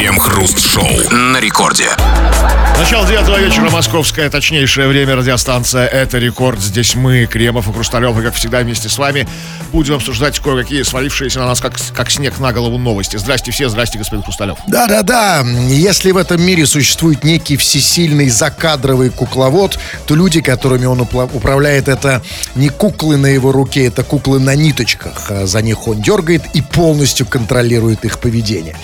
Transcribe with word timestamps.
Крем-хруст-шоу 0.00 1.10
на 1.10 1.40
рекорде. 1.40 1.90
Начало 2.78 3.06
девятого 3.06 3.38
вечера, 3.38 3.68
московское 3.68 4.30
точнейшее 4.30 4.88
время, 4.88 5.14
радиостанция 5.14 5.86
«Это 5.86 6.16
рекорд». 6.16 6.58
Здесь 6.58 6.94
мы, 6.94 7.26
Кремов 7.26 7.68
и 7.68 7.72
Хрусталев, 7.74 8.18
и, 8.18 8.22
как 8.22 8.34
всегда, 8.34 8.60
вместе 8.60 8.88
с 8.88 8.96
вами 8.96 9.28
будем 9.72 9.96
обсуждать 9.96 10.38
кое-какие 10.38 10.84
свалившиеся 10.84 11.40
на 11.40 11.48
нас, 11.48 11.60
как, 11.60 11.74
как 11.92 12.10
снег 12.10 12.38
на 12.38 12.54
голову, 12.54 12.78
новости. 12.78 13.18
Здрасте 13.18 13.50
все, 13.50 13.68
здрасте, 13.68 13.98
господин 13.98 14.24
Хрусталев. 14.24 14.56
Да-да-да, 14.66 15.44
если 15.68 16.12
в 16.12 16.16
этом 16.16 16.40
мире 16.40 16.64
существует 16.64 17.22
некий 17.22 17.58
всесильный 17.58 18.30
закадровый 18.30 19.10
кукловод, 19.10 19.78
то 20.06 20.14
люди, 20.14 20.40
которыми 20.40 20.86
он 20.86 21.02
управляет, 21.02 21.88
это 21.88 22.22
не 22.54 22.70
куклы 22.70 23.18
на 23.18 23.26
его 23.26 23.52
руке, 23.52 23.84
это 23.88 24.02
куклы 24.02 24.40
на 24.40 24.54
ниточках. 24.54 25.30
А 25.30 25.46
за 25.46 25.60
них 25.60 25.86
он 25.86 26.00
дергает 26.00 26.42
и 26.54 26.62
полностью 26.62 27.26
контролирует 27.26 28.06
их 28.06 28.18
поведение. 28.18 28.74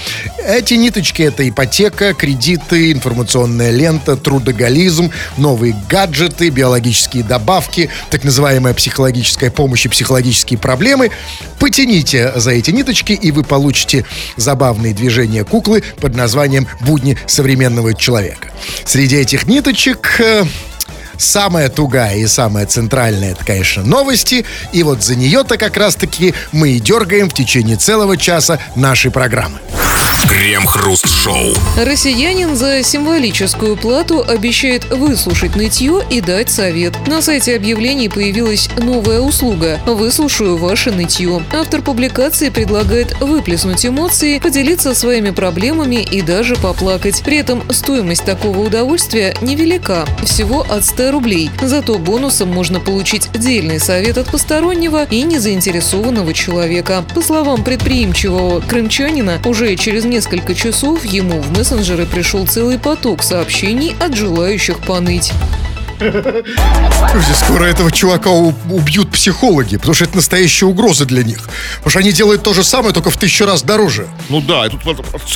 Эти 0.47 0.75
ниточки— 0.75 1.06
это 1.25 1.49
ипотека, 1.49 2.15
кредиты, 2.15 2.93
информационная 2.93 3.71
лента, 3.71 3.87
лента, 3.87 4.17
трудоголизм, 4.17 5.11
новые 5.37 5.77
гаджеты, 5.89 6.51
биологические 6.51 7.23
добавки, 7.23 7.89
так 8.11 8.25
называемая 8.25 8.75
психологическая 8.75 9.51
помощь 9.51 9.87
и 9.87 9.89
психологические 9.89 10.59
проблемы. 10.59 11.11
Потяните 11.59 12.33
за 12.37 12.51
эти 12.51 12.71
ниточки, 12.71 13.13
и 13.13 13.31
вы 13.31 13.43
получите 13.43 14.05
забавные 14.37 14.93
движения 14.93 15.45
куклы 15.45 15.83
под 16.01 16.15
названием 16.15 16.67
«Будни 16.81 17.17
современного 17.27 17.95
человека». 17.95 18.51
Среди 18.85 19.17
этих 19.17 19.47
ниточек 19.47 20.21
э, 20.21 20.45
самая 21.19 21.69
тугая 21.69 22.17
и 22.17 22.27
самая 22.27 22.67
центральная, 22.67 23.33
это, 23.33 23.45
конечно, 23.45 23.83
новости. 23.83 24.45
И 24.73 24.83
вот 24.83 25.03
за 25.03 25.15
нее-то 25.17 25.57
как 25.59 25.77
раз-таки 25.77 26.35
мы 26.53 26.71
и 26.71 26.81
дергаем 26.81 27.31
в 27.31 27.35
течение 27.35 27.77
целого 27.77 28.17
часа 28.17 28.59
нашей 28.75 29.11
программы. 29.11 29.59
Крем-хруст-шоу. 30.29 31.55
Россиянин 31.77 32.57
за 32.57 32.83
символическую 32.83 33.77
плату 33.77 34.25
обещает 34.27 34.85
выслушать 34.91 35.55
нытье 35.57 36.03
и 36.11 36.21
дать 36.21 36.51
совет. 36.51 36.95
На 37.07 37.23
сайте 37.23 37.55
объявлений 37.55 38.09
появилась 38.09 38.69
новая 38.77 39.21
услуга 39.21 39.79
«Выслушаю 39.87 40.57
ваше 40.57 40.91
нытье». 40.91 41.43
Автор 41.53 41.81
публикации 41.81 42.51
предлагает 42.51 43.19
выплеснуть 43.21 43.87
эмоции, 43.87 44.39
поделиться 44.39 44.95
своими 44.95 45.31
проблемами 45.31 46.03
и 46.03 46.23
даже 46.23 46.57
поплакать. 46.57 47.23
При 47.25 47.39
этом 47.39 47.63
стоимость 47.73 48.25
такого 48.25 48.59
удовольствия 48.59 49.35
невелика– 49.41 50.07
всего 50.25 50.67
от 50.69 50.85
100 50.85 51.06
рублей. 51.11 51.51
Зато 51.63 51.99
бонусом 51.99 52.53
можно 52.53 52.81
получить 52.81 53.31
дельный 53.33 53.81
совет 53.81 54.19
от 54.19 54.31
постороннего 54.31 55.05
и 55.05 55.23
незаинтересованного 55.23 56.33
человека. 56.33 57.05
По 57.15 57.23
словам 57.23 57.65
предприимчивого 57.65 58.61
крымчанина, 58.61 59.41
уже 59.45 59.77
через 59.77 60.05
несколько 60.05 60.55
часов 60.55 61.05
ему 61.05 61.41
в 61.41 61.57
мессенджеры 61.57 62.07
пришел 62.07 62.47
целый 62.47 62.79
поток 62.79 63.23
сообщений 63.23 63.95
от 64.01 64.15
желающих 64.15 64.79
поныть. 64.79 65.33
Скоро 67.35 67.65
этого 67.65 67.91
чувака 67.91 68.31
убьют 68.31 69.11
психологи, 69.11 69.77
потому 69.77 69.95
что 69.95 70.05
это 70.05 70.17
настоящая 70.17 70.67
угроза 70.67 71.05
для 71.05 71.23
них. 71.23 71.49
Потому 71.77 71.91
что 71.91 71.99
они 72.01 72.13
делают 72.13 72.43
то 72.43 72.55
же 72.55 72.65
самое, 72.65 72.93
только 72.93 73.11
в 73.11 73.17
тысячу 73.17 73.47
раз 73.47 73.63
дороже. 73.63 74.09
Ну 74.29 74.41
да, 74.41 74.69
тут 74.69 74.81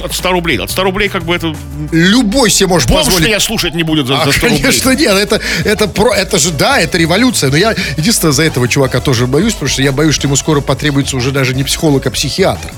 от 0.00 0.12
100 0.14 0.32
рублей. 0.32 0.58
От 0.58 0.70
100 0.70 0.82
рублей 0.82 1.08
как 1.08 1.24
бы 1.24 1.34
это... 1.34 1.54
Любой 1.92 2.50
себе 2.50 2.68
может 2.68 2.88
Бомж 2.88 3.04
позволить. 3.04 3.28
меня 3.28 3.40
слушать 3.40 3.74
не 3.74 3.82
будет 3.82 4.06
за, 4.06 4.20
а, 4.20 4.24
за 4.24 4.32
100 4.32 4.46
рублей. 4.46 4.62
Конечно 4.62 4.90
нет, 4.94 5.12
это, 5.12 5.40
это, 5.64 5.88
про, 5.88 6.14
это 6.14 6.38
же, 6.38 6.50
да, 6.50 6.78
это 6.78 6.98
революция. 6.98 7.50
Но 7.50 7.56
я 7.56 7.74
единственное 7.96 8.32
за 8.32 8.42
этого 8.42 8.68
чувака 8.68 9.00
тоже 9.00 9.26
боюсь, 9.26 9.54
потому 9.54 9.68
что 9.70 9.82
я 9.82 9.92
боюсь, 9.92 10.14
что 10.14 10.26
ему 10.26 10.36
скоро 10.36 10.60
потребуется 10.60 11.16
уже 11.16 11.30
даже 11.30 11.54
не 11.54 11.64
психолог, 11.64 12.06
а 12.06 12.10
психиатр. 12.10 12.68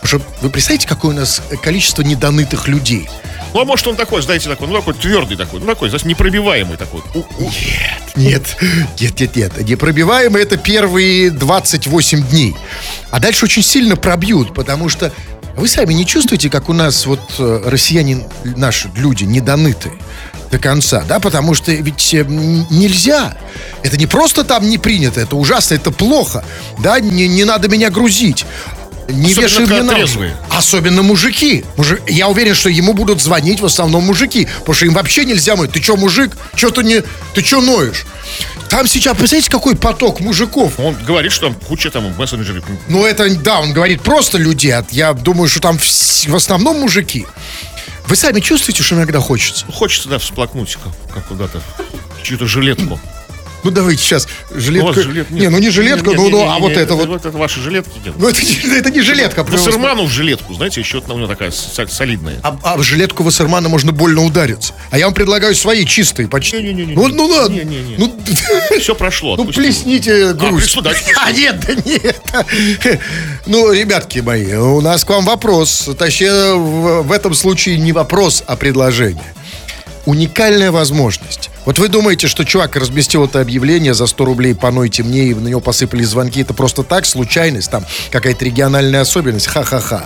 Потому 0.00 0.22
что 0.22 0.32
вы 0.40 0.50
представляете, 0.50 0.88
какое 0.88 1.14
у 1.14 1.16
нас 1.16 1.42
количество 1.62 2.02
недонытых 2.02 2.68
людей? 2.68 3.08
Ну, 3.52 3.60
а 3.60 3.64
может, 3.64 3.86
он 3.86 3.96
такой, 3.96 4.22
знаете, 4.22 4.48
такой, 4.48 4.68
ну, 4.68 4.74
такой 4.74 4.94
твердый 4.94 5.36
такой, 5.36 5.60
ну, 5.60 5.66
такой, 5.66 5.88
знаете, 5.88 6.08
непробиваемый 6.08 6.76
такой. 6.76 7.00
Нет, 8.16 8.56
нет, 8.56 8.56
нет, 9.00 9.20
нет, 9.20 9.36
нет. 9.36 9.68
Непробиваемый 9.68 10.42
это 10.42 10.56
первые 10.56 11.30
28 11.30 12.28
дней. 12.28 12.56
А 13.10 13.18
дальше 13.18 13.46
очень 13.46 13.62
сильно 13.62 13.96
пробьют, 13.96 14.54
потому 14.54 14.88
что 14.88 15.12
вы 15.56 15.68
сами 15.68 15.92
не 15.94 16.06
чувствуете, 16.06 16.48
как 16.48 16.68
у 16.68 16.72
нас 16.72 17.06
вот 17.06 17.20
э, 17.38 17.62
россияне, 17.66 18.26
наши 18.44 18.90
люди, 18.94 19.24
недоныты 19.24 19.90
до 20.50 20.58
конца, 20.58 21.04
да, 21.08 21.20
потому 21.20 21.54
что 21.54 21.72
ведь 21.72 22.14
э, 22.14 22.24
нельзя. 22.24 23.36
Это 23.82 23.96
не 23.96 24.06
просто 24.06 24.44
там 24.44 24.68
не 24.68 24.78
принято, 24.78 25.20
это 25.20 25.36
ужасно, 25.36 25.74
это 25.74 25.90
плохо, 25.90 26.44
да, 26.78 27.00
не, 27.00 27.28
не 27.28 27.44
надо 27.44 27.68
меня 27.68 27.90
грузить 27.90 28.46
не 29.12 29.34
вешай 29.34 29.66
мне 29.66 29.82
на 29.82 29.96
Особенно 30.50 31.02
мужики. 31.02 31.64
Мужик, 31.76 32.02
я 32.08 32.28
уверен, 32.28 32.54
что 32.54 32.68
ему 32.68 32.92
будут 32.92 33.20
звонить 33.20 33.60
в 33.60 33.64
основном 33.64 34.04
мужики. 34.04 34.48
Потому 34.60 34.74
что 34.74 34.86
им 34.86 34.94
вообще 34.94 35.24
нельзя 35.24 35.56
мыть. 35.56 35.72
Ты 35.72 35.82
что, 35.82 35.96
мужик? 35.96 36.36
Что 36.54 36.70
ты 36.70 36.82
не... 36.82 37.02
Ты 37.34 37.44
что 37.44 37.60
ноешь? 37.60 38.06
Там 38.68 38.86
сейчас, 38.86 39.16
представляете, 39.16 39.50
какой 39.50 39.74
поток 39.74 40.20
мужиков? 40.20 40.78
Он 40.78 40.94
говорит, 41.04 41.32
что 41.32 41.46
там 41.46 41.54
куча 41.54 41.90
там 41.90 42.14
мессенджеров. 42.16 42.64
Ну, 42.88 43.04
это, 43.04 43.28
да, 43.36 43.60
он 43.60 43.72
говорит 43.72 44.02
просто 44.02 44.38
людей. 44.38 44.72
Я 44.92 45.12
думаю, 45.12 45.48
что 45.48 45.60
там 45.60 45.76
в, 45.78 45.84
в 45.84 46.36
основном 46.36 46.80
мужики. 46.80 47.26
Вы 48.06 48.16
сами 48.16 48.40
чувствуете, 48.40 48.82
что 48.82 48.94
иногда 48.94 49.20
хочется? 49.20 49.66
Хочется, 49.72 50.08
да, 50.08 50.18
всплакнуть 50.18 50.76
как, 50.82 51.14
как 51.14 51.26
куда-то 51.26 51.60
чью-то 52.22 52.46
жилетку. 52.46 53.00
Ну 53.62 53.70
давайте 53.70 54.02
сейчас 54.02 54.28
жилетка. 54.50 55.02
Жилет, 55.02 55.30
нет. 55.30 55.40
Не, 55.40 55.48
ну 55.48 55.58
не 55.58 55.70
жилетка, 55.70 56.12
ну, 56.12 56.30
ну, 56.30 56.48
а 56.48 56.58
вот 56.58 56.72
это 56.72 56.94
вот. 56.94 57.08
Вот 57.08 57.26
это 57.26 57.36
ваши 57.36 57.60
жилетки. 57.60 57.98
Нет. 58.04 58.14
Ну 58.16 58.28
это, 58.28 58.40
это 58.72 58.90
не 58.90 59.00
жилетка. 59.00 59.44
Вассерману 59.44 60.04
в 60.04 60.10
жилетку, 60.10 60.54
знаете, 60.54 60.80
еще 60.80 60.98
у 60.98 61.18
него 61.18 61.26
такая 61.26 61.50
солидная. 61.50 62.40
А, 62.42 62.56
а 62.62 62.76
в 62.76 62.82
жилетку 62.82 63.22
Вассермана 63.22 63.68
можно 63.68 63.92
больно 63.92 64.24
удариться. 64.24 64.74
А 64.90 64.98
я 64.98 65.06
вам 65.06 65.14
предлагаю 65.14 65.54
свои 65.54 65.84
чистые, 65.84 66.28
почти. 66.28 66.62
Не, 66.62 66.72
не, 66.72 66.86
не, 66.86 66.94
ну, 66.94 67.08
ну 67.08 67.26
ладно. 67.26 67.54
Не, 67.54 67.64
не, 67.64 67.80
не. 67.82 67.96
Ну, 67.96 68.14
все 68.80 68.94
прошло. 68.94 69.36
Ну 69.36 69.44
плесните 69.46 70.32
грусть. 70.32 70.76
А, 70.76 70.92
а 71.26 71.32
нет, 71.32 71.60
да 71.60 71.74
нет. 71.74 72.20
Ну, 73.46 73.72
ребятки 73.72 74.20
мои, 74.20 74.54
у 74.54 74.80
нас 74.80 75.04
к 75.04 75.10
вам 75.10 75.24
вопрос. 75.24 75.90
Точнее, 75.98 76.54
в 76.54 77.12
этом 77.12 77.34
случае 77.34 77.78
не 77.78 77.92
вопрос, 77.92 78.42
а 78.46 78.56
предложение 78.56 79.34
уникальная 80.06 80.70
возможность. 80.72 81.50
Вот 81.70 81.78
вы 81.78 81.86
думаете, 81.86 82.26
что 82.26 82.44
чувак 82.44 82.74
разместил 82.74 83.26
это 83.26 83.40
объявление 83.40 83.94
за 83.94 84.08
100 84.08 84.24
рублей 84.24 84.56
«Понойте 84.56 85.04
мне», 85.04 85.26
и 85.26 85.34
на 85.34 85.46
него 85.46 85.60
посыпались 85.60 86.08
звонки. 86.08 86.40
Это 86.40 86.52
просто 86.52 86.82
так, 86.82 87.06
случайность, 87.06 87.70
там 87.70 87.86
какая-то 88.10 88.44
региональная 88.44 89.02
особенность. 89.02 89.46
Ха-ха-ха. 89.46 90.02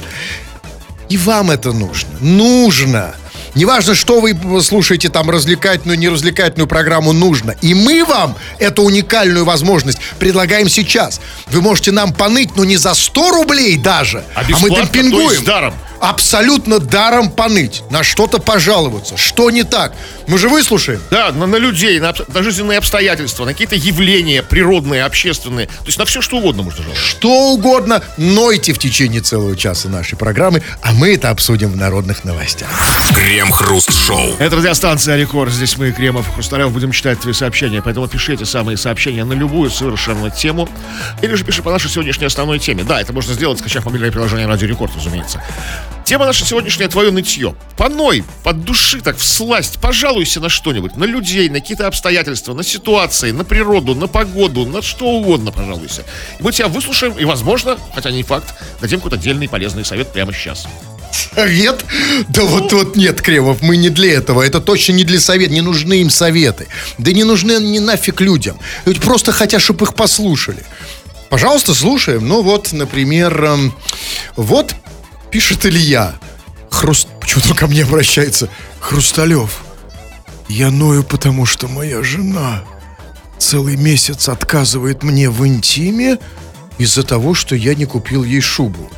И 1.08 1.16
вам 1.16 1.50
это 1.50 1.72
нужно. 1.72 2.10
Нужно. 2.20 3.14
Неважно, 3.54 3.94
что 3.94 4.20
вы 4.20 4.36
слушаете, 4.60 5.08
там 5.08 5.30
развлекательную, 5.30 5.98
неразвлекательную 5.98 6.68
программу 6.68 7.14
нужно. 7.14 7.52
И 7.62 7.72
мы 7.72 8.04
вам 8.04 8.36
эту 8.58 8.82
уникальную 8.82 9.46
возможность 9.46 10.00
предлагаем 10.18 10.68
сейчас. 10.68 11.18
Вы 11.46 11.62
можете 11.62 11.92
нам 11.92 12.12
поныть, 12.12 12.56
но 12.56 12.66
не 12.66 12.76
за 12.76 12.92
100 12.92 13.30
рублей 13.30 13.78
даже, 13.78 14.22
а, 14.34 14.42
а 14.42 14.58
мы 14.60 14.68
демпингуем. 14.68 15.42
Даром 15.44 15.72
абсолютно 16.08 16.78
даром 16.78 17.30
поныть, 17.30 17.82
на 17.90 18.02
что-то 18.02 18.38
пожаловаться. 18.38 19.16
Что 19.16 19.50
не 19.50 19.62
так? 19.64 19.94
Мы 20.26 20.38
же 20.38 20.48
выслушаем. 20.48 21.00
Да, 21.10 21.32
на, 21.32 21.46
на 21.46 21.56
людей, 21.56 21.98
на, 22.00 22.14
на 22.28 22.42
жизненные 22.42 22.78
обстоятельства, 22.78 23.44
на 23.44 23.52
какие-то 23.52 23.74
явления 23.74 24.42
природные, 24.42 25.04
общественные. 25.04 25.66
То 25.66 25.86
есть 25.86 25.98
на 25.98 26.04
все, 26.04 26.22
что 26.22 26.38
угодно 26.38 26.62
можно 26.62 26.82
жаловаться. 26.82 27.04
Что 27.04 27.52
угодно. 27.52 28.02
Нойте 28.16 28.72
в 28.72 28.78
течение 28.78 29.20
целого 29.20 29.56
часа 29.56 29.88
нашей 29.88 30.16
программы, 30.16 30.62
а 30.82 30.92
мы 30.92 31.14
это 31.14 31.30
обсудим 31.30 31.70
в 31.70 31.76
народных 31.76 32.24
новостях. 32.24 32.68
Крем-хруст-шоу. 33.14 34.36
Это 34.38 34.56
радиостанция 34.56 35.16
Рекорд. 35.16 35.52
Здесь 35.52 35.76
мы, 35.76 35.92
Кремов 35.92 36.28
и 36.28 36.32
Хрусталев, 36.32 36.72
будем 36.72 36.92
читать 36.92 37.20
твои 37.20 37.34
сообщения. 37.34 37.82
Поэтому 37.82 38.08
пишите 38.08 38.44
самые 38.44 38.76
сообщения 38.76 39.24
на 39.24 39.32
любую 39.32 39.70
совершенно 39.70 40.30
тему. 40.30 40.68
Или 41.22 41.34
же 41.34 41.44
пиши 41.44 41.62
по 41.62 41.70
нашей 41.70 41.90
сегодняшней 41.90 42.26
основной 42.26 42.58
теме. 42.58 42.84
Да, 42.84 43.00
это 43.00 43.12
можно 43.12 43.34
сделать, 43.34 43.58
скачав 43.58 43.84
мобильное 43.84 44.10
приложение 44.10 44.46
Радио 44.46 44.68
Рекорд, 44.68 44.92
разумеется. 44.96 45.42
Тема 46.04 46.26
наша 46.26 46.44
сегодняшняя 46.44 46.88
твое 46.88 47.10
нытье. 47.10 47.54
Поной, 47.78 48.24
под 48.42 48.64
души 48.64 49.00
так, 49.00 49.16
всласть, 49.16 49.78
пожалуйся 49.80 50.38
на 50.38 50.50
что-нибудь, 50.50 50.96
на 50.96 51.04
людей, 51.04 51.48
на 51.48 51.60
какие-то 51.60 51.86
обстоятельства, 51.86 52.52
на 52.52 52.62
ситуации, 52.62 53.30
на 53.30 53.42
природу, 53.42 53.94
на 53.94 54.06
погоду, 54.06 54.66
на 54.66 54.82
что 54.82 55.06
угодно 55.06 55.50
пожалуйся. 55.50 56.04
И 56.38 56.42
мы 56.42 56.52
тебя 56.52 56.68
выслушаем 56.68 57.14
и, 57.14 57.24
возможно, 57.24 57.78
хотя 57.94 58.10
не 58.10 58.22
факт, 58.22 58.54
дадим 58.82 58.98
какой-то 58.98 59.16
отдельный 59.16 59.48
полезный 59.48 59.84
совет 59.84 60.12
прямо 60.12 60.34
сейчас. 60.34 60.66
Совет? 61.34 61.84
Да 62.28 62.42
ну, 62.42 62.48
вот 62.48 62.72
вот 62.72 62.96
нет, 62.96 63.22
Кремов, 63.22 63.62
мы 63.62 63.78
не 63.78 63.88
для 63.88 64.12
этого. 64.14 64.42
Это 64.42 64.60
точно 64.60 64.92
не 64.92 65.04
для 65.04 65.20
совет, 65.20 65.50
не 65.50 65.62
нужны 65.62 66.02
им 66.02 66.10
советы. 66.10 66.66
Да 66.98 67.12
не 67.12 67.24
нужны 67.24 67.52
они 67.52 67.80
нафиг 67.80 68.20
людям. 68.20 68.58
Ведь 68.84 69.00
просто 69.00 69.32
хотят, 69.32 69.62
чтобы 69.62 69.86
их 69.86 69.94
послушали. 69.94 70.64
Пожалуйста, 71.30 71.72
слушаем. 71.72 72.28
Ну 72.28 72.42
вот, 72.42 72.72
например, 72.72 73.44
эм, 73.44 73.74
вот 74.36 74.74
Пишет 75.34 75.66
Илья. 75.66 76.14
Хруст... 76.70 77.08
Почему-то 77.20 77.56
ко 77.56 77.66
мне 77.66 77.82
обращается. 77.82 78.48
Хрусталев. 78.78 79.64
Я 80.48 80.70
ною, 80.70 81.02
потому 81.02 81.44
что 81.44 81.66
моя 81.66 82.04
жена 82.04 82.62
целый 83.36 83.74
месяц 83.74 84.28
отказывает 84.28 85.02
мне 85.02 85.28
в 85.30 85.44
интиме 85.44 86.18
из-за 86.78 87.02
того, 87.02 87.34
что 87.34 87.56
я 87.56 87.74
не 87.74 87.84
купил 87.84 88.22
ей 88.22 88.40
шубу. 88.40 88.88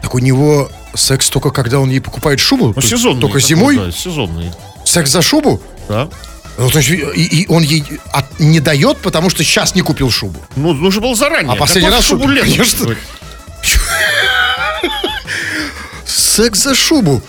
Так 0.00 0.14
у 0.14 0.20
него 0.20 0.70
Секс 0.94 1.28
только 1.28 1.50
когда 1.50 1.80
он 1.80 1.90
ей 1.90 1.98
покупает 2.00 2.38
шубу? 2.38 2.72
Ну, 2.76 2.80
сезонный. 2.80 3.20
Только 3.20 3.40
зимой? 3.40 3.78
Да, 3.78 3.90
сезонный. 3.90 4.52
Секс 4.84 5.10
за 5.10 5.22
шубу? 5.22 5.60
Да. 5.88 6.08
Ну, 6.56 6.70
то 6.70 6.78
есть, 6.78 6.88
и, 6.88 7.24
и 7.42 7.46
он 7.48 7.64
ей 7.64 7.84
от- 8.12 8.38
не 8.38 8.60
дает, 8.60 8.98
потому 8.98 9.28
что 9.28 9.42
сейчас 9.42 9.74
не 9.74 9.82
купил 9.82 10.08
шубу. 10.08 10.38
Ну, 10.54 10.72
нужно 10.72 11.02
было 11.02 11.16
заранее. 11.16 11.52
А 11.52 11.56
последний 11.56 11.90
раз 11.90 12.04
шубу 12.04 12.22
шубу, 12.22 12.32
летом 12.32 12.50
конечно. 12.52 12.96
Секс 16.16 16.62
за 16.62 16.74
шубу. 16.74 17.22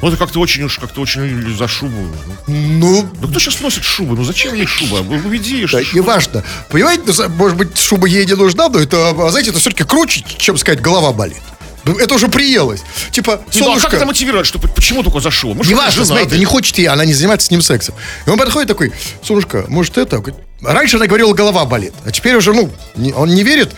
Ну, 0.00 0.08
это 0.08 0.16
как-то 0.16 0.40
очень 0.40 0.62
уж, 0.62 0.78
как-то 0.78 1.00
очень 1.02 1.54
за 1.56 1.68
шубу. 1.68 2.08
Ну, 2.46 3.08
Ну, 3.20 3.28
кто 3.28 3.38
сейчас 3.38 3.60
носит 3.60 3.84
шубу? 3.84 4.14
Ну, 4.16 4.24
зачем 4.24 4.54
ей 4.54 4.66
шуба? 4.66 4.96
Уведи, 5.00 5.62
да, 5.62 5.82
что 5.82 5.96
неважно. 5.96 6.44
Понимаете, 6.70 7.02
ну, 7.06 7.28
может 7.30 7.56
быть, 7.58 7.76
шуба 7.76 8.06
ей 8.06 8.24
не 8.24 8.34
нужна, 8.34 8.68
но 8.68 8.78
это, 8.78 9.10
а, 9.10 9.30
знаете, 9.30 9.50
это 9.50 9.58
все-таки 9.58 9.84
круче, 9.84 10.24
чем 10.38 10.56
сказать, 10.56 10.80
голова 10.80 11.12
болит. 11.12 11.42
Ну, 11.84 11.98
Это 11.98 12.14
уже 12.14 12.28
приелось. 12.28 12.82
Типа, 13.10 13.40
Ну, 13.42 13.48
а 13.48 13.52
солнышко... 13.64 13.86
как 13.88 13.94
это 13.94 14.06
мотивировать, 14.06 14.46
что 14.46 14.58
почему 14.58 15.02
только 15.02 15.20
за 15.20 15.30
шубу? 15.30 15.54
Может, 15.54 15.72
Неважно, 15.72 16.04
смотрите, 16.04 16.30
да? 16.32 16.36
не 16.38 16.44
хочет 16.44 16.76
ей, 16.78 16.86
она 16.88 17.04
не 17.04 17.14
занимается 17.14 17.48
с 17.48 17.50
ним 17.50 17.62
сексом. 17.62 17.94
И 18.26 18.30
он 18.30 18.38
подходит 18.38 18.68
такой, 18.68 18.92
Солнышко, 19.22 19.64
может 19.68 19.98
это? 19.98 20.22
Раньше 20.62 20.96
она 20.96 21.06
говорила, 21.06 21.32
голова 21.32 21.64
болит. 21.64 21.94
А 22.04 22.12
теперь 22.12 22.36
уже, 22.36 22.52
ну, 22.52 22.70
он 23.16 23.30
не 23.34 23.42
верит. 23.42 23.74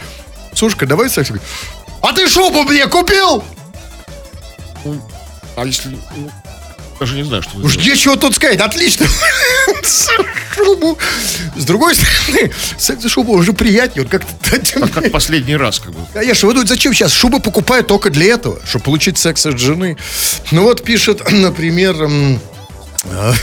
Солнышко, 0.53 0.85
давай 0.87 1.09
секс. 1.11 1.31
А 2.03 2.13
ты 2.13 2.29
шубу 2.29 2.65
мне 2.65 2.87
купил? 2.89 3.43
А 5.57 5.65
если... 5.65 5.91
ну, 6.17 6.31
даже 7.01 7.17
не 7.17 7.25
знаю, 7.25 7.43
что 7.43 7.59
Уж 7.59 7.75
делать. 7.75 7.89
нечего 7.89 8.17
тут 8.17 8.37
сказать, 8.37 8.61
отлично. 8.61 9.07
Шубу. 10.55 10.97
С 11.57 11.65
другой 11.65 11.95
стороны, 11.95 12.53
секс 12.79 13.03
за 13.03 13.09
шубу 13.09 13.33
уже 13.33 13.53
приятнее. 13.53 14.05
Вот 14.05 14.11
как-то... 14.13 14.83
А 14.83 14.89
как 14.89 15.11
последний 15.11 15.57
раз, 15.57 15.81
как 15.81 15.93
бы. 15.93 15.99
Конечно, 16.13 16.47
вы 16.47 16.55
думаете, 16.55 16.75
зачем 16.75 16.95
сейчас? 16.95 17.13
Шубы 17.13 17.41
покупают 17.41 17.89
только 17.89 18.11
для 18.11 18.35
этого, 18.35 18.61
чтобы 18.67 18.85
получить 18.85 19.19
секс 19.19 19.45
от 19.47 19.59
жены. 19.59 19.97
Ну 20.53 20.63
вот 20.63 20.85
пишет, 20.85 21.23
например, 21.31 21.97
а, 23.11 23.35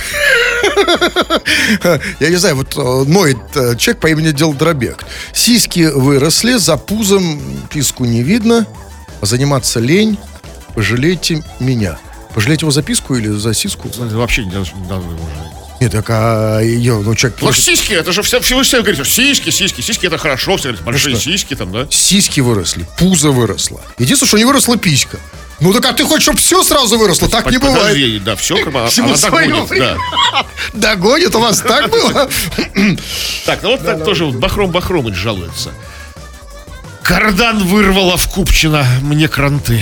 я 2.20 2.30
не 2.30 2.38
знаю, 2.38 2.56
вот 2.56 2.78
э, 2.78 3.10
ноет 3.10 3.38
э, 3.56 3.76
человек 3.76 4.02
по 4.02 4.08
имени 4.08 4.32
Дел 4.32 4.54
Дробек. 4.54 5.04
Сиськи 5.34 5.92
выросли, 5.94 6.54
за 6.54 6.78
пузом 6.78 7.42
писку 7.70 8.06
не 8.06 8.24
видно, 8.24 8.66
а 9.20 9.26
заниматься 9.26 9.80
лень, 9.80 10.18
пожалейте 10.80 11.44
меня. 11.60 12.00
Пожалеть 12.34 12.62
его 12.62 12.72
за 12.72 12.82
писку 12.82 13.16
или 13.16 13.28
за 13.28 13.54
сиску? 13.54 13.92
Ну, 13.98 14.18
Вообще 14.18 14.46
не 14.46 14.52
надо 14.52 14.96
уже. 15.00 15.52
Нет, 15.82 15.92
так 15.92 16.06
а 16.10 16.62
ее, 16.62 17.02
ну 17.04 17.16
человек... 17.16 17.38
Ну, 17.42 17.52
сиськи, 17.52 17.92
это 17.92 18.14
же 18.14 18.22
все, 18.22 18.40
все, 18.40 18.64
все 18.64 18.82
говорите, 18.82 19.04
сиськи, 19.04 19.50
сиськи, 19.50 19.82
сиськи, 19.82 20.06
это 20.06 20.18
хорошо, 20.18 20.56
все 20.56 20.70
говорят, 20.70 20.86
большие 20.86 21.16
что? 21.16 21.24
сиськи 21.32 21.54
там, 21.54 21.74
да? 21.74 21.86
Сиськи 21.90 22.40
выросли, 22.40 22.88
пузо 22.98 23.32
выросло. 23.32 23.82
Единственное, 23.98 24.30
что 24.30 24.38
не 24.38 24.46
выросла 24.46 24.78
писька. 24.78 25.20
Ну 25.60 25.74
так 25.74 25.86
а 25.86 25.92
ты 25.94 26.06
хочешь, 26.06 26.24
чтобы 26.24 26.38
все 26.38 26.64
сразу 26.64 26.98
выросло? 26.98 27.28
Так 27.28 27.52
не 27.52 27.58
бывает. 27.58 27.80
Подожди, 27.80 28.20
да, 28.20 28.38
все, 28.38 28.56
как 28.64 28.72
бы, 28.72 28.80
а- 28.86 28.88
Всему 28.88 29.10
она 29.10 29.18
догонит, 29.18 29.70
время. 29.70 29.98
да. 30.32 30.46
Догонит, 30.74 31.36
у 31.36 31.40
вас 31.42 31.60
так 31.60 31.90
было? 31.90 32.30
Так, 33.46 33.64
ну 33.64 33.72
вот 33.72 33.86
так 33.86 34.06
тоже 34.06 34.28
Бахром 34.28 34.72
Бахромыч 34.72 35.16
жалуется. 35.16 35.74
Кардан 37.10 37.58
вырвала 37.64 38.18
в 38.18 38.30
Купчино 38.30 38.86
мне 39.02 39.28
кранты. 39.28 39.82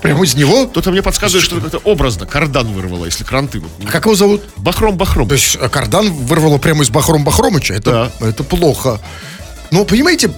Прямо 0.00 0.24
из 0.24 0.34
него? 0.34 0.68
Кто-то 0.68 0.90
мне 0.90 1.02
подсказывает, 1.02 1.44
что 1.44 1.58
это 1.58 1.76
образно. 1.84 2.24
Кардан 2.24 2.68
вырвала, 2.72 3.04
если 3.04 3.24
кранты. 3.24 3.62
А 3.84 3.90
как 3.90 4.06
его 4.06 4.14
зовут? 4.14 4.42
Бахром 4.56 4.96
Бахром. 4.96 5.28
То 5.28 5.34
есть 5.34 5.58
кардан 5.70 6.10
вырвало 6.10 6.56
прямо 6.56 6.82
из 6.82 6.88
Бахром 6.88 7.24
Бахромыча. 7.24 7.74
Это, 7.74 8.10
это 8.20 8.42
плохо. 8.42 9.02
Но, 9.70 9.84
понимаете, 9.84 10.30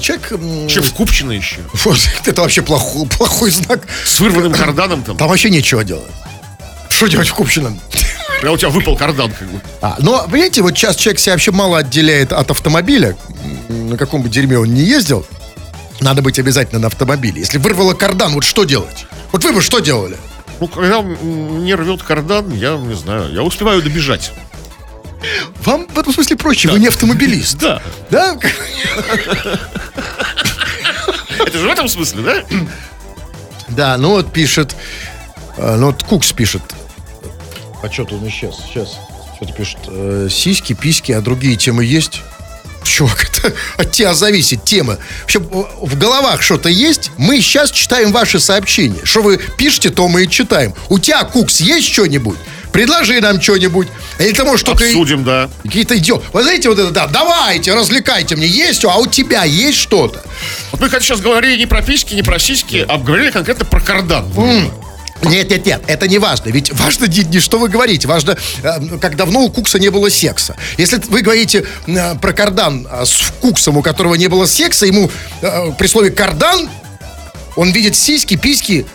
человек... 0.00 0.30
Вообще 0.32 0.82
в 0.82 0.92
Купчино 0.92 1.32
еще. 1.32 1.60
это 2.26 2.42
вообще 2.42 2.60
плохой, 2.60 3.06
плохой 3.06 3.50
знак. 3.52 3.86
С 4.04 4.20
вырванным 4.20 4.52
карданом 4.52 5.02
там. 5.02 5.16
Там 5.16 5.28
вообще 5.28 5.48
нечего 5.48 5.82
делать. 5.82 6.10
Что 6.94 7.08
делать 7.08 7.26
в 7.26 7.34
Купчино? 7.34 7.76
Прям 8.40 8.54
у 8.54 8.56
тебя 8.56 8.68
выпал 8.68 8.96
кардан, 8.96 9.32
как 9.32 9.48
бы. 9.48 9.60
А, 9.82 9.96
но, 9.98 10.24
понимаете, 10.30 10.62
вот 10.62 10.78
сейчас 10.78 10.94
человек 10.94 11.18
себя 11.18 11.32
вообще 11.32 11.50
мало 11.50 11.78
отделяет 11.78 12.32
от 12.32 12.52
автомобиля. 12.52 13.16
На 13.68 13.96
каком 13.96 14.22
бы 14.22 14.28
дерьме 14.28 14.58
он 14.58 14.72
не 14.72 14.82
ездил, 14.82 15.26
надо 16.00 16.22
быть 16.22 16.38
обязательно 16.38 16.78
на 16.78 16.86
автомобиле. 16.86 17.40
Если 17.40 17.58
вырвало 17.58 17.94
кардан, 17.94 18.34
вот 18.34 18.44
что 18.44 18.62
делать? 18.62 19.06
Вот 19.32 19.42
вы 19.42 19.52
бы 19.52 19.60
что 19.60 19.80
делали? 19.80 20.16
Ну, 20.60 20.68
когда 20.68 21.02
мне 21.02 21.74
рвет 21.74 22.02
кардан, 22.04 22.52
я 22.54 22.76
не 22.76 22.94
знаю, 22.94 23.32
я 23.32 23.42
успеваю 23.42 23.82
добежать. 23.82 24.30
Вам 25.64 25.88
в 25.88 25.98
этом 25.98 26.12
смысле 26.12 26.36
проще, 26.36 26.68
вы 26.68 26.78
не 26.78 26.86
автомобилист. 26.86 27.58
Да. 27.58 27.82
Да? 28.10 28.36
Это 31.40 31.58
же 31.58 31.66
в 31.66 31.70
этом 31.70 31.88
смысле, 31.88 32.22
да? 32.22 32.44
Да, 33.68 33.96
ну 33.96 34.10
вот 34.10 34.32
пишет, 34.32 34.76
э, 35.56 35.74
ну 35.76 35.86
вот 35.86 36.04
Кукс 36.04 36.30
пишет. 36.32 36.62
А 37.84 37.92
что 37.92 38.04
тут 38.04 38.22
он 38.22 38.28
исчез? 38.28 38.54
Сейчас. 38.66 38.96
Что-то 39.36 39.52
пишет. 39.52 39.78
э, 39.88 40.28
сиськи, 40.30 40.72
письки, 40.74 41.12
а 41.12 41.20
другие 41.20 41.56
темы 41.56 41.84
есть? 41.84 42.22
Чувак, 42.84 43.24
это 43.44 43.52
от 43.76 43.90
тебя 43.92 44.14
зависит 44.14 44.64
тема. 44.64 44.98
Вообще, 45.22 45.38
в 45.40 45.98
головах 45.98 46.42
что-то 46.42 46.68
есть? 46.68 47.10
Мы 47.18 47.40
сейчас 47.40 47.70
читаем 47.70 48.12
ваши 48.12 48.38
сообщения. 48.40 49.00
Что 49.04 49.22
вы 49.22 49.38
пишете, 49.58 49.90
то 49.90 50.08
мы 50.08 50.24
и 50.24 50.28
читаем. 50.28 50.72
У 50.88 50.98
тебя, 50.98 51.24
Кукс, 51.24 51.60
есть 51.60 51.92
что-нибудь? 51.92 52.38
Предложи 52.72 53.20
нам 53.20 53.40
что-нибудь. 53.40 53.88
Или 54.18 54.32
ты 54.32 54.44
можешь 54.44 54.64
только... 54.64 54.84
и- 54.84 54.88
Обсудим, 54.88 55.22
да. 55.24 55.48
Какие-то 55.62 55.96
идиот. 55.96 56.24
Вы 56.32 56.42
знаете, 56.42 56.68
вот 56.68 56.78
это, 56.78 56.90
да, 56.90 57.06
давайте, 57.06 57.72
развлекайте 57.74 58.34
мне. 58.36 58.46
Есть, 58.46 58.84
а 58.84 58.96
у 58.96 59.06
тебя 59.06 59.44
есть 59.44 59.78
что-то? 59.78 60.22
Вот 60.72 60.80
мы, 60.80 60.88
хотя 60.88 61.04
сейчас 61.04 61.20
говорили 61.20 61.56
не 61.58 61.66
про 61.66 61.82
письки, 61.82 62.14
не 62.14 62.22
про 62.22 62.38
сиськи, 62.38 62.84
а 62.88 62.98
говорили 62.98 63.30
конкретно 63.30 63.64
про 63.64 63.80
кардан. 63.80 64.24
Нет, 65.22 65.50
нет, 65.50 65.64
нет, 65.64 65.82
это 65.86 66.08
не 66.08 66.18
важно. 66.18 66.50
Ведь 66.50 66.72
важно 66.72 67.06
не, 67.06 67.22
не 67.24 67.40
что 67.40 67.58
вы 67.58 67.68
говорите, 67.68 68.06
важно, 68.08 68.36
э, 68.62 68.98
как 68.98 69.16
давно 69.16 69.44
у 69.44 69.50
Кукса 69.50 69.78
не 69.78 69.88
было 69.88 70.10
секса. 70.10 70.56
Если 70.76 71.00
вы 71.08 71.22
говорите 71.22 71.64
э, 71.86 72.14
про 72.16 72.32
кардан 72.32 72.86
э, 72.90 73.04
с 73.04 73.32
Куксом, 73.40 73.76
у 73.76 73.82
которого 73.82 74.14
не 74.14 74.28
было 74.28 74.46
секса, 74.46 74.86
ему 74.86 75.10
э, 75.40 75.72
при 75.78 75.86
слове 75.86 76.10
кардан 76.10 76.68
он 77.56 77.70
видит 77.70 77.96
сиськи, 77.96 78.36
письки 78.36 78.86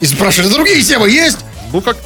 и 0.00 0.06
спрашивает, 0.06 0.50
«А 0.52 0.54
другие 0.54 0.82
темы 0.82 1.10
есть? 1.10 1.38
Ну, 1.72 1.80
как... 1.80 1.96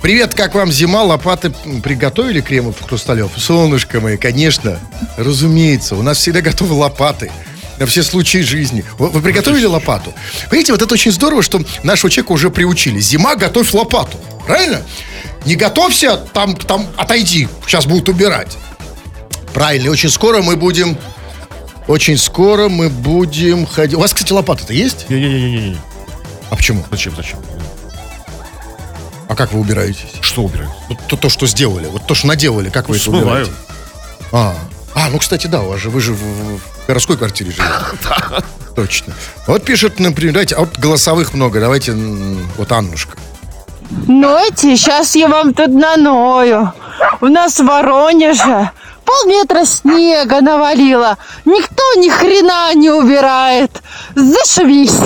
Привет, 0.00 0.34
как 0.34 0.54
вам 0.54 0.72
зима? 0.72 1.02
Лопаты 1.02 1.50
приготовили 1.82 2.40
Кремов 2.40 2.76
Хрусталев? 2.82 3.30
Солнышко 3.36 4.00
мое, 4.00 4.16
конечно, 4.16 4.80
разумеется. 5.16 5.94
У 5.94 6.02
нас 6.02 6.18
всегда 6.18 6.40
готовы 6.40 6.74
лопаты 6.74 7.30
на 7.78 7.86
все 7.86 8.02
случаи 8.02 8.38
жизни. 8.38 8.84
Вы, 8.98 9.08
вы 9.08 9.20
приготовили 9.20 9.66
лопату? 9.66 10.12
Понимаете, 10.50 10.72
вот 10.72 10.82
это 10.82 10.92
очень 10.94 11.12
здорово, 11.12 11.42
что 11.42 11.60
нашего 11.82 12.10
человека 12.10 12.32
уже 12.32 12.50
приучили. 12.50 13.00
Зима, 13.00 13.36
готовь 13.36 13.72
лопату. 13.72 14.18
Правильно? 14.46 14.82
Не 15.44 15.54
готовься, 15.56 16.16
там, 16.16 16.56
там 16.56 16.86
отойди. 16.96 17.48
Сейчас 17.66 17.86
будут 17.86 18.08
убирать. 18.08 18.56
Правильно, 19.52 19.90
очень 19.90 20.10
скоро 20.10 20.42
мы 20.42 20.56
будем... 20.56 20.96
Очень 21.88 22.16
скоро 22.16 22.68
мы 22.68 22.88
будем 22.88 23.66
ходить... 23.66 23.96
У 23.96 24.00
вас, 24.00 24.12
кстати, 24.14 24.32
лопата-то 24.32 24.72
есть? 24.72 25.10
Не-не-не-не. 25.10 25.76
А 26.50 26.56
почему? 26.56 26.84
Зачем, 26.90 27.14
зачем? 27.16 27.38
А 29.28 29.34
как 29.34 29.52
вы 29.52 29.60
убираетесь? 29.60 30.04
Что 30.20 30.42
убирать? 30.42 30.68
Вот 30.88 30.98
то, 31.08 31.16
то, 31.16 31.28
что 31.28 31.46
сделали, 31.46 31.86
вот 31.86 32.06
то, 32.06 32.14
что 32.14 32.26
наделали, 32.28 32.68
как 32.70 32.88
вы 32.88 32.96
это 32.96 33.04
Смываю. 33.06 33.24
убираете? 33.46 33.52
А, 34.30 34.54
а, 34.94 35.08
ну, 35.10 35.18
кстати, 35.18 35.46
да, 35.46 35.62
у 35.62 35.70
вас 35.70 35.80
же, 35.80 35.90
вы 35.90 36.00
же 36.00 36.12
в- 36.12 36.18
в 36.58 36.60
городской 36.92 37.16
квартире 37.16 37.52
живете. 37.52 38.44
Точно. 38.76 39.14
Вот 39.46 39.64
пишет, 39.64 39.98
например, 39.98 40.34
давайте, 40.34 40.56
а 40.56 40.60
вот 40.60 40.78
голосовых 40.78 41.32
много, 41.32 41.58
давайте, 41.58 41.92
вот 41.92 42.70
Аннушка. 42.70 43.16
Нойте, 44.06 44.76
сейчас 44.76 45.16
я 45.16 45.28
вам 45.28 45.54
тут 45.54 45.68
наною. 45.68 46.72
У 47.22 47.26
нас 47.26 47.58
в 47.58 47.64
Воронеже 47.64 48.70
полметра 49.06 49.64
снега 49.64 50.42
навалило. 50.42 51.16
Никто 51.46 51.82
ни 51.96 52.10
хрена 52.10 52.74
не 52.74 52.90
убирает. 52.90 53.82
Зашибись. 54.14 54.98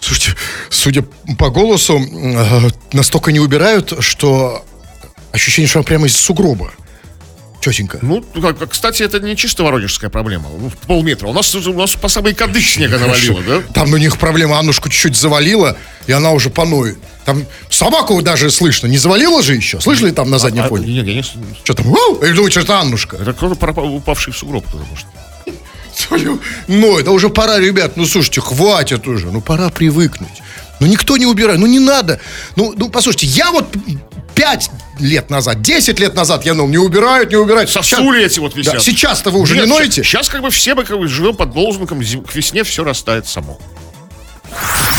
Слушайте, 0.00 0.36
судя 0.68 1.02
по 1.38 1.48
голосу, 1.48 1.98
э, 1.98 2.70
настолько 2.92 3.32
не 3.32 3.40
убирают, 3.40 3.94
что 4.00 4.62
ощущение, 5.32 5.68
что 5.68 5.82
прямо 5.82 6.06
из 6.06 6.16
сугроба. 6.16 6.72
Тетенька. 7.62 8.00
Ну, 8.02 8.24
кстати, 8.68 9.04
это 9.04 9.20
не 9.20 9.36
чисто 9.36 9.62
воронежская 9.62 10.10
проблема. 10.10 10.48
Ну, 10.58 10.72
полметра. 10.88 11.28
У 11.28 11.32
нас, 11.32 11.54
у 11.54 11.72
нас 11.72 11.94
по 11.94 12.08
самой 12.08 12.34
кадык 12.34 12.64
снега 12.64 12.98
навалило, 12.98 13.40
да? 13.42 13.62
Там 13.72 13.92
у 13.92 13.96
них 13.96 14.18
проблема, 14.18 14.58
Аннушку 14.58 14.88
чуть-чуть 14.88 15.16
завалила, 15.16 15.76
и 16.08 16.12
она 16.12 16.32
уже 16.32 16.50
поноет. 16.50 16.98
Там 17.24 17.44
собаку 17.70 18.20
даже 18.20 18.50
слышно. 18.50 18.88
Не 18.88 18.98
завалила 18.98 19.42
же 19.42 19.54
еще? 19.54 19.80
Слышали 19.80 20.10
там 20.10 20.28
на 20.28 20.38
заднем 20.38 20.64
А, 20.64 20.68
фоне? 20.68 20.92
нет, 20.92 21.06
я 21.06 21.14
не... 21.14 21.22
Что 21.22 21.74
там? 21.74 21.86
Или 21.86 22.32
думаете, 22.32 22.50
что 22.50 22.60
это 22.62 22.80
Аннушка? 22.80 23.16
Это 23.16 23.32
кто-то 23.32 23.80
упавший 23.82 24.32
в 24.32 24.36
сугроб, 24.36 24.64
потому 24.64 24.96
что. 24.96 25.08
Ну, 26.66 26.98
это 26.98 27.12
уже 27.12 27.28
пора, 27.28 27.60
ребят. 27.60 27.96
Ну, 27.96 28.06
слушайте, 28.06 28.40
хватит 28.40 29.06
уже. 29.06 29.30
Ну, 29.30 29.40
пора 29.40 29.68
привыкнуть. 29.68 30.42
Ну, 30.80 30.88
никто 30.88 31.16
не 31.16 31.26
убирает. 31.26 31.60
Ну, 31.60 31.66
не 31.66 31.78
надо. 31.78 32.18
Ну, 32.56 32.74
ну 32.76 32.88
послушайте, 32.88 33.26
я 33.26 33.52
вот 33.52 33.66
пять 34.34 34.68
лет 34.98 35.30
назад, 35.30 35.62
10 35.62 35.98
лет 36.00 36.14
назад 36.14 36.44
я 36.44 36.54
ну, 36.54 36.66
не 36.66 36.78
убирают, 36.78 37.30
не 37.30 37.36
убирают. 37.36 37.70
Сосули 37.70 38.24
эти 38.24 38.40
вот 38.40 38.54
висят. 38.54 38.74
Да, 38.74 38.80
сейчас-то 38.80 39.30
вы 39.30 39.40
уже 39.40 39.54
Нет, 39.54 39.64
не 39.64 39.70
ноете? 39.70 40.02
Сейчас 40.02 40.28
как 40.28 40.42
бы 40.42 40.50
все 40.50 40.74
мы 40.74 40.84
как 40.84 40.98
бы 40.98 41.08
живем 41.08 41.34
под 41.34 41.54
«Зим- 42.02 42.24
к 42.24 42.34
весне 42.34 42.64
все 42.64 42.84
растает 42.84 43.26
само. 43.26 43.58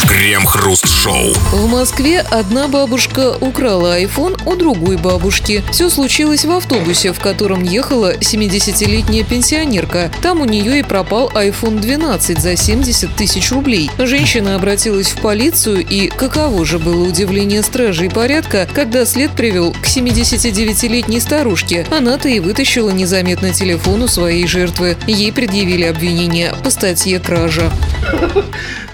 Крем-хруст-шоу. 0.08 1.34
В 1.52 1.68
Москве 1.68 2.20
одна 2.20 2.68
бабушка 2.68 3.36
украла 3.40 3.96
айфон 3.96 4.36
у 4.46 4.56
другой 4.56 4.98
бабушки. 4.98 5.64
Все 5.72 5.90
случилось 5.90 6.46
в 6.46 6.52
автобусе, 6.52 7.14
в 7.14 7.20
котором 7.20 7.64
ехала 7.64 8.14
70-летняя 8.14 9.24
пенсионерка. 9.24 10.12
Там 10.22 10.42
у 10.42 10.46
нее 10.46 10.80
и 10.80 10.84
пропал 10.84 11.30
iPhone 11.34 11.80
12 11.80 12.40
за 12.40 12.56
70 12.56 13.16
тысяч 13.16 13.52
рублей. 13.52 13.90
Женщина 13.98 14.56
обратилась 14.56 15.08
в 15.08 15.22
полицию, 15.22 15.86
и 15.86 16.08
каково 16.08 16.66
же 16.66 16.80
было 16.80 17.08
удивление 17.08 17.64
стражей 17.64 18.10
порядка, 18.10 18.68
когда 18.74 19.06
след 19.06 19.32
привел 19.32 19.72
к 19.72 19.86
79-летней 19.86 21.20
старушке. 21.20 21.88
Она-то 21.92 22.28
и 22.30 22.40
вытащила 22.40 22.90
незаметно 22.90 23.54
телефон 23.54 24.04
у 24.04 24.08
своей 24.08 24.48
жертвы. 24.48 24.98
Ей 25.08 25.32
предъявили 25.32 25.84
обвинение 25.84 26.54
по 26.64 26.70
статье 26.70 27.20
«Кража». 27.20 27.72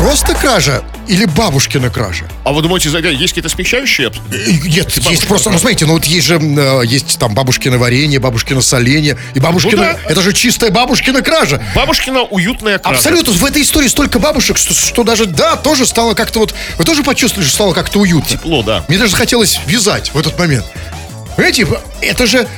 Просто 0.00 0.34
кража 0.34 0.82
или 1.08 1.26
бабушкина 1.26 1.90
кража? 1.90 2.24
А 2.44 2.52
вы 2.52 2.62
думаете, 2.62 2.88
есть 2.88 3.28
какие-то 3.34 3.50
смягчающие? 3.50 4.08
обс- 4.08 4.18
Э, 4.32 4.50
Нет, 4.66 4.90
есть 4.96 5.26
просто, 5.28 5.50
ну 5.50 5.58
смотрите, 5.58 5.84
ну 5.84 5.92
вот 5.92 6.06
есть 6.06 6.26
же, 6.26 6.36
э, 6.40 6.82
есть 6.86 7.18
там 7.18 7.34
бабушкино 7.34 7.76
варенье, 7.76 8.18
бабушкино 8.18 8.62
соленье, 8.62 9.18
и 9.34 9.40
бабушкина, 9.40 9.76
Ну 9.76 9.82
да. 9.82 9.98
это 10.10 10.22
же 10.22 10.32
чистая 10.32 10.70
бабушкина 10.70 11.20
кража. 11.20 11.62
Бабушкина 11.76 12.22
уютная 12.22 12.78
кража. 12.78 12.96
Абсолютно, 12.96 13.34
в 13.34 13.44
этой 13.44 13.60
истории 13.60 13.88
столько 13.88 14.18
бабушек, 14.18 14.56
что, 14.56 14.72
что 14.72 15.04
даже, 15.04 15.26
да, 15.26 15.56
тоже 15.56 15.84
стало 15.84 16.14
как-то 16.14 16.38
вот, 16.38 16.54
вы 16.78 16.84
тоже 16.84 17.02
почувствовали, 17.02 17.46
что 17.46 17.54
стало 17.56 17.74
как-то 17.74 17.98
уютно. 18.00 18.26
Тепло, 18.30 18.62
да. 18.62 18.82
Мне 18.88 18.96
даже 18.96 19.10
захотелось 19.12 19.60
вязать 19.66 20.14
в 20.14 20.18
этот 20.18 20.38
момент. 20.38 20.64
Понимаете, 21.36 21.66
это 22.00 22.26
же 22.26 22.48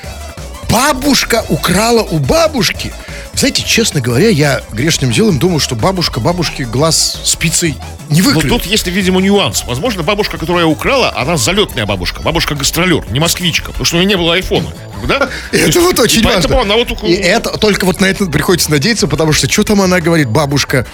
бабушка 0.71 1.45
украла 1.49 2.03
у 2.03 2.19
бабушки. 2.19 2.93
Знаете, 3.35 3.63
честно 3.67 4.01
говоря, 4.01 4.29
я 4.29 4.63
грешным 4.73 5.11
делом 5.11 5.39
думал, 5.39 5.59
что 5.59 5.75
бабушка 5.75 6.21
бабушке 6.21 6.65
глаз 6.65 7.21
спицей 7.25 7.77
не 8.09 8.21
Но 8.21 8.29
выклюет. 8.29 8.49
тут 8.49 8.67
есть, 8.67 8.87
видимо, 8.87 9.21
нюанс. 9.21 9.65
Возможно, 9.67 10.03
бабушка, 10.03 10.37
которая 10.37 10.67
украла, 10.67 11.13
она 11.17 11.37
залетная 11.37 11.87
бабушка. 11.87 12.21
Бабушка-гастролер, 12.21 13.11
не 13.11 13.21
москвичка. 13.21 13.69
Потому 13.69 13.85
что 13.87 13.97
у 13.97 13.99
нее 14.01 14.09
не 14.09 14.17
было 14.17 14.35
айфона. 14.35 14.69
Да? 15.09 15.19
То 15.51 15.57
Это 15.57 15.81
вот 15.81 15.99
очень 15.99 16.21
и 16.21 16.25
Поэтому 16.25 16.57
важно. 16.57 16.75
она 16.75 16.85
вот... 16.85 17.03
И 17.03 17.13
это 17.15 17.57
только 17.59 17.87
вот 17.87 18.01
на 18.01 18.07
это 18.07 18.27
приходится 18.27 18.71
надеяться, 18.71 19.09
потому 19.09 19.33
что 19.33 19.51
что 19.51 19.65
там 19.65 19.81
она 19.81 20.01
говорит, 20.01 20.29
бабушка, 20.29 20.87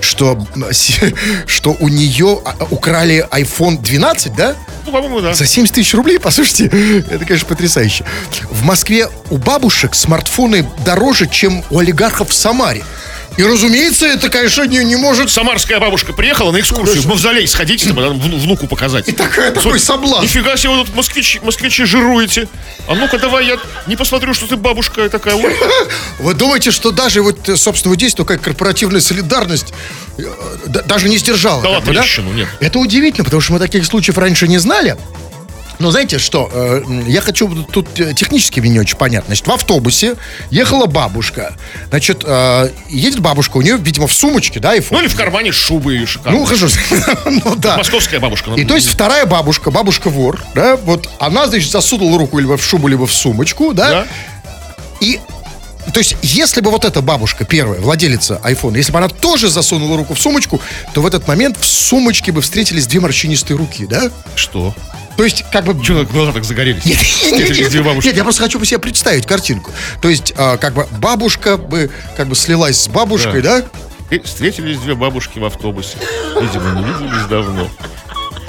что, 0.00 0.46
что 1.46 1.76
у 1.78 1.88
нее 1.88 2.40
а, 2.44 2.54
украли 2.70 3.26
iPhone 3.30 3.82
12, 3.82 4.34
да? 4.34 4.54
Ну, 4.86 4.92
по-моему, 4.92 5.20
да. 5.20 5.34
За 5.34 5.46
70 5.46 5.74
тысяч 5.74 5.92
рублей, 5.94 6.18
послушайте, 6.22 6.66
это, 7.10 7.24
конечно, 7.24 7.48
потрясающе. 7.48 8.04
В 8.50 8.64
Москве 8.64 9.08
у 9.30 9.36
бабушек 9.38 9.94
смартфоны 9.94 10.66
дороже, 10.84 11.28
чем 11.28 11.64
у 11.70 11.79
олигархов 11.80 12.30
в 12.30 12.34
Самаре. 12.34 12.84
И, 13.36 13.42
разумеется, 13.44 14.06
это, 14.06 14.28
конечно, 14.28 14.66
не, 14.66 14.84
не 14.84 14.96
может... 14.96 15.30
Самарская 15.30 15.78
бабушка 15.78 16.12
приехала 16.12 16.50
на 16.50 16.58
экскурсию 16.60 17.00
в 17.02 17.06
мавзолей 17.06 17.46
сходите, 17.46 17.86
там, 17.86 18.18
вну- 18.18 18.36
внуку 18.38 18.66
показать. 18.66 19.08
И 19.08 19.12
такая, 19.12 19.52
такой 19.52 19.78
соблазн. 19.78 20.24
Нифига 20.24 20.56
себе, 20.56 20.70
вы 20.70 20.84
тут 20.84 20.94
москвичи, 20.94 21.38
москвичи 21.40 21.84
жируете. 21.84 22.48
А 22.88 22.94
ну-ка 22.94 23.18
давай 23.18 23.46
я 23.46 23.56
не 23.86 23.96
посмотрю, 23.96 24.34
что 24.34 24.46
ты 24.46 24.56
бабушка 24.56 25.08
такая. 25.08 25.36
Вы 26.18 26.34
думаете, 26.34 26.70
что 26.70 26.90
даже 26.90 27.22
вот, 27.22 27.38
собственно, 27.56 27.92
вот 27.92 27.98
здесь 27.98 28.14
такая 28.14 28.36
корпоративная 28.36 29.00
солидарность 29.00 29.72
э, 30.18 30.22
да- 30.66 30.82
даже 30.82 31.08
не 31.08 31.16
сдержала? 31.16 31.62
Как 31.62 31.84
бы, 31.84 31.94
да? 31.94 32.04
нет. 32.34 32.48
Это 32.58 32.78
удивительно, 32.78 33.24
потому 33.24 33.40
что 33.40 33.52
мы 33.52 33.58
таких 33.60 33.86
случаев 33.86 34.18
раньше 34.18 34.48
не 34.48 34.58
знали. 34.58 34.96
Но 35.80 35.90
знаете 35.90 36.18
что, 36.18 36.48
э, 36.52 36.82
я 37.06 37.22
хочу 37.22 37.48
тут 37.64 37.92
технически 37.94 38.60
мне 38.60 38.70
не 38.70 38.80
очень 38.80 38.96
понятно. 38.96 39.28
Значит, 39.28 39.46
в 39.46 39.50
автобусе 39.50 40.16
ехала 40.50 40.84
бабушка. 40.84 41.56
Значит, 41.88 42.22
э, 42.24 42.70
едет 42.90 43.20
бабушка, 43.20 43.56
у 43.56 43.62
нее, 43.62 43.78
видимо, 43.78 44.06
в 44.06 44.12
сумочке, 44.12 44.60
да, 44.60 44.76
iPhone. 44.76 44.88
Ну 44.92 45.00
или 45.00 45.08
в 45.08 45.16
кармане 45.16 45.52
шубы 45.52 45.94
ее 45.94 46.06
шикарно. 46.06 46.38
Ну, 46.38 46.44
хорошо. 46.44 46.68
ну, 47.24 47.56
да. 47.56 47.78
Московская 47.78 48.20
бабушка. 48.20 48.52
И 48.52 48.64
то 48.64 48.74
есть 48.74 48.88
вторая 48.88 49.24
бабушка, 49.24 49.70
бабушка-вор, 49.70 50.40
да, 50.54 50.76
вот 50.76 51.08
она, 51.18 51.46
значит, 51.46 51.70
засунула 51.70 52.18
руку 52.18 52.38
либо 52.38 52.58
в 52.58 52.62
шубу, 52.62 52.86
либо 52.86 53.06
в 53.06 53.12
сумочку, 53.12 53.72
да, 53.72 53.90
Да? 53.90 54.06
и 55.00 55.18
то 55.94 55.98
есть, 55.98 56.14
если 56.22 56.60
бы 56.60 56.70
вот 56.70 56.84
эта 56.84 57.00
бабушка, 57.00 57.44
первая, 57.44 57.80
владелица 57.80 58.38
айфона, 58.42 58.76
если 58.76 58.92
бы 58.92 58.98
она 58.98 59.08
тоже 59.08 59.48
засунула 59.48 59.96
руку 59.96 60.14
в 60.14 60.20
сумочку, 60.20 60.60
то 60.92 61.00
в 61.00 61.06
этот 61.06 61.26
момент 61.26 61.56
в 61.58 61.64
сумочке 61.64 62.32
бы 62.32 62.42
встретились 62.42 62.86
две 62.86 63.00
морщинистые 63.00 63.56
руки, 63.56 63.86
да? 63.86 64.10
Что? 64.36 64.74
То 65.20 65.24
есть, 65.24 65.44
как 65.52 65.66
бы... 65.66 65.84
Чего 65.84 66.02
глаза 66.04 66.32
так 66.32 66.44
загорелись? 66.44 66.82
Нет, 66.86 66.96
нет, 67.30 67.50
нет, 67.50 68.04
нет, 68.04 68.16
я 68.16 68.22
просто 68.22 68.42
хочу 68.42 68.64
себе 68.64 68.78
представить 68.78 69.26
картинку. 69.26 69.70
То 70.00 70.08
есть, 70.08 70.32
а, 70.34 70.56
как 70.56 70.72
бы 70.72 70.86
бабушка 70.92 71.58
бы 71.58 71.90
как 72.16 72.26
бы 72.26 72.34
слилась 72.34 72.80
с 72.80 72.88
бабушкой, 72.88 73.42
да? 73.42 73.62
И 74.08 74.18
встретились 74.20 74.78
две 74.78 74.94
бабушки 74.94 75.38
в 75.38 75.44
автобусе. 75.44 75.98
Видимо, 76.40 76.70
не 76.70 76.84
виделись 76.84 77.26
давно. 77.28 77.68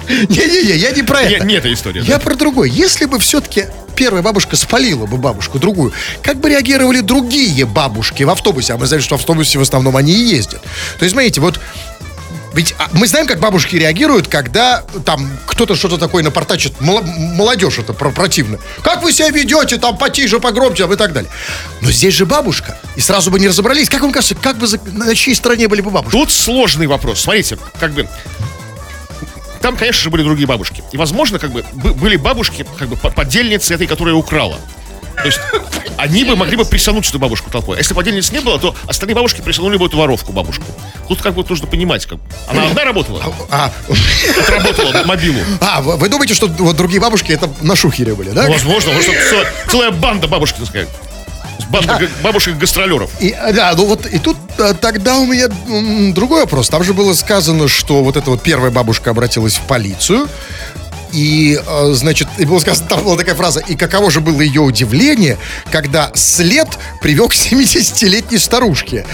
Не-не-не, 0.08 0.78
я 0.78 0.92
не 0.92 1.04
про 1.04 1.24
Не, 1.24 1.36
это. 1.36 1.46
не 1.46 1.56
эта 1.56 1.74
история. 1.74 2.04
Я 2.04 2.16
да? 2.16 2.20
про 2.20 2.36
другой. 2.36 2.70
Если 2.70 3.04
бы 3.04 3.20
все-таки 3.20 3.66
первая 3.98 4.24
бабушка 4.24 4.56
спалила 4.56 5.06
бы 5.08 5.18
бабушку 5.18 5.60
другую, 5.60 5.92
как 6.24 6.40
бы 6.40 6.50
реагировали 6.50 7.02
другие 7.02 7.66
бабушки 7.66 8.24
в 8.24 8.30
автобусе? 8.30 8.74
А 8.74 8.78
мы 8.78 8.86
знаем, 8.86 9.04
что 9.04 9.18
в 9.18 9.20
автобусе 9.20 9.60
в 9.60 9.62
основном 9.62 9.98
они 9.98 10.14
и 10.14 10.36
ездят. 10.36 10.62
То 10.98 11.04
есть, 11.04 11.12
смотрите, 11.12 11.42
вот 11.42 11.60
ведь 12.54 12.76
а, 12.78 12.90
мы 12.94 13.08
знаем, 13.08 13.28
как 13.28 13.40
бабушки 13.40 13.76
реагируют, 13.78 14.28
когда 14.28 14.84
там 15.06 15.30
кто-то 15.46 15.76
что-то 15.76 15.98
такое 15.98 16.24
напортачит, 16.24 16.74
молодежь 16.82 17.80
это 17.80 17.94
про- 17.94 18.12
противно. 18.12 18.60
Как 18.84 19.02
вы 19.04 19.14
себя 19.14 19.30
ведете, 19.30 19.78
там 19.78 19.98
потише, 19.98 20.40
погромче 20.40 20.84
там, 20.84 20.94
и 20.94 20.98
так 20.98 21.14
далее. 21.14 21.32
Но 21.82 21.92
здесь 21.92 22.14
же 22.14 22.26
бабушка, 22.26 22.78
и 22.96 23.02
сразу 23.02 23.32
бы 23.32 23.40
не 23.40 23.48
разобрались. 23.48 23.90
Как 23.90 24.02
вам 24.02 24.12
кажется, 24.12 24.36
как 24.36 24.58
бы 24.58 24.68
за- 24.68 24.80
на 24.92 25.16
чьей 25.16 25.36
стороне 25.36 25.68
были 25.68 25.82
бы 25.82 25.92
бабушки? 25.92 26.12
Тут 26.18 26.32
сложный 26.32 26.88
вопрос. 26.88 27.22
Смотрите, 27.22 27.58
как 27.80 27.92
бы... 27.94 28.08
Там, 29.62 29.78
конечно 29.78 30.02
же, 30.02 30.10
были 30.10 30.24
другие 30.24 30.48
бабушки. 30.48 30.84
И, 30.92 30.98
возможно, 30.98 31.38
как 31.38 31.52
бы 31.52 31.64
бы- 31.74 31.94
были 31.94 32.16
бабушки, 32.16 32.66
как 32.80 32.90
бы 32.90 32.96
по- 32.98 33.12
подельницы 33.12 33.74
этой, 33.76 33.86
которая 33.88 34.16
украла. 34.16 34.60
То 35.22 35.28
есть 35.28 35.40
они 35.98 36.24
бы 36.24 36.36
могли 36.36 36.56
бы 36.58 36.66
присануть 36.66 37.08
эту 37.08 37.20
бабушку 37.20 37.50
толпой. 37.52 37.78
А 37.78 37.80
если 37.80 37.94
подельниц 37.94 38.32
не 38.32 38.40
было, 38.40 38.58
то 38.60 38.76
остальные 38.88 39.16
бабушки 39.16 39.42
присанули 39.42 39.78
бы 39.78 39.86
эту 39.86 39.98
воровку 39.98 40.32
бабушку. 40.34 40.64
Тут 41.08 41.22
как 41.22 41.34
бы 41.36 41.46
нужно 41.48 41.68
понимать, 41.68 42.06
как 42.06 42.20
она 42.48 42.64
одна 42.68 42.84
работала, 42.86 43.22
А, 43.50 43.72
отработала 44.40 45.04
мобилу. 45.06 45.40
а, 45.60 45.82
вы 45.82 46.10
думаете, 46.10 46.34
что 46.34 46.48
вот 46.48 46.76
другие 46.76 47.02
бабушки 47.02 47.32
это 47.32 47.50
на 47.62 47.76
шухере 47.76 48.14
были, 48.16 48.30
да? 48.32 48.48
Возможно, 48.50 48.94
может, 48.94 49.10
это 49.14 49.46
целая, 49.70 49.92
банда 49.92 50.28
бабушек, 50.28 50.58
так 50.58 50.68
сказать. 50.68 50.88
Банда 51.70 51.98
га- 52.00 52.08
бабушек-гастролеров. 52.24 53.10
И, 53.22 53.32
а, 53.32 53.54
да, 53.54 53.74
ну 53.78 53.86
вот 53.86 54.06
и 54.06 54.20
тут 54.20 54.36
а, 54.60 54.74
тогда 54.74 55.18
у 55.18 55.26
меня 55.26 55.46
м, 55.68 56.14
другой 56.14 56.42
вопрос. 56.42 56.68
Там 56.70 56.84
же 56.84 56.94
было 56.94 57.14
сказано, 57.14 57.68
что 57.70 58.04
вот 58.04 58.18
эта 58.18 58.30
вот 58.30 58.42
первая 58.42 58.72
бабушка 58.72 59.12
обратилась 59.12 59.54
в 59.56 59.62
полицию. 59.62 60.28
И, 61.12 61.60
а, 61.68 61.92
значит, 61.94 62.28
и 62.38 62.46
было 62.46 62.60
сказано, 62.60 62.88
там 62.88 63.04
была 63.04 63.18
такая 63.18 63.36
фраза, 63.36 63.60
и 63.60 63.76
каково 63.76 64.10
же 64.12 64.22
было 64.22 64.42
ее 64.42 64.62
удивление, 64.62 65.38
когда 65.72 66.12
след 66.16 66.68
привел 67.02 67.28
к 67.28 67.34
70-летней 67.34 68.38
старушке. 68.38 69.06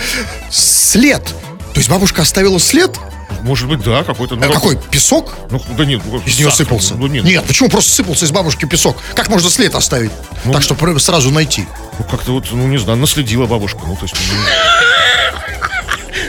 След. 0.51 1.23
То 1.23 1.79
есть 1.79 1.89
бабушка 1.89 2.21
оставила 2.21 2.59
след? 2.59 2.97
Может 3.41 3.67
быть, 3.67 3.81
да, 3.83 4.03
какой-то... 4.03 4.35
ну, 4.35 4.43
А 4.49 4.53
какой? 4.53 4.77
Песок? 4.77 5.35
Ну, 5.51 5.61
да 5.77 5.85
нет. 5.85 6.01
ну, 6.05 6.17
Из 6.19 6.37
нее 6.37 6.49
сахар. 6.49 6.55
сыпался? 6.65 6.95
Ну, 6.95 7.07
нет. 7.07 7.23
Нет, 7.23 7.45
почему 7.45 7.69
просто 7.69 7.91
сыпался 7.91 8.25
из 8.25 8.31
бабушки 8.31 8.65
песок? 8.65 8.97
Как 9.15 9.29
можно 9.29 9.49
след 9.49 9.75
оставить? 9.75 10.11
так 10.51 10.61
что 10.61 10.75
сразу 10.99 11.31
найти. 11.31 11.65
Ну, 11.99 12.05
как-то 12.05 12.31
вот, 12.31 12.45
ну, 12.51 12.67
не 12.67 12.77
знаю, 12.77 12.97
наследила 12.97 13.45
бабушка. 13.45 13.79
Ну, 13.85 13.95
то 13.95 14.03
есть... 14.03 14.15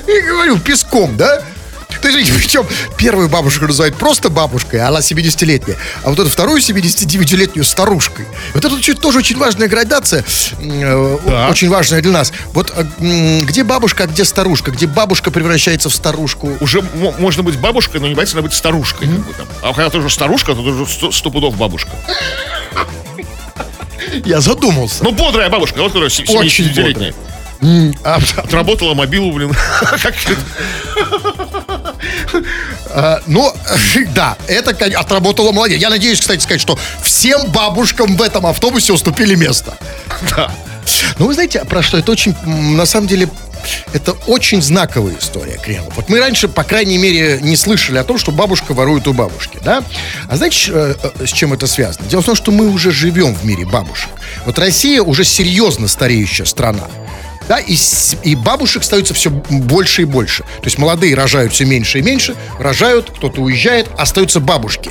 ну, 0.07 0.13
Я 0.15 0.23
говорю, 0.27 0.59
песком, 0.59 1.17
да? 1.17 1.43
Видите, 2.11 2.33
причем 2.37 2.67
первую 2.97 3.29
бабушку 3.29 3.67
называют 3.67 3.97
просто 3.97 4.29
бабушкой, 4.31 4.81
а 4.81 4.89
она 4.89 5.01
70-летняя, 5.01 5.77
а 6.05 6.11
вот 6.11 6.19
эту 6.19 6.31
вторую 6.31 6.61
79-летнюю 6.61 7.65
старушкой. 7.65 8.27
Вот 8.55 8.65
это 8.65 8.81
чуть- 8.81 9.01
тоже 9.01 9.19
очень 9.19 9.37
важная 9.39 9.69
градация, 9.69 10.25
м, 10.61 10.71
э, 10.71 11.19
Да. 11.27 11.49
очень 11.49 11.69
важная 11.69 12.01
для 12.03 12.13
нас. 12.13 12.33
Вот 12.55 12.73
м, 13.01 13.41
где 13.45 13.63
бабушка, 13.65 14.05
а 14.05 14.07
где 14.07 14.25
старушка? 14.25 14.71
Где 14.71 14.87
бабушка 14.87 15.31
превращается 15.31 15.89
в 15.91 15.95
старушку? 15.95 16.57
уже 16.61 16.83
мо- 16.95 17.15
можно 17.19 17.43
быть 17.43 17.59
бабушкой, 17.59 18.01
но 18.01 18.07
не 18.07 18.13
обязательно 18.15 18.43
быть 18.43 18.53
старушкой. 18.55 19.09
как 19.09 19.47
бы. 19.47 19.53
А 19.63 19.73
когда 19.75 19.91
ты 19.91 19.99
уже 19.99 20.11
старушка, 20.11 20.55
то 20.55 20.63
ты 20.63 20.69
уже 20.71 20.87
сто, 20.91 21.13
сто 21.13 21.31
пудов 21.31 21.57
бабушка. 21.57 21.91
Я 24.25 24.41
задумался. 24.41 25.05
Ну, 25.05 25.13
бодрая 25.13 25.49
бабушка, 25.51 25.79
вот 25.79 25.89
которая 25.89 26.09
се- 26.11 26.23
Очень 26.25 26.65
79-летняя. 26.67 27.15
А, 28.05 28.19
Отработала 28.37 28.95
мобилу, 28.95 29.33
блин. 29.33 29.53
А, 32.91 33.21
ну, 33.27 33.53
да, 34.15 34.37
это 34.47 34.71
отработало 34.99 35.53
молодец. 35.53 35.81
Я 35.81 35.91
надеюсь, 35.91 36.21
кстати, 36.21 36.43
сказать, 36.43 36.61
что 36.61 36.79
всем 37.03 37.51
бабушкам 37.51 38.17
в 38.17 38.23
этом 38.23 38.47
автобусе 38.47 38.93
уступили 38.93 39.35
место. 39.35 39.77
Да. 40.37 40.51
Ну, 41.19 41.27
вы 41.27 41.35
знаете, 41.35 41.65
про 41.65 41.83
что? 41.83 41.99
Это 41.99 42.13
очень, 42.13 42.35
на 42.45 42.87
самом 42.87 43.09
деле, 43.09 43.29
это 43.93 44.13
очень 44.27 44.63
знаковая 44.63 45.17
история 45.19 45.59
Кремов. 45.59 45.97
Вот 45.97 46.09
мы 46.09 46.19
раньше, 46.19 46.49
по 46.49 46.65
крайней 46.65 46.99
мере, 46.99 47.39
не 47.43 47.57
слышали 47.57 47.99
о 47.99 48.05
том, 48.05 48.19
что 48.19 48.33
бабушка 48.33 48.73
ворует 48.73 49.07
у 49.07 49.13
бабушки, 49.13 49.59
да? 49.63 49.85
А 50.29 50.37
знаете, 50.37 50.71
э, 50.73 50.95
э, 51.03 51.27
с 51.27 51.31
чем 51.31 51.53
это 51.53 51.67
связано? 51.67 52.09
Дело 52.09 52.23
в 52.23 52.27
том, 52.27 52.35
что 52.35 52.53
мы 52.53 52.69
уже 52.69 52.91
живем 52.91 53.35
в 53.35 53.45
мире 53.45 53.67
бабушек. 53.67 54.11
Вот 54.47 54.59
Россия 54.59 55.03
уже 55.03 55.25
серьезно 55.25 55.89
стареющая 55.89 56.47
страна. 56.47 56.89
Да, 57.49 57.59
и, 57.59 57.77
и 58.25 58.35
бабушек 58.35 58.85
становится 58.85 59.15
все 59.15 59.31
больше 59.31 60.03
и 60.03 60.05
больше. 60.05 60.43
То 60.43 60.65
есть 60.65 60.79
молодые 60.79 61.15
рожают 61.15 61.53
все 61.53 61.65
меньше 61.65 61.99
и 61.99 62.03
меньше, 62.03 62.37
рожают, 62.59 63.11
кто-то 63.11 63.41
уезжает, 63.41 63.89
остаются 63.97 64.39
бабушки. 64.41 64.91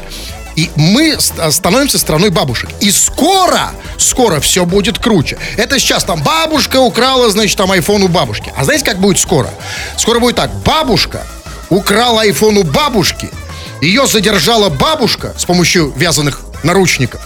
И 0.56 0.72
мы 0.76 1.16
ст- 1.20 1.36
становимся 1.52 2.00
страной 2.00 2.32
бабушек. 2.32 2.72
И 2.82 2.90
скоро, 2.90 3.70
скоро 3.98 4.40
все 4.40 4.66
будет 4.66 4.98
круче. 4.98 5.38
Это 5.56 5.78
сейчас 5.80 6.04
там 6.04 6.24
бабушка 6.24 6.78
украла, 6.80 7.30
значит, 7.30 7.56
там 7.58 7.72
айфон 7.72 8.02
у 8.02 8.08
бабушки. 8.08 8.52
А 8.58 8.64
знаете, 8.64 8.84
как 8.84 8.98
будет 8.98 9.20
скоро? 9.20 9.52
Скоро 9.98 10.20
будет 10.20 10.38
так. 10.38 10.52
Бабушка 10.64 11.22
украла 11.70 12.22
айфон 12.22 12.58
у 12.58 12.64
бабушки, 12.64 13.30
ее 13.82 14.08
задержала 14.08 14.70
бабушка 14.70 15.36
с 15.38 15.46
помощью 15.46 15.94
вязаных 15.96 16.42
наручников 16.64 17.22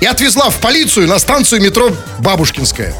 и 0.00 0.06
отвезла 0.06 0.50
в 0.50 0.58
полицию 0.58 1.06
на 1.06 1.18
станцию 1.18 1.62
метро 1.62 1.90
Бабушкинская. 2.18 2.94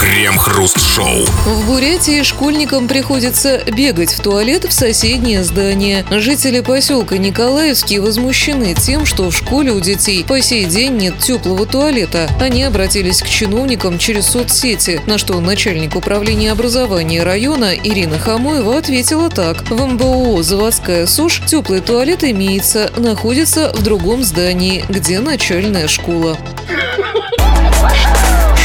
Крем-хруст-шоу. 0.00 1.26
В 1.44 1.66
Бурятии 1.66 2.22
школьникам 2.22 2.88
приходится 2.88 3.58
бегать 3.66 4.12
в 4.12 4.20
туалет 4.22 4.64
в 4.64 4.72
соседнее 4.72 5.44
здание. 5.44 6.04
Жители 6.10 6.60
поселка 6.60 7.18
Николаевский 7.18 7.98
возмущены 7.98 8.74
тем, 8.74 9.04
что 9.04 9.30
в 9.30 9.36
школе 9.36 9.72
у 9.72 9.80
детей 9.80 10.24
по 10.24 10.40
сей 10.40 10.64
день 10.64 10.96
нет 10.96 11.18
теплого 11.18 11.66
туалета. 11.66 12.28
Они 12.40 12.64
обратились 12.64 13.22
к 13.22 13.28
чиновникам 13.28 13.98
через 13.98 14.26
соцсети, 14.26 15.00
на 15.06 15.18
что 15.18 15.38
начальник 15.40 15.94
управления 15.94 16.52
образования 16.52 17.22
района 17.22 17.74
Ирина 17.74 18.18
Хамоева 18.18 18.78
ответила 18.78 19.28
так. 19.28 19.68
В 19.68 19.86
МБО 19.86 20.42
«Заводская 20.42 21.06
СОЖ» 21.06 21.42
теплый 21.46 21.80
туалет 21.80 22.24
имеется, 22.24 22.90
находится 22.96 23.72
в 23.74 23.82
другом 23.82 24.24
здании, 24.24 24.84
где 24.88 25.20
начальная 25.20 25.86
школа. 25.86 26.31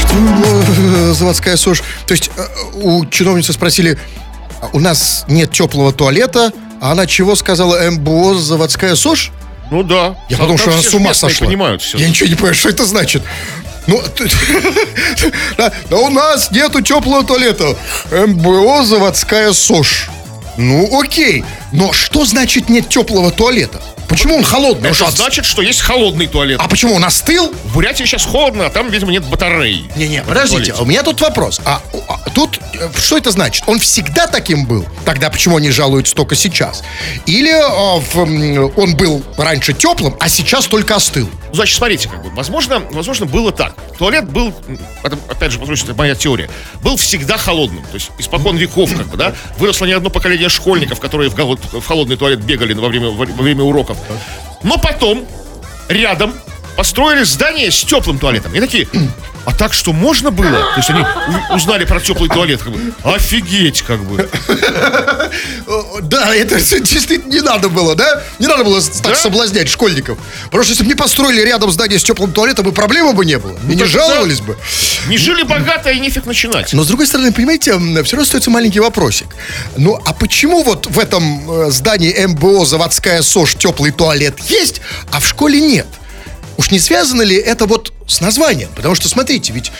Что 0.00 0.14
э, 0.16 1.12
заводская 1.14 1.56
СОЖ? 1.56 1.82
То 2.06 2.12
есть 2.14 2.30
э, 2.36 2.42
у 2.74 3.04
чиновницы 3.06 3.52
спросили, 3.52 3.98
«А 4.60 4.68
у 4.72 4.78
нас 4.80 5.24
нет 5.28 5.50
теплого 5.52 5.92
туалета, 5.92 6.52
а 6.80 6.92
она 6.92 7.06
чего 7.06 7.34
сказала 7.36 7.90
МБО 7.90 8.38
заводская 8.38 8.94
СОЖ? 8.94 9.30
Ну 9.70 9.82
да. 9.82 10.16
Я 10.28 10.36
Там- 10.36 10.46
подумал, 10.46 10.58
что 10.58 10.72
она 10.72 10.82
с 10.82 10.94
ума 10.94 11.14
сошла. 11.14 11.46
понимают 11.46 11.82
все. 11.82 11.98
Я 11.98 12.08
ничего 12.08 12.28
не 12.28 12.34
понимаю, 12.34 12.54
что 12.54 12.68
это 12.70 12.86
значит. 12.86 13.22
Ну, 13.86 14.02
да, 15.58 15.72
да 15.88 15.96
у 15.96 16.10
нас 16.10 16.50
нету 16.50 16.80
теплого 16.82 17.24
туалета. 17.24 17.74
МБО 18.10 18.84
заводская 18.84 19.52
СОЖ. 19.52 20.10
Ну, 20.56 21.00
окей. 21.00 21.44
Но 21.72 21.92
что 21.92 22.24
значит 22.24 22.68
нет 22.68 22.88
теплого 22.88 23.30
туалета? 23.30 23.80
Почему 24.08 24.36
он 24.36 24.42
холодный? 24.42 24.90
Это 24.90 25.10
значит, 25.10 25.44
что 25.44 25.62
есть 25.62 25.80
холодный 25.80 26.26
туалет. 26.26 26.58
А 26.62 26.68
почему 26.68 26.94
он 26.94 27.04
остыл? 27.04 27.52
В 27.64 27.74
Бурятии 27.74 28.04
сейчас 28.04 28.24
холодно, 28.24 28.66
а 28.66 28.70
там, 28.70 28.88
видимо, 28.90 29.12
нет 29.12 29.24
батарей. 29.24 29.90
Не-не, 29.96 30.22
подождите, 30.22 30.74
у 30.74 30.84
меня 30.84 31.02
тут 31.02 31.20
вопрос. 31.20 31.60
А, 31.64 31.82
а 32.08 32.30
тут 32.30 32.58
э, 32.74 32.88
что 32.96 33.18
это 33.18 33.30
значит? 33.30 33.64
Он 33.66 33.78
всегда 33.78 34.26
таким 34.26 34.64
был? 34.64 34.86
Тогда 35.04 35.30
почему 35.30 35.58
они 35.58 35.70
жалуются 35.70 36.14
только 36.14 36.36
сейчас? 36.36 36.82
Или 37.26 37.50
а, 37.50 38.00
в, 38.00 38.72
он 38.76 38.96
был 38.96 39.22
раньше 39.36 39.74
теплым, 39.74 40.16
а 40.20 40.28
сейчас 40.28 40.66
только 40.66 40.96
остыл? 40.96 41.28
Значит, 41.52 41.76
смотрите, 41.76 42.08
как 42.08 42.22
бы, 42.22 42.30
возможно, 42.30 42.80
возможно, 42.90 43.26
было 43.26 43.52
так. 43.52 43.74
Туалет 43.98 44.30
был, 44.30 44.54
это, 45.02 45.18
опять 45.28 45.52
же, 45.52 45.58
это 45.60 45.94
моя 45.94 46.14
теория, 46.14 46.50
был 46.82 46.96
всегда 46.96 47.36
холодным. 47.36 47.82
То 47.84 47.94
есть 47.94 48.10
испокон 48.18 48.56
веков, 48.56 48.90
как 48.96 49.06
бы, 49.08 49.16
да, 49.16 49.34
выросло 49.58 49.86
не 49.86 49.92
одно 49.92 50.10
поколение 50.10 50.48
школьников, 50.48 51.00
которые 51.00 51.30
в, 51.30 51.34
голод- 51.34 51.72
в 51.72 51.86
холодный 51.86 52.16
туалет 52.16 52.40
бегали 52.40 52.74
во 52.74 52.88
время, 52.88 53.08
во 53.10 53.24
время 53.24 53.62
уроков. 53.64 53.97
Но 54.62 54.78
потом 54.78 55.24
рядом 55.88 56.34
построили 56.78 57.24
здание 57.24 57.72
с 57.72 57.82
теплым 57.82 58.20
туалетом. 58.20 58.54
И 58.54 58.60
такие, 58.60 58.86
а 59.44 59.52
так 59.52 59.72
что 59.72 59.92
можно 59.92 60.30
было? 60.30 60.60
То 60.60 60.76
есть 60.76 60.90
они 60.90 61.04
узнали 61.52 61.84
про 61.84 62.00
теплый 62.00 62.28
туалет, 62.28 62.62
как 62.62 62.72
бы, 62.72 62.92
офигеть, 63.02 63.82
как 63.82 64.00
бы. 64.04 64.30
О, 65.66 66.00
Да, 66.02 66.32
это 66.36 66.54
действительно 66.54 67.32
не 67.32 67.40
надо 67.40 67.68
было, 67.68 67.96
да? 67.96 68.22
Не 68.38 68.46
надо 68.46 68.62
было 68.62 68.80
так 69.02 69.16
соблазнять 69.16 69.68
школьников. 69.68 70.18
Потому 70.44 70.62
что 70.62 70.70
если 70.70 70.84
бы 70.84 70.88
не 70.88 70.94
построили 70.94 71.40
рядом 71.40 71.72
здание 71.72 71.98
с 71.98 72.04
теплым 72.04 72.32
туалетом, 72.32 72.68
и 72.68 72.72
проблемы 72.72 73.12
бы 73.12 73.24
не 73.24 73.38
было. 73.38 73.58
и 73.64 73.74
не 73.74 73.76
так 73.76 73.90
да. 73.90 74.06
жаловались 74.06 74.40
бы. 74.40 74.56
Не 75.08 75.18
жили 75.18 75.42
богато 75.42 75.90
и 75.90 75.98
нефиг 75.98 76.26
начинать. 76.26 76.72
Но, 76.72 76.84
с 76.84 76.86
другой 76.86 77.08
стороны, 77.08 77.32
понимаете, 77.32 77.72
все 77.72 78.12
равно 78.12 78.22
остается 78.22 78.50
маленький 78.50 78.78
вопросик. 78.78 79.26
Ну, 79.76 80.00
а 80.06 80.12
почему 80.12 80.62
вот 80.62 80.86
в 80.86 81.00
этом 81.00 81.50
э, 81.50 81.70
здании 81.72 82.24
МБО 82.24 82.64
заводская 82.66 83.22
СОЖ 83.22 83.56
теплый 83.56 83.90
туалет 83.90 84.38
есть, 84.48 84.80
а 85.10 85.18
в 85.18 85.26
школе 85.26 85.60
нет? 85.60 85.88
Уж 86.58 86.70
не 86.72 86.80
связано 86.80 87.22
ли 87.22 87.36
это 87.36 87.66
вот 87.66 87.92
с 88.06 88.20
названием? 88.20 88.68
Потому 88.74 88.94
что, 88.94 89.08
смотрите, 89.08 89.52
ведь 89.52 89.72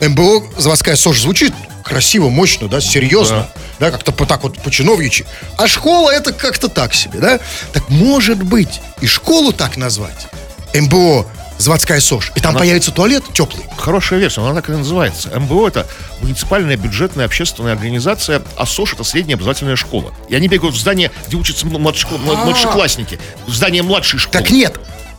МБО 0.00 0.42
заводская 0.58 0.96
СОЖ 0.96 1.20
звучит 1.20 1.54
красиво, 1.84 2.28
мощно, 2.28 2.68
да, 2.68 2.80
серьезно, 2.80 3.48
да, 3.78 3.92
как-то 3.92 4.10
по, 4.10 4.26
так 4.26 4.42
вот 4.42 4.60
по-чиновничьи. 4.60 5.24
А 5.56 5.68
школа 5.68 6.10
это 6.10 6.32
как-то 6.32 6.68
так 6.68 6.94
себе, 6.94 7.20
да? 7.20 7.38
Так 7.72 7.88
может 7.88 8.42
быть 8.42 8.80
и 9.00 9.06
школу 9.06 9.52
так 9.52 9.76
назвать? 9.76 10.26
МБО 10.74 11.26
заводская 11.58 12.00
СОЖ. 12.00 12.32
И 12.34 12.40
там 12.40 12.56
появится 12.56 12.90
туалет 12.90 13.22
теплый. 13.32 13.64
Хорошая 13.78 14.18
версия, 14.18 14.42
она 14.42 14.52
так 14.52 14.68
и 14.68 14.72
называется. 14.72 15.30
МБО 15.38 15.68
это 15.68 15.86
муниципальная 16.20 16.76
бюджетная 16.76 17.24
общественная 17.24 17.72
организация, 17.72 18.42
а 18.56 18.66
СОШ 18.66 18.94
это 18.94 19.04
средняя 19.04 19.36
образовательная 19.36 19.76
школа. 19.76 20.12
И 20.28 20.34
они 20.34 20.48
бегают 20.48 20.74
в 20.74 20.78
здание, 20.78 21.12
где 21.28 21.36
учатся 21.36 21.66
младшеклассники, 21.66 23.20
в 23.46 23.54
здание 23.54 23.84
младшей 23.84 24.18
школы. 24.18 24.42
Так 24.42 24.50
нет. 24.50 24.76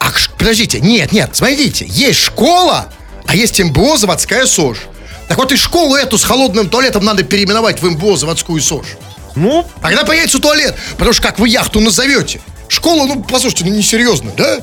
А, 0.07 0.17
ш- 0.17 0.31
подождите, 0.37 0.79
нет, 0.79 1.11
нет, 1.11 1.31
смотрите, 1.35 1.85
есть 1.87 2.19
школа, 2.19 2.87
а 3.25 3.35
есть 3.35 3.59
МБО 3.61 3.97
заводская 3.97 4.45
СОЖ. 4.45 4.77
Так 5.27 5.37
вот 5.37 5.51
и 5.51 5.57
школу 5.57 5.95
эту 5.95 6.17
с 6.17 6.23
холодным 6.23 6.69
туалетом 6.69 7.03
надо 7.03 7.23
переименовать 7.23 7.81
в 7.81 7.89
МБО 7.89 8.15
заводскую 8.17 8.61
СОЖ. 8.61 8.85
Ну, 9.35 9.67
Тогда 9.81 10.03
появится 10.05 10.39
туалет, 10.39 10.75
потому 10.93 11.13
что 11.13 11.21
как 11.23 11.39
вы 11.39 11.49
яхту 11.49 11.79
назовете? 11.79 12.39
Школа, 12.69 13.05
ну, 13.05 13.23
послушайте, 13.23 13.65
ну, 13.65 13.71
несерьезно, 13.75 14.31
да? 14.37 14.59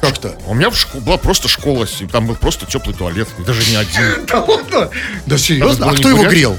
Как-то. 0.00 0.36
у 0.46 0.54
меня 0.54 0.70
в 0.70 0.74
шко- 0.74 1.00
была 1.00 1.16
просто 1.16 1.48
школа, 1.48 1.86
и 2.00 2.06
там 2.06 2.26
был 2.26 2.36
просто 2.36 2.64
теплый 2.66 2.94
туалет, 2.94 3.28
и 3.38 3.42
даже 3.42 3.68
не 3.68 3.76
один. 3.76 4.24
Да 4.28 4.40
ладно? 4.40 4.90
Да 5.26 5.36
серьезно? 5.38 5.90
А 5.90 5.94
кто 5.94 6.08
его 6.10 6.24
грел? 6.24 6.56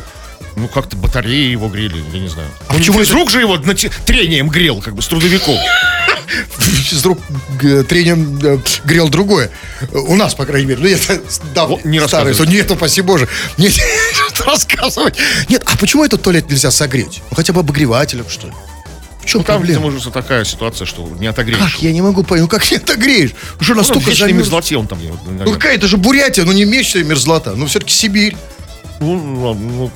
Ну, 0.55 0.67
как-то 0.67 0.97
батареи 0.97 1.51
его 1.51 1.67
грели, 1.69 2.03
я 2.11 2.19
не 2.19 2.27
знаю. 2.27 2.49
А 2.67 2.73
Ну, 2.73 2.79
почему 2.79 2.99
физрук 2.99 3.29
же 3.29 3.39
его 3.41 3.57
трением 4.05 4.49
грел, 4.49 4.81
как 4.81 4.95
бы, 4.95 5.01
с 5.01 5.07
трудовиков. 5.07 5.55
С 6.91 7.03
рук 7.05 7.19
г- 7.61 7.83
тренером 7.83 8.39
э, 8.43 8.57
грел 8.85 9.09
другое. 9.09 9.49
У 9.91 10.15
нас, 10.15 10.35
по 10.35 10.45
крайней 10.45 10.67
мере. 10.67 10.81
Ну, 10.81 10.87
это 10.87 11.21
да, 11.53 11.65
Вот 11.65 11.85
не 11.85 11.99
старый. 12.07 12.29
рассказывай. 12.29 12.55
Нет, 12.55 12.71
упаси 12.71 13.01
боже. 13.01 13.27
Нет, 13.57 13.73
что 14.33 14.43
рассказывать. 14.45 15.15
Нет, 15.49 15.63
а 15.65 15.77
почему 15.77 16.03
этот 16.03 16.21
туалет 16.21 16.49
нельзя 16.49 16.71
согреть? 16.71 17.21
Ну, 17.31 17.35
хотя 17.35 17.53
бы 17.53 17.61
обогревателем, 17.61 18.25
что 18.29 18.47
ли? 18.47 18.53
В 19.21 19.25
чем 19.25 19.41
Ну, 19.41 19.45
там, 19.45 19.57
проблема? 19.57 19.87
уже 19.87 20.09
такая 20.11 20.45
ситуация, 20.45 20.85
что 20.85 21.05
не 21.19 21.27
отогреешь. 21.27 21.59
Как? 21.59 21.81
Я 21.81 21.91
не 21.91 22.01
могу 22.01 22.23
понять. 22.23 22.43
Ну, 22.43 22.47
как 22.47 22.69
не 22.71 22.77
отогреешь? 22.77 23.31
Что 23.59 23.73
Ну, 23.73 23.79
настолько 23.79 24.13
замерз? 24.15 24.37
мерзлоте 24.37 24.77
он 24.77 24.87
там. 24.87 24.99
вот, 24.99 25.19
Ну, 25.27 25.51
какая 25.53 25.75
это 25.75 25.87
же 25.87 25.97
Бурятия, 25.97 26.45
ну, 26.45 26.51
не 26.53 26.63
месячная 26.65 27.03
мерзлота. 27.03 27.53
Ну, 27.55 27.67
все-таки 27.67 27.93
Сибирь. 27.93 28.37
Ну, 28.99 29.53
ну, 29.53 29.91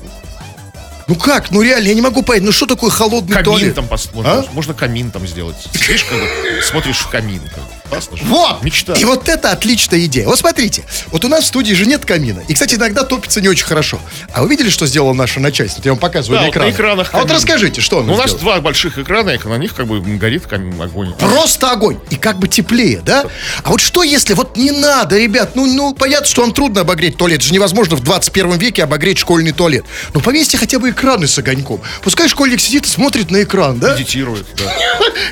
Ну, 1.12 1.18
как? 1.18 1.52
Ну, 1.52 1.62
реально, 1.62 1.90
я 1.90 1.94
не 1.94 2.02
могу 2.02 2.24
понять. 2.24 2.44
Ну, 2.44 2.54
что 2.54 2.66
такое 2.66 2.90
холодный 2.90 3.34
камин 3.34 3.44
туалет? 3.44 3.76
там, 3.76 3.86
пос- 3.86 4.10
можно, 4.14 4.32
А? 4.32 4.46
можно 4.54 4.74
камин 4.74 5.12
там 5.12 5.28
сделать. 5.28 5.58
Сидишь, 5.74 6.06
как 6.06 6.18
бы, 6.18 6.62
смотришь 6.64 7.00
в 7.00 7.10
камин. 7.10 7.42
Как 7.54 7.62
бы. 7.66 7.70
Классно 7.92 8.16
же. 8.16 8.24
Вот! 8.24 8.64
Мечта. 8.64 8.94
И 8.94 9.04
вот 9.04 9.28
это 9.28 9.52
отличная 9.52 10.00
идея. 10.06 10.26
Вот 10.26 10.40
смотрите, 10.40 10.86
вот 11.12 11.26
у 11.26 11.28
нас 11.28 11.44
в 11.44 11.48
студии 11.48 11.74
же 11.74 11.86
нет 11.86 12.06
камина. 12.06 12.42
И, 12.48 12.54
кстати, 12.54 12.76
иногда 12.76 13.04
топится 13.04 13.42
не 13.42 13.50
очень 13.50 13.66
хорошо. 13.66 14.00
А 14.32 14.44
вы 14.44 14.48
видели, 14.50 14.70
что 14.70 14.86
сделало 14.88 15.12
наше 15.12 15.42
начальство? 15.42 15.80
Вот 15.80 15.86
я 15.86 15.92
вам 15.92 16.00
показываю 16.00 16.38
Да, 16.38 16.42
на 16.44 16.48
вот 16.48 16.54
экранах. 16.56 16.72
на 16.72 16.76
экранах 16.78 17.10
А 17.12 17.18
вот 17.20 17.32
расскажите, 17.32 17.82
что 17.82 18.02
Ну, 18.02 18.14
у 18.14 18.18
нас 18.18 18.28
сделало? 18.32 18.40
два 18.54 18.62
больших 18.62 18.98
экрана, 18.98 19.32
и 19.32 19.38
на 19.46 19.58
них 19.58 19.76
как 19.76 19.88
бы 19.88 20.00
горит 20.00 20.48
камин, 20.48 20.82
огонь. 20.82 21.14
Просто 21.20 21.72
огонь. 21.72 22.00
И 22.10 22.16
как 22.16 22.40
бы 22.40 22.48
теплее, 22.48 23.02
да? 23.06 23.26
А 23.64 23.70
вот 23.72 23.82
что 23.82 24.04
если 24.04 24.36
вот 24.36 24.56
не 24.56 24.72
надо, 24.72 25.18
ребят, 25.18 25.58
ну, 25.58 25.66
ну 25.66 25.94
понятно, 25.94 26.28
что 26.28 26.44
вам 26.44 26.54
трудно 26.54 26.82
обогреть 26.82 27.18
туалет. 27.18 27.40
Это 27.40 27.48
же 27.48 27.54
невозможно 27.54 27.98
в 27.98 28.02
21 28.04 28.58
веке 28.58 28.84
обогреть 28.84 29.18
школьный 29.18 29.52
туалет. 29.52 29.84
Но 30.14 30.22
повесьте 30.22 30.58
хотя 30.58 30.80
бы 30.80 30.92
экраны 30.92 31.28
с 31.28 31.38
огоньком. 31.38 31.82
Пускай 32.04 32.30
школьник 32.30 32.62
сидит 32.62 32.86
и 32.86 32.88
смотрит 32.88 33.32
на 33.32 33.44
экран, 33.44 33.80
да? 33.80 33.96
Медитирует, 33.96 34.46
да. 34.56 34.74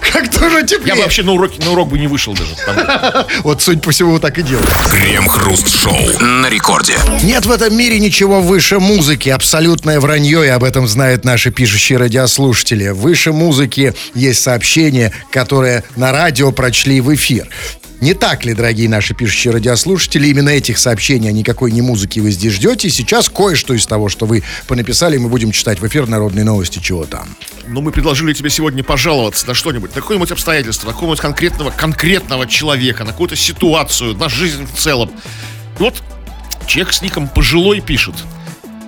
Как 0.12 0.30
тоже 0.30 0.65
теплее. 0.65 0.89
Я 0.89 0.95
бы 0.95 1.02
вообще 1.04 1.24
на, 1.24 1.32
уроке, 1.32 1.63
на 1.63 1.72
урок 1.72 1.88
бы 1.88 1.98
не 1.98 2.08
вышел 2.08 2.34
даже. 2.34 2.48
Там. 2.65 3.25
Вот, 3.43 3.62
судя 3.62 3.79
по 3.79 3.91
всему, 3.91 4.19
так 4.19 4.38
и 4.38 4.41
делаете. 4.41 4.71
Крем-хруст-шоу 4.91 6.19
на 6.19 6.49
рекорде. 6.49 6.97
Нет 7.23 7.45
в 7.45 7.51
этом 7.51 7.75
мире 7.75 7.99
ничего 7.99 8.41
выше 8.41 8.79
музыки. 8.79 9.29
Абсолютное 9.29 9.99
вранье, 9.99 10.45
и 10.45 10.49
об 10.49 10.63
этом 10.63 10.88
знают 10.88 11.25
наши 11.25 11.51
пишущие 11.51 11.97
радиослушатели. 11.99 12.89
Выше 12.89 13.31
музыки 13.31 13.93
есть 14.13 14.41
сообщение, 14.41 15.13
которое 15.31 15.83
на 15.95 16.12
радио 16.12 16.51
прочли 16.51 17.01
в 17.01 17.13
эфир. 17.13 17.47
Не 18.01 18.13
так 18.13 18.45
ли, 18.45 18.53
дорогие 18.53 18.88
наши 18.88 19.13
пишущие 19.13 19.51
радиослушатели, 19.51 20.27
именно 20.27 20.49
этих 20.49 20.77
сообщений, 20.77 21.27
а 21.27 21.31
никакой 21.33 21.73
не 21.73 21.81
музыки 21.81 22.21
вы 22.21 22.31
здесь 22.31 22.53
ждете. 22.53 22.88
И 22.88 22.91
сейчас 22.91 23.27
кое-что 23.27 23.73
из 23.73 23.85
того, 23.85 24.07
что 24.07 24.25
вы 24.25 24.43
понаписали, 24.67 25.17
мы 25.17 25.27
будем 25.27 25.51
читать 25.51 25.81
в 25.81 25.88
эфир 25.88 26.07
народные 26.07 26.45
новости, 26.45 26.79
чего 26.79 27.05
там. 27.05 27.35
Но 27.67 27.81
мы 27.81 27.91
предложили 27.91 28.31
тебе 28.31 28.49
сегодня 28.49 28.85
пожаловаться 28.85 29.45
на 29.47 29.53
что-нибудь, 29.53 29.93
на 29.95 30.01
какое-нибудь 30.01 30.31
обстоятельство, 30.31 30.88
на 30.88 30.93
какого-нибудь 30.93 31.19
конкретного, 31.19 31.71
конкретного 31.71 32.47
человека, 32.47 33.03
на 33.03 33.12
какую-то 33.12 33.35
ситуацию, 33.35 34.15
на 34.15 34.29
жизнь 34.29 34.65
в 34.65 34.79
целом. 34.79 35.12
И 35.77 35.81
вот 35.81 36.01
человек 36.67 36.93
с 36.93 37.01
ником 37.01 37.27
пожилой 37.27 37.81
пишет. 37.81 38.15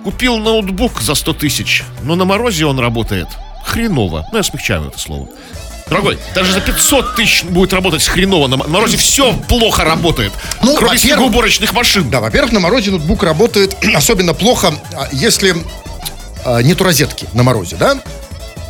Купил 0.04 0.38
ноутбук 0.38 1.02
за 1.02 1.14
100 1.14 1.34
тысяч, 1.34 1.84
но 2.02 2.16
на 2.16 2.24
морозе 2.24 2.64
он 2.64 2.78
работает 2.78 3.28
хреново. 3.64 4.26
Ну, 4.32 4.38
я 4.38 4.42
смягчаю 4.42 4.88
это 4.88 4.98
слово. 4.98 5.28
Дорогой, 5.88 6.18
даже 6.34 6.52
за 6.52 6.60
500 6.60 7.16
тысяч 7.16 7.44
будет 7.44 7.72
работать 7.72 8.04
хреново. 8.04 8.46
На 8.46 8.56
морозе 8.56 8.96
все 8.96 9.34
плохо 9.48 9.84
работает. 9.84 10.32
Ну, 10.62 10.74
кроме 10.76 10.98
снегоуборочных 10.98 11.72
машин. 11.72 12.08
Да, 12.10 12.20
во-первых, 12.20 12.52
на 12.52 12.60
морозе 12.60 12.90
ноутбук 12.90 13.22
работает 13.22 13.76
особенно 13.94 14.34
плохо, 14.34 14.74
а, 14.94 15.08
если 15.12 15.56
а, 16.44 16.62
нету 16.62 16.84
розетки 16.84 17.28
на 17.34 17.42
морозе, 17.42 17.76
да? 17.76 17.98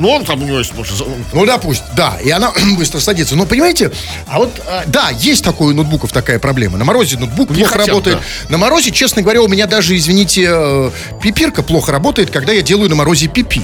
Ну, 0.02 0.08
он 0.08 0.24
там 0.24 0.42
у 0.42 0.44
него 0.44 0.58
есть, 0.58 0.74
может, 0.74 0.94
Ну, 1.32 1.46
допустим, 1.46 1.86
да, 1.94 2.18
и 2.24 2.28
она 2.30 2.52
быстро 2.76 2.98
садится. 2.98 3.36
Но 3.36 3.46
понимаете, 3.46 3.92
а 4.26 4.38
вот, 4.38 4.50
а, 4.66 4.82
да, 4.88 5.10
есть 5.10 5.44
такой 5.44 5.72
у 5.72 5.76
ноутбуков 5.76 6.10
такая 6.10 6.40
проблема. 6.40 6.76
На 6.76 6.84
морозе 6.84 7.16
ноутбук 7.16 7.50
Не 7.50 7.58
плохо 7.58 7.70
хотят, 7.70 7.88
работает. 7.88 8.18
На 8.48 8.58
морозе, 8.58 8.90
честно 8.90 9.22
говоря, 9.22 9.42
у 9.42 9.46
меня 9.46 9.68
даже, 9.68 9.96
извините, 9.96 10.48
э, 10.50 10.90
пипирка 11.22 11.62
плохо 11.62 11.92
работает, 11.92 12.32
когда 12.32 12.52
я 12.52 12.62
делаю 12.62 12.90
на 12.90 12.96
морозе 12.96 13.28
пипи. 13.28 13.62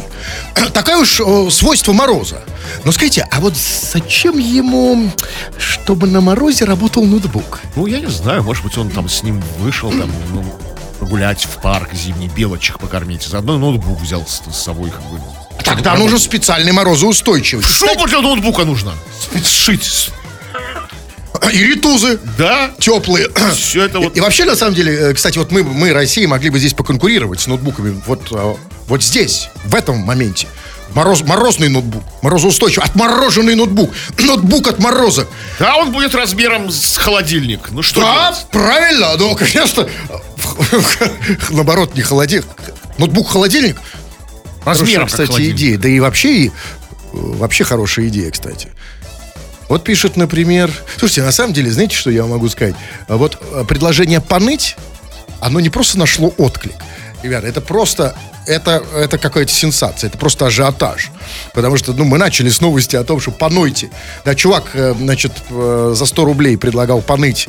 Такое 0.72 0.98
уж 0.98 1.20
э, 1.20 1.50
свойство 1.50 1.92
мороза. 1.92 2.44
Но 2.84 2.92
скажите, 2.92 3.26
а 3.32 3.40
вот 3.40 3.54
зачем 3.56 4.38
ему, 4.38 5.10
чтобы 5.58 6.06
на 6.06 6.20
морозе 6.20 6.66
работал 6.66 7.04
ноутбук? 7.04 7.58
Ну, 7.74 7.86
я 7.86 7.98
не 7.98 8.06
знаю, 8.12 8.44
может 8.44 8.62
быть, 8.62 8.78
он 8.78 8.90
там 8.90 9.08
с 9.08 9.24
ним 9.24 9.42
вышел, 9.58 9.90
там, 9.90 10.12
ну, 10.32 10.44
прогулять 11.00 11.44
в 11.44 11.60
парк 11.60 11.94
зимний, 11.94 12.28
белочек 12.28 12.78
покормить. 12.78 13.24
Заодно 13.24 13.58
ноутбук 13.58 14.00
взял 14.00 14.24
с, 14.24 14.40
с 14.48 14.62
собой, 14.62 14.90
как 14.90 15.02
бы. 15.02 15.18
Тогда 15.68 15.94
нужен 15.94 16.18
специальный 16.18 16.72
морозоустойчивый. 16.72 17.64
Что 17.64 18.06
для 18.06 18.20
ноутбука 18.20 18.64
нужно? 18.64 18.94
Сшить. 19.44 20.10
И 21.52 21.58
ритузы. 21.58 22.18
Да? 22.36 22.72
теплые. 22.78 23.28
Все 23.54 23.84
это 23.84 24.00
вот... 24.00 24.16
И 24.16 24.20
вообще, 24.20 24.44
на 24.44 24.56
самом 24.56 24.74
деле, 24.74 24.92
э, 24.92 25.14
кстати, 25.14 25.38
вот 25.38 25.50
мы, 25.52 25.62
мы, 25.62 25.92
Россия, 25.92 26.26
могли 26.26 26.50
бы 26.50 26.58
здесь 26.58 26.74
поконкурировать 26.74 27.40
с 27.40 27.46
ноутбуками. 27.46 28.00
Вот, 28.06 28.28
а, 28.32 28.56
вот 28.86 29.02
здесь, 29.02 29.48
в 29.64 29.74
этом 29.74 29.98
моменте. 29.98 30.48
Мороз, 30.94 31.22
морозный 31.22 31.68
ноутбук, 31.68 32.02
морозоустойчивый, 32.22 32.86
отмороженный 32.86 33.54
ноутбук, 33.54 33.92
ноутбук 34.18 34.68
от 34.68 34.78
мороза. 34.78 35.26
Да, 35.58 35.76
он 35.76 35.92
будет 35.92 36.14
размером 36.14 36.70
с 36.70 36.96
холодильник. 36.96 37.70
Ну 37.70 37.82
что 37.82 38.00
Да, 38.00 38.30
делать? 38.30 38.46
правильно, 38.50 39.16
ну, 39.18 39.36
конечно, 39.36 39.86
наоборот, 41.50 41.94
не 41.94 42.02
холодильник, 42.02 42.46
ноутбук 42.96 43.30
холодильник. 43.30 43.76
Размером, 44.68 45.08
Хорошая, 45.08 45.26
кстати, 45.26 45.50
идея. 45.50 45.78
Да 45.78 45.88
и 45.88 46.00
вообще, 46.00 46.34
и, 46.34 46.48
э, 46.48 46.50
вообще 47.12 47.64
хорошая 47.64 48.08
идея, 48.08 48.30
кстати. 48.30 48.68
Вот 49.68 49.84
пишет, 49.84 50.16
например... 50.16 50.70
Слушайте, 50.96 51.22
на 51.22 51.32
самом 51.32 51.52
деле, 51.52 51.70
знаете, 51.70 51.94
что 51.94 52.10
я 52.10 52.24
могу 52.24 52.48
сказать? 52.48 52.74
Вот 53.06 53.38
э, 53.40 53.64
предложение 53.68 54.20
«поныть», 54.20 54.76
оно 55.40 55.60
не 55.60 55.70
просто 55.70 55.98
нашло 55.98 56.32
отклик. 56.38 56.76
Ребята, 57.22 57.46
это 57.46 57.60
просто... 57.60 58.16
Это, 58.46 58.82
это 58.94 59.18
какая-то 59.18 59.52
сенсация, 59.52 60.08
это 60.08 60.16
просто 60.16 60.46
ажиотаж. 60.46 61.10
Потому 61.52 61.76
что, 61.76 61.92
ну, 61.92 62.04
мы 62.04 62.16
начали 62.16 62.48
с 62.48 62.62
новости 62.62 62.96
о 62.96 63.04
том, 63.04 63.20
что 63.20 63.30
понойте. 63.30 63.90
Да, 64.24 64.34
чувак, 64.34 64.70
э, 64.72 64.94
значит, 64.98 65.32
за 65.50 66.06
100 66.06 66.24
рублей 66.24 66.56
предлагал 66.56 67.02
поныть. 67.02 67.46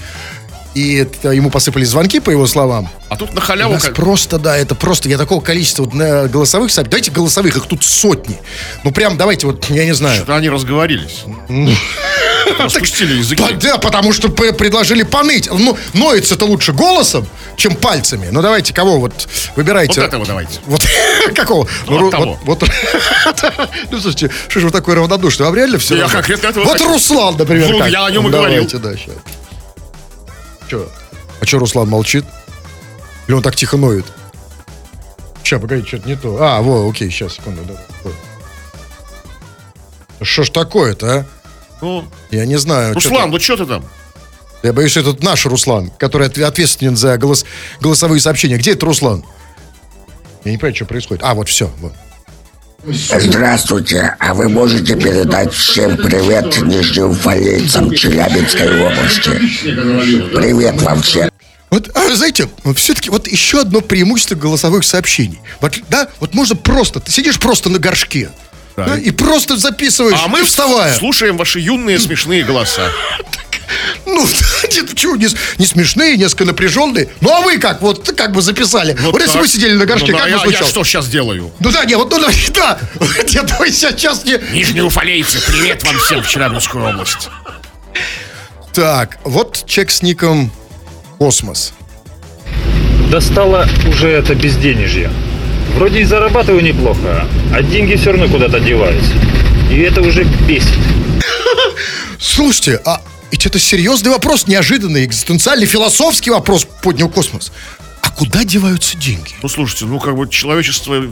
И 0.75 0.95
это, 0.97 1.31
ему 1.31 1.49
посыпались 1.49 1.89
звонки, 1.89 2.19
по 2.19 2.29
его 2.29 2.45
словам. 2.45 2.89
А 3.09 3.15
тут 3.15 3.33
на 3.33 3.41
У 3.41 3.43
халяву... 3.43 3.73
нас 3.73 3.83
как- 3.85 3.95
просто, 3.95 4.37
да, 4.37 4.55
это 4.55 4.75
просто, 4.75 5.09
я 5.09 5.17
такого 5.17 5.41
количества 5.41 5.83
вот, 5.83 5.93
голосовых 5.93 6.71
сообщений, 6.71 6.91
давайте 6.91 7.11
голосовых, 7.11 7.57
их 7.57 7.65
тут 7.65 7.83
сотни. 7.83 8.37
Ну, 8.83 8.91
прям, 8.91 9.17
давайте, 9.17 9.47
вот, 9.47 9.65
я 9.69 9.85
не 9.85 9.93
знаю. 9.93 10.17
Что-то 10.17 10.35
они 10.35 10.47
разговорились. 10.49 11.23
Распустили 12.59 13.13
языки. 13.15 13.43
Да, 13.61 13.77
потому 13.77 14.13
что 14.13 14.29
предложили 14.29 15.03
поныть. 15.03 15.49
Ну, 15.51 15.77
ноется 15.93 16.35
это 16.35 16.45
лучше 16.45 16.71
голосом, 16.73 17.27
чем 17.55 17.75
пальцами. 17.75 18.27
Ну, 18.31 18.41
давайте, 18.41 18.73
кого 18.73 18.99
вот 18.99 19.27
выбирайте. 19.55 19.99
Вот 20.01 20.07
этого 20.07 20.25
давайте. 20.25 20.59
Вот 20.65 20.81
какого? 21.35 21.67
Ну, 21.87 21.99
Ру- 21.99 22.05
от 22.05 22.11
того. 22.11 22.39
Вот, 22.43 22.61
вот- 22.61 22.71
ну, 23.91 23.99
слушайте, 23.99 24.29
что 24.47 24.59
же 24.59 24.65
вы 24.67 24.71
такой 24.71 24.95
равнодушный? 24.95 25.45
Вам 25.45 25.55
реально 25.55 25.77
все 25.79 25.95
Я 25.97 26.07
конкретно 26.07 26.47
этого 26.47 26.63
Вот. 26.65 26.81
Руслан, 26.81 27.35
например. 27.37 27.69
Ну, 27.69 27.85
я 27.85 28.05
о 28.05 28.11
нем 28.11 28.27
и 28.27 28.29
Ну, 28.31 28.37
говорил. 28.37 28.67
Давайте, 28.67 28.77
да, 28.77 28.93
сейчас. 28.95 29.15
Че? 30.69 30.87
А 31.41 31.45
что 31.45 31.59
Руслан 31.59 31.87
молчит? 31.89 32.25
Или 33.27 33.35
он 33.35 33.41
так 33.41 33.55
тихо 33.55 33.77
ноет? 33.77 34.05
Сейчас, 35.43 35.61
погоди, 35.61 35.85
что-то 35.87 36.07
не 36.07 36.15
то. 36.15 36.37
А, 36.41 36.61
во, 36.61 36.87
окей, 36.89 37.09
сейчас, 37.09 37.33
секунду. 37.33 37.63
да, 37.63 37.73
да. 38.03 38.11
Что 40.25 40.43
ж 40.43 40.49
такое-то, 40.49 41.19
а? 41.19 41.25
Ну, 41.81 42.05
Я 42.29 42.45
не 42.45 42.57
знаю. 42.57 42.93
Руслан, 42.93 43.21
там. 43.21 43.31
ну 43.31 43.39
что 43.39 43.55
ты 43.57 43.65
там? 43.65 43.85
Я 44.63 44.73
боюсь, 44.73 44.91
что 44.91 44.99
это 44.99 45.23
наш 45.23 45.45
Руслан, 45.45 45.89
который 45.91 46.27
отв- 46.27 46.43
ответственен 46.43 46.97
за 46.97 47.17
голос, 47.17 47.45
голосовые 47.79 48.19
сообщения. 48.19 48.57
Где 48.57 48.73
это 48.73 48.85
Руслан? 48.85 49.23
Я 50.43 50.51
не 50.51 50.57
понимаю, 50.57 50.75
что 50.75 50.85
происходит. 50.85 51.23
А, 51.23 51.33
вот 51.33 51.47
все. 51.47 51.71
Вот. 51.79 51.93
Здравствуйте, 52.85 54.15
а 54.19 54.33
вы 54.33 54.47
можете 54.47 54.95
передать 54.95 55.53
всем 55.53 55.97
привет 55.97 56.61
нижнеуфалейцам 56.61 57.93
Челябинской 57.93 58.81
области? 58.85 59.29
Привет 60.35 60.81
вам 60.81 61.01
всем. 61.01 61.29
Вот, 61.69 61.89
а, 61.93 62.15
знаете, 62.15 62.49
все-таки 62.75 63.09
вот 63.09 63.27
еще 63.27 63.61
одно 63.61 63.81
преимущество 63.81 64.35
голосовых 64.35 64.83
сообщений. 64.85 65.39
Вот, 65.59 65.77
да, 65.89 66.07
вот 66.21 66.33
можно 66.33 66.55
просто, 66.55 66.99
ты 67.01 67.11
сидишь 67.11 67.37
просто 67.37 67.69
на 67.69 67.79
горшке, 67.79 68.29
Да. 68.77 68.97
и 68.97 69.11
просто 69.11 69.57
записываешь, 69.57 70.17
А 70.23 70.27
мы 70.29 70.43
вставая. 70.45 70.93
слушаем 70.95 71.35
ваши 71.37 71.59
юные 71.59 71.99
смешные 71.99 72.43
голоса. 72.43 72.89
Ну, 74.05 74.25
почему 74.89 75.15
не, 75.15 75.27
не 75.57 75.65
смешные, 75.65 76.17
несколько 76.17 76.45
напряженные. 76.45 77.09
Ну, 77.21 77.33
а 77.33 77.41
вы 77.41 77.57
как, 77.57 77.81
вот, 77.81 78.11
как 78.15 78.31
бы 78.31 78.41
записали? 78.41 78.97
Вот 79.01 79.13
вот 79.13 79.21
если 79.21 79.39
вы 79.39 79.47
сидели 79.47 79.73
на 79.73 79.85
горшке, 79.85 80.11
Ну 80.11 80.17
да, 80.17 80.23
как 80.23 80.29
я, 80.29 80.37
бы 80.37 80.43
звучало? 80.43 80.63
я 80.63 80.69
что 80.69 80.83
сейчас 80.83 81.07
делаю? 81.07 81.51
Ну 81.59 81.71
да, 81.71 81.85
не, 81.85 81.95
вот, 81.95 82.11
ну 82.11 82.19
да, 82.53 82.79
да. 82.99 83.07
Я 83.27 83.43
думаю, 83.43 83.71
сейчас 83.71 84.25
не... 84.25 84.39
Нижние 84.53 84.83
уфалейцы, 84.83 85.39
привет 85.45 85.83
вам 85.83 85.97
всем 85.99 86.23
в 86.23 86.27
Челябинскую 86.27 86.85
область. 86.85 87.29
Так, 88.73 89.17
вот 89.23 89.63
чек 89.67 89.91
с 89.91 90.01
ником 90.01 90.51
Космос. 91.17 91.73
Достало 93.11 93.67
уже 93.87 94.09
это 94.09 94.35
безденежье. 94.35 95.11
Вроде 95.75 96.01
и 96.01 96.03
зарабатываю 96.03 96.63
неплохо, 96.63 97.25
а 97.53 97.61
деньги 97.61 97.95
все 97.95 98.11
равно 98.11 98.27
куда-то 98.27 98.59
деваются. 98.59 99.11
И 99.71 99.79
это 99.79 100.01
уже 100.01 100.23
бесит. 100.47 100.77
Слушайте, 102.19 102.81
а 102.85 103.01
ведь 103.31 103.45
это 103.45 103.59
серьезный 103.59 104.11
вопрос, 104.11 104.47
неожиданный, 104.47 105.05
экзистенциальный, 105.05 105.65
философский 105.65 106.31
вопрос 106.31 106.65
поднял 106.81 107.09
Космос. 107.09 107.51
А 108.01 108.09
куда 108.11 108.45
деваются 108.45 108.97
деньги? 108.97 109.33
Ну, 109.43 109.49
слушайте, 109.49 109.85
ну, 109.85 109.99
как 109.99 110.15
бы 110.15 110.27
человечество 110.29 111.03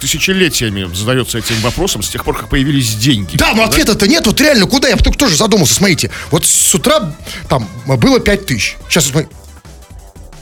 тысячелетиями 0.00 0.88
задается 0.94 1.38
этим 1.38 1.56
вопросом 1.60 2.02
с 2.02 2.08
тех 2.08 2.24
пор, 2.24 2.36
как 2.36 2.48
появились 2.48 2.94
деньги. 2.94 3.36
Да, 3.36 3.52
но 3.52 3.64
ответа-то 3.64 4.06
нет, 4.06 4.26
вот 4.26 4.40
реально, 4.40 4.66
куда? 4.66 4.88
Я 4.88 4.96
только 4.96 5.18
тоже 5.18 5.36
задумался, 5.36 5.74
смотрите. 5.74 6.10
Вот 6.30 6.46
с 6.46 6.74
утра 6.74 7.14
там 7.48 7.68
было 7.84 8.20
5 8.20 8.46
тысяч. 8.46 8.76
Сейчас 8.88 9.06
смотрю, 9.06 9.28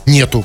нету. 0.05 0.45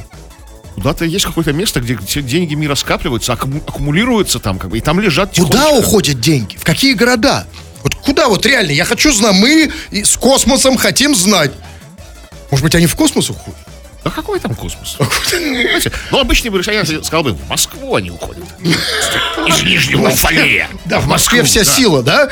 Куда-то 0.75 1.05
есть 1.05 1.25
какое-то 1.25 1.53
место, 1.53 1.81
где 1.81 1.97
все 1.97 2.21
деньги 2.21 2.55
мира 2.55 2.75
скапливаются, 2.75 3.33
аккуму- 3.33 3.63
аккумулируются 3.67 4.39
там, 4.39 4.57
как 4.57 4.71
бы, 4.71 4.77
и 4.77 4.81
там 4.81 4.99
лежат 4.99 5.35
Куда 5.35 5.69
уходят 5.69 6.19
деньги? 6.19 6.57
В 6.57 6.63
какие 6.63 6.93
города? 6.93 7.47
Вот 7.83 7.95
куда 7.95 8.27
вот 8.29 8.45
реально? 8.45 8.71
Я 8.71 8.85
хочу 8.85 9.11
знать. 9.11 9.35
Мы 9.35 9.71
с 9.91 10.17
космосом 10.17 10.77
хотим 10.77 11.15
знать. 11.15 11.51
Может 12.49 12.63
быть, 12.63 12.75
они 12.75 12.87
в 12.87 12.95
космос 12.95 13.29
уходят? 13.29 13.59
Да 14.03 14.09
какой 14.09 14.39
там 14.39 14.53
космос? 14.53 14.97
Знаете, 15.29 15.91
ну, 16.11 16.19
обычный 16.19 16.49
бы 16.49 16.61
я 16.65 16.85
сказал 16.85 17.23
бы, 17.23 17.33
в 17.33 17.49
Москву 17.49 17.95
они 17.95 18.11
уходят. 18.11 18.43
Из 19.47 19.63
Нижнего 19.63 20.09
Уфалея. 20.09 20.69
Да, 20.85 20.99
в 20.99 21.07
Москве 21.07 21.43
вся 21.43 21.63
сила, 21.63 22.03
да? 22.03 22.29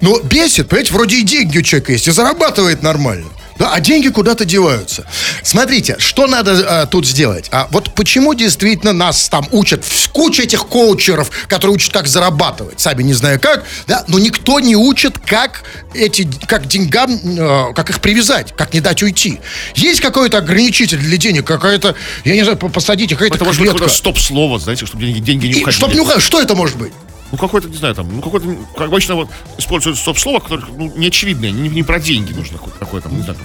Но 0.00 0.18
бесит, 0.20 0.68
понимаете, 0.68 0.92
вроде 0.92 1.16
и 1.18 1.22
деньги 1.22 1.58
у 1.58 1.62
человека 1.62 1.92
есть, 1.92 2.08
и 2.08 2.10
зарабатывает 2.10 2.82
нормально. 2.82 3.28
Да, 3.58 3.70
а 3.72 3.80
деньги 3.80 4.08
куда-то 4.08 4.44
деваются. 4.44 5.04
Смотрите, 5.42 5.96
что 5.98 6.26
надо 6.26 6.82
а, 6.82 6.86
тут 6.86 7.06
сделать? 7.06 7.48
А 7.52 7.68
вот 7.70 7.94
почему 7.94 8.34
действительно 8.34 8.92
нас 8.92 9.28
там 9.28 9.46
учат, 9.52 9.84
куча 10.12 10.42
этих 10.42 10.66
коучеров, 10.66 11.30
которые 11.48 11.74
учат, 11.74 11.92
как 11.92 12.06
зарабатывать, 12.06 12.80
сами 12.80 13.02
не 13.02 13.14
знаю 13.14 13.38
как, 13.40 13.64
да, 13.86 14.04
но 14.08 14.18
никто 14.18 14.60
не 14.60 14.76
учит, 14.76 15.18
как 15.18 15.64
эти, 15.94 16.28
как 16.46 16.66
деньгам, 16.66 17.12
э, 17.12 17.74
как 17.74 17.90
их 17.90 18.00
привязать, 18.00 18.54
как 18.56 18.72
не 18.74 18.80
дать 18.80 19.02
уйти. 19.02 19.40
Есть 19.74 20.00
какой-то 20.00 20.38
ограничитель 20.38 20.98
для 20.98 21.16
денег, 21.16 21.46
какая-то, 21.46 21.94
я 22.24 22.34
не 22.34 22.42
знаю, 22.42 22.56
по- 22.58 22.68
посадите, 22.68 23.14
какая-то 23.14 23.36
Это 23.36 23.44
может 23.44 23.60
быть 23.60 23.70
клетка. 23.70 23.88
стоп-слово, 23.88 24.58
знаете, 24.58 24.86
чтобы 24.86 25.04
деньги, 25.04 25.20
деньги 25.20 25.46
не 25.46 25.52
уходили. 25.62 25.70
чтоб 25.70 25.92
не 25.92 26.00
уходить, 26.00 26.22
что 26.22 26.40
это 26.40 26.54
может 26.54 26.76
быть? 26.76 26.92
Ну, 27.32 27.38
какой-то, 27.38 27.68
не 27.68 27.76
знаю, 27.76 27.94
там, 27.94 28.14
ну, 28.14 28.20
какой-то, 28.20 28.46
как 28.76 28.88
обычно 28.88 29.14
вот 29.14 29.28
используют 29.56 29.98
стоп-слово, 29.98 30.40
которое, 30.40 30.66
ну, 30.76 30.92
неочевидное, 30.94 31.50
не, 31.50 31.70
не 31.70 31.82
про 31.82 31.98
деньги 31.98 32.32
нужно 32.34 32.58
какое-то 32.58 32.78
такое, 32.78 33.00
там, 33.00 33.16
не 33.16 33.22
знаю, 33.22 33.38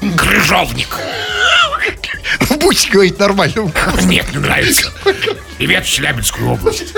там, 0.00 0.12
крыжовник. 0.12 0.98
Будете 2.60 2.90
говорить 2.90 3.18
нормально. 3.18 3.72
Нет, 4.04 4.26
не 4.32 4.38
нравится. 4.38 4.92
Привет, 5.56 5.84
Челябинскую 5.84 6.50
область. 6.50 6.84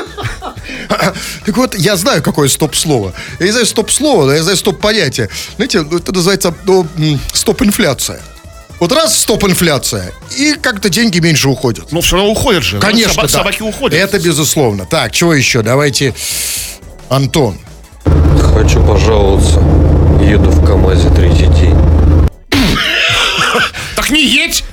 Так 1.44 1.57
вот, 1.57 1.74
я 1.74 1.96
знаю, 1.96 2.22
какое 2.22 2.48
стоп-слово. 2.48 3.12
Я 3.40 3.46
не 3.46 3.52
знаю 3.52 3.66
стоп-слово, 3.66 4.26
но 4.26 4.35
я 4.35 4.42
знаю 4.42 4.57
стоп-понятие. 4.57 5.28
Знаете, 5.57 5.83
ну, 5.83 5.96
это 5.98 6.12
называется 6.12 6.55
ну, 6.64 6.87
стоп-инфляция. 7.33 8.20
Вот 8.83 8.90
раз 8.90 9.16
стоп 9.16 9.45
инфляция, 9.45 10.11
и 10.37 10.55
как-то 10.55 10.88
деньги 10.88 11.21
меньше 11.21 11.49
уходят. 11.49 11.92
Но 11.92 12.01
все 12.01 12.16
равно 12.16 12.33
уходят 12.33 12.64
же. 12.64 12.75
Ну, 12.75 12.83
Конечно, 12.83 13.12
соба- 13.12 13.23
да. 13.23 13.29
Собаки 13.29 13.62
уходят. 13.62 13.97
Это 13.97 14.18
безусловно. 14.18 14.87
Так, 14.87 15.12
чего 15.12 15.35
еще? 15.35 15.62
Давайте, 15.62 16.16
Антон. 17.09 17.61
Хочу 18.05 18.85
пожаловаться. 18.85 19.61
Еду 20.21 20.51
в 20.51 20.66
КамАЗе 20.66 21.11
третий 21.11 21.47
день. 21.47 21.77
Так 23.95 24.11
не 24.11 24.27
едь, 24.27 24.64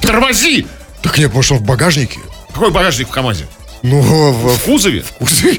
тормози. 0.00 0.68
Так 1.02 1.18
нет, 1.18 1.32
он 1.34 1.58
в 1.58 1.62
багажнике? 1.62 2.20
Какой 2.54 2.70
багажник 2.70 3.08
в 3.08 3.10
КамАЗе? 3.10 3.48
Ну, 3.82 4.00
в, 4.00 4.58
В 4.58 4.62
кузове? 4.62 5.02
кузове. 5.18 5.58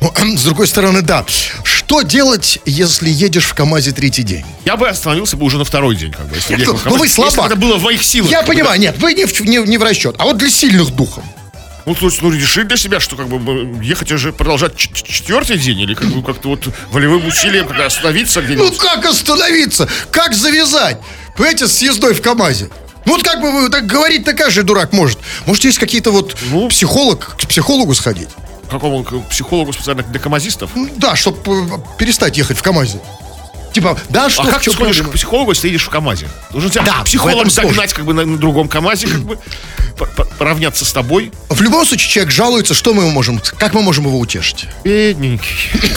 Ну, 0.00 0.12
с 0.36 0.42
другой 0.44 0.66
стороны, 0.66 1.02
да. 1.02 1.24
Что 1.64 2.02
делать, 2.02 2.58
если 2.64 3.10
едешь 3.10 3.44
в 3.46 3.54
КамАЗе 3.54 3.92
третий 3.92 4.22
день? 4.22 4.44
Я 4.64 4.76
бы 4.76 4.88
остановился 4.88 5.36
бы 5.36 5.44
уже 5.44 5.58
на 5.58 5.64
второй 5.64 5.96
день, 5.96 6.12
как 6.12 6.26
бы, 6.28 6.36
если 6.36 6.54
Нет, 6.56 6.66
ну, 6.66 6.72
КамАЗе. 6.74 6.90
ну 6.90 6.96
вы 6.98 7.08
слабак. 7.08 7.32
Если 7.34 7.46
это 7.46 7.56
было 7.56 7.76
в 7.78 7.82
моих 7.82 8.02
силах. 8.02 8.30
Я 8.30 8.42
понимаю, 8.42 8.80
нет, 8.80 8.96
вы 8.98 9.14
не 9.14 9.24
в, 9.26 9.40
не, 9.40 9.58
не 9.58 9.78
в 9.78 9.82
расчет. 9.82 10.14
А 10.18 10.24
вот 10.24 10.38
для 10.38 10.48
сильных 10.50 10.90
духом. 10.94 11.24
Ну, 11.86 11.94
то 11.94 12.06
есть, 12.06 12.20
ну, 12.22 12.30
решить 12.30 12.68
для 12.68 12.76
себя, 12.76 13.00
что 13.00 13.16
как 13.16 13.26
бы 13.28 13.82
ехать 13.84 14.12
уже 14.12 14.32
продолжать 14.32 14.76
четвертый 14.76 15.58
день, 15.58 15.80
или 15.80 15.94
как 15.94 16.08
бы 16.08 16.22
как-то 16.22 16.48
вот 16.50 16.68
волевым 16.92 17.26
усилием 17.26 17.66
как 17.66 17.80
остановиться 17.80 18.40
Ну 18.40 18.46
где-нибудь. 18.46 18.78
как 18.78 19.04
остановиться? 19.06 19.88
Как 20.12 20.34
завязать? 20.34 20.98
Понимаете, 21.36 21.66
с 21.66 21.80
ездой 21.82 22.14
в 22.14 22.20
КамАЗе. 22.22 22.68
Ну 23.06 23.12
вот 23.16 23.24
как 23.24 23.40
бы 23.40 23.50
вы 23.50 23.68
так 23.70 23.86
говорить, 23.86 24.24
то 24.24 24.34
каждый 24.34 24.62
дурак 24.62 24.92
может. 24.92 25.18
Может, 25.46 25.64
есть 25.64 25.78
какие-то 25.78 26.10
вот 26.12 26.36
Ну. 26.50 26.68
психолог, 26.68 27.34
к 27.38 27.48
психологу 27.48 27.94
сходить? 27.94 28.28
Какому 28.70 29.02
психологу 29.30 29.72
специально 29.72 30.02
для 30.02 30.20
камазистов? 30.20 30.70
Да, 30.96 31.16
чтобы 31.16 31.82
перестать 31.98 32.36
ехать 32.38 32.56
в 32.58 32.62
КамАЗе. 32.62 33.00
Типа, 33.72 33.96
да, 34.08 34.28
что, 34.28 34.42
А 34.42 34.46
как 34.46 34.62
ты 34.62 34.70
сходишь 34.72 34.96
проблема? 34.96 35.10
к 35.10 35.14
психологу, 35.14 35.50
если 35.52 35.68
едешь 35.68 35.84
в 35.86 35.90
КамАЗе? 35.90 36.28
Должен 36.50 36.70
тебя 36.70 36.82
Да, 36.82 36.90
в 36.92 36.94
этом 36.94 37.04
психолог 37.04 37.50
сложно. 37.50 37.70
загнать 37.70 37.92
как 37.92 38.04
бы 38.04 38.14
на, 38.14 38.24
на 38.24 38.36
другом 38.36 38.68
КамАЗе, 38.68 39.06
как 39.06 39.20
бы 39.20 39.38
по- 39.96 40.06
по- 40.06 40.24
поравняться 40.24 40.84
с 40.84 40.92
тобой. 40.92 41.30
В 41.48 41.60
любом 41.62 41.86
случае, 41.86 42.10
человек 42.10 42.32
жалуется, 42.32 42.74
что 42.74 42.94
мы 42.94 43.08
можем, 43.10 43.40
как 43.58 43.72
мы 43.72 43.82
можем 43.82 44.06
его 44.06 44.18
утешить? 44.18 44.66
Бедненький. 44.84 45.70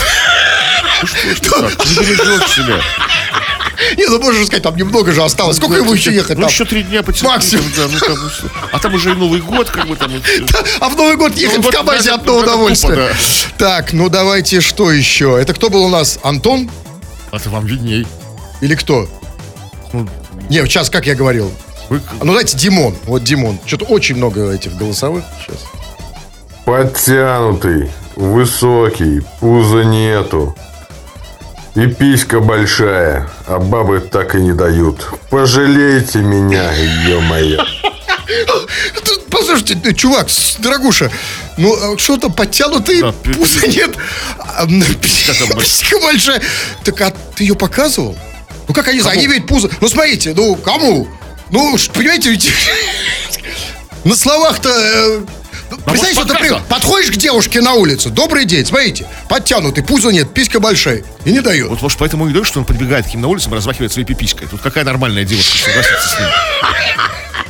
Ну 1.01 1.07
что 1.07 1.17
ж 1.17 1.39
ты 1.41 1.49
так, 1.49 1.85
не 1.85 1.95
бережешь 2.15 2.49
себя. 2.55 2.79
Не, 3.97 4.07
ну 4.07 4.31
же 4.31 4.45
сказать, 4.45 4.63
там 4.63 4.75
немного 4.75 5.11
же 5.11 5.23
осталось. 5.23 5.57
Сколько 5.57 5.75
ему 5.77 5.93
еще 5.93 6.13
ехать? 6.13 6.37
Ну 6.37 6.43
там? 6.43 6.51
еще 6.51 6.65
три 6.65 6.83
дня 6.83 7.03
потерпи. 7.03 7.27
Максимум. 7.27 7.65
ну, 7.77 8.15
а 8.71 8.79
там 8.79 8.93
уже 8.93 9.11
и 9.11 9.15
Новый 9.15 9.41
год, 9.41 9.69
как 9.69 9.87
бы 9.87 9.95
там. 9.95 10.11
э, 10.15 10.19
А 10.79 10.89
в 10.89 10.95
Новый 10.95 11.15
год 11.15 11.35
ехать 11.35 11.63
в 11.65 11.69
КамАЗе 11.69 12.11
одно 12.11 12.39
это 12.39 12.43
удовольствие. 12.51 13.13
Так, 13.57 13.93
ну 13.93 14.09
давайте 14.09 14.61
что 14.61 14.91
еще? 14.91 15.37
Это 15.39 15.53
кто 15.53 15.69
был 15.69 15.83
у 15.85 15.89
нас? 15.89 16.19
Антон 16.23 16.69
А 17.31 17.39
ты 17.39 17.49
вам 17.49 17.65
видней. 17.65 18.05
или 18.61 18.75
кто? 18.75 19.07
Ну, 19.91 20.07
Не, 20.49 20.65
сейчас, 20.65 20.89
как 20.89 21.05
я 21.07 21.15
говорил. 21.15 21.51
Вы- 21.89 22.01
Ну, 22.19 22.25
давайте 22.27 22.57
Димон. 22.57 22.95
Вот 23.05 23.23
Димон. 23.23 23.59
Что-то 23.65 23.85
очень 23.85 24.15
много 24.15 24.51
этих 24.51 24.75
голосовых 24.75 25.23
сейчас. 25.45 25.59
Подтянутый, 26.65 27.91
высокий, 28.15 29.21
пуза 29.39 29.83
нету. 29.83 30.55
И 31.75 31.87
писька 31.87 32.39
большая, 32.39 33.27
а 33.47 33.57
бабы 33.57 33.99
так 33.99 34.35
и 34.35 34.41
не 34.41 34.53
дают. 34.53 35.07
Пожалейте 35.31 36.19
меня, 36.19 36.71
ё-моё. 37.07 37.65
Послушайте, 39.29 39.79
э, 39.83 39.93
чувак, 39.93 40.27
дорогуша, 40.59 41.11
ну 41.57 41.73
а 41.73 41.97
что 41.97 42.17
там 42.17 42.31
подтянутый, 42.31 43.01
Да, 43.01 43.11
пузо 43.11 43.67
нет, 43.67 43.95
а, 44.37 44.67
писька 45.01 45.99
большая. 45.99 46.41
Так 46.83 47.01
а 47.01 47.11
ты 47.35 47.43
ее 47.43 47.55
показывал? 47.55 48.15
Ну 48.67 48.73
как 48.73 48.87
они, 48.87 49.01
они 49.01 49.27
ведь 49.27 49.47
пузо... 49.47 49.69
Ну 49.81 49.89
смотрите, 49.89 50.33
ну 50.35 50.55
кому? 50.55 51.07
Ну, 51.49 51.75
понимаете, 51.93 52.29
ведь 52.29 52.49
на 54.03 54.15
словах-то... 54.15 55.23
Представляете, 55.85 56.19
может, 56.19 56.29
вот, 56.29 56.29
например, 56.29 56.61
подходишь 56.69 57.11
к 57.11 57.17
девушке 57.17 57.61
на 57.61 57.73
улице, 57.73 58.09
добрый 58.09 58.45
день, 58.45 58.65
смотрите, 58.65 59.05
подтянутый, 59.29 59.83
пузо 59.83 60.09
нет, 60.09 60.33
писька 60.33 60.59
большая, 60.59 61.03
и 61.25 61.31
не 61.31 61.41
дает. 61.41 61.69
Вот, 61.69 61.81
может, 61.81 61.97
поэтому 61.97 62.27
и 62.27 62.33
дают, 62.33 62.47
что 62.47 62.59
он 62.59 62.65
подбегает 62.65 63.05
к 63.05 63.13
ним 63.13 63.21
на 63.21 63.27
улице 63.27 63.49
и 63.49 63.53
размахивает 63.53 63.91
своей 63.91 64.07
пиписькой. 64.07 64.47
Тут 64.47 64.61
какая 64.61 64.83
нормальная 64.83 65.25
девушка 65.25 65.57
согласится 65.57 66.09
с 66.09 66.19
ним? 66.19 66.29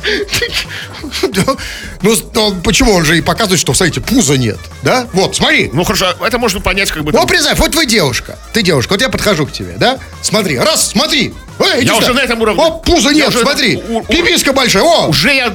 Ну, 2.02 2.14
ну, 2.34 2.54
почему 2.62 2.92
он 2.92 3.04
же 3.04 3.16
и 3.16 3.20
показывает, 3.22 3.58
что, 3.58 3.72
смотрите, 3.72 4.00
пуза 4.00 4.36
нет, 4.36 4.58
да? 4.82 5.06
Вот, 5.12 5.34
смотри, 5.36 5.70
Ну, 5.72 5.84
хорошо, 5.84 6.14
это 6.20 6.38
можно 6.38 6.60
понять, 6.60 6.90
как 6.90 7.04
бы... 7.04 7.12
Ну, 7.12 7.26
представь, 7.26 7.58
вот 7.58 7.74
вы 7.74 7.86
девушка. 7.86 8.38
Ты 8.52 8.62
девушка, 8.62 8.92
вот 8.92 9.00
я 9.00 9.08
подхожу 9.08 9.46
к 9.46 9.52
тебе, 9.52 9.74
да? 9.78 9.98
Смотри, 10.20 10.58
раз, 10.58 10.88
смотри. 10.88 11.32
Эй, 11.60 11.84
Я 11.84 11.94
сюда. 11.94 12.06
уже 12.06 12.14
на 12.14 12.20
этом 12.20 12.40
уровне. 12.42 12.62
О, 12.62 12.70
пуза 12.78 13.10
Я 13.10 13.14
нет, 13.14 13.28
уже 13.28 13.40
смотри. 13.40 13.76
у- 13.76 13.98
у- 13.98 14.04
Пиписка 14.04 14.52
большая, 14.52 14.82
о. 14.82 15.06
Уже 15.08 15.32
я 15.34 15.54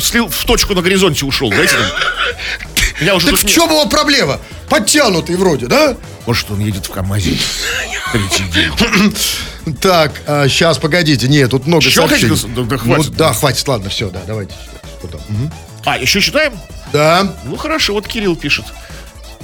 слил 0.00 0.28
в 0.28 0.44
точку 0.44 0.74
на 0.74 0.82
горизонте 0.82 1.24
ушел, 1.24 1.48
знаете? 1.48 1.72
там. 1.76 1.86
Я 3.06 3.14
уже 3.14 3.26
Так 3.26 3.36
в 3.40 3.44
чем 3.46 3.68
его 3.68 3.86
проблема? 3.86 4.40
Подтянутый 4.70 5.36
вроде, 5.36 5.66
да? 5.66 5.96
Может, 6.26 6.50
он 6.50 6.60
едет 6.60 6.86
в 6.86 6.90
КамАЗе. 6.90 7.36
Так, 9.80 10.12
сейчас, 10.48 10.78
погодите. 10.78 11.26
Нет, 11.28 11.50
тут 11.50 11.66
много 11.66 11.84
Еще 11.84 11.96
сообщений. 12.00 12.28
хотите? 12.36 12.48
Да- 12.54 12.62
да 12.62 12.78
хватит. 12.78 13.10
Ну, 13.10 13.16
да, 13.16 13.32
хватит, 13.32 13.66
ладно, 13.66 13.90
все, 13.90 14.08
да, 14.10 14.20
давайте. 14.26 14.54
А, 15.84 15.98
еще 15.98 16.20
читаем? 16.20 16.52
Да. 16.92 17.34
Ну, 17.44 17.56
хорошо, 17.56 17.94
вот 17.94 18.06
Кирилл 18.06 18.36
пишет. 18.36 18.64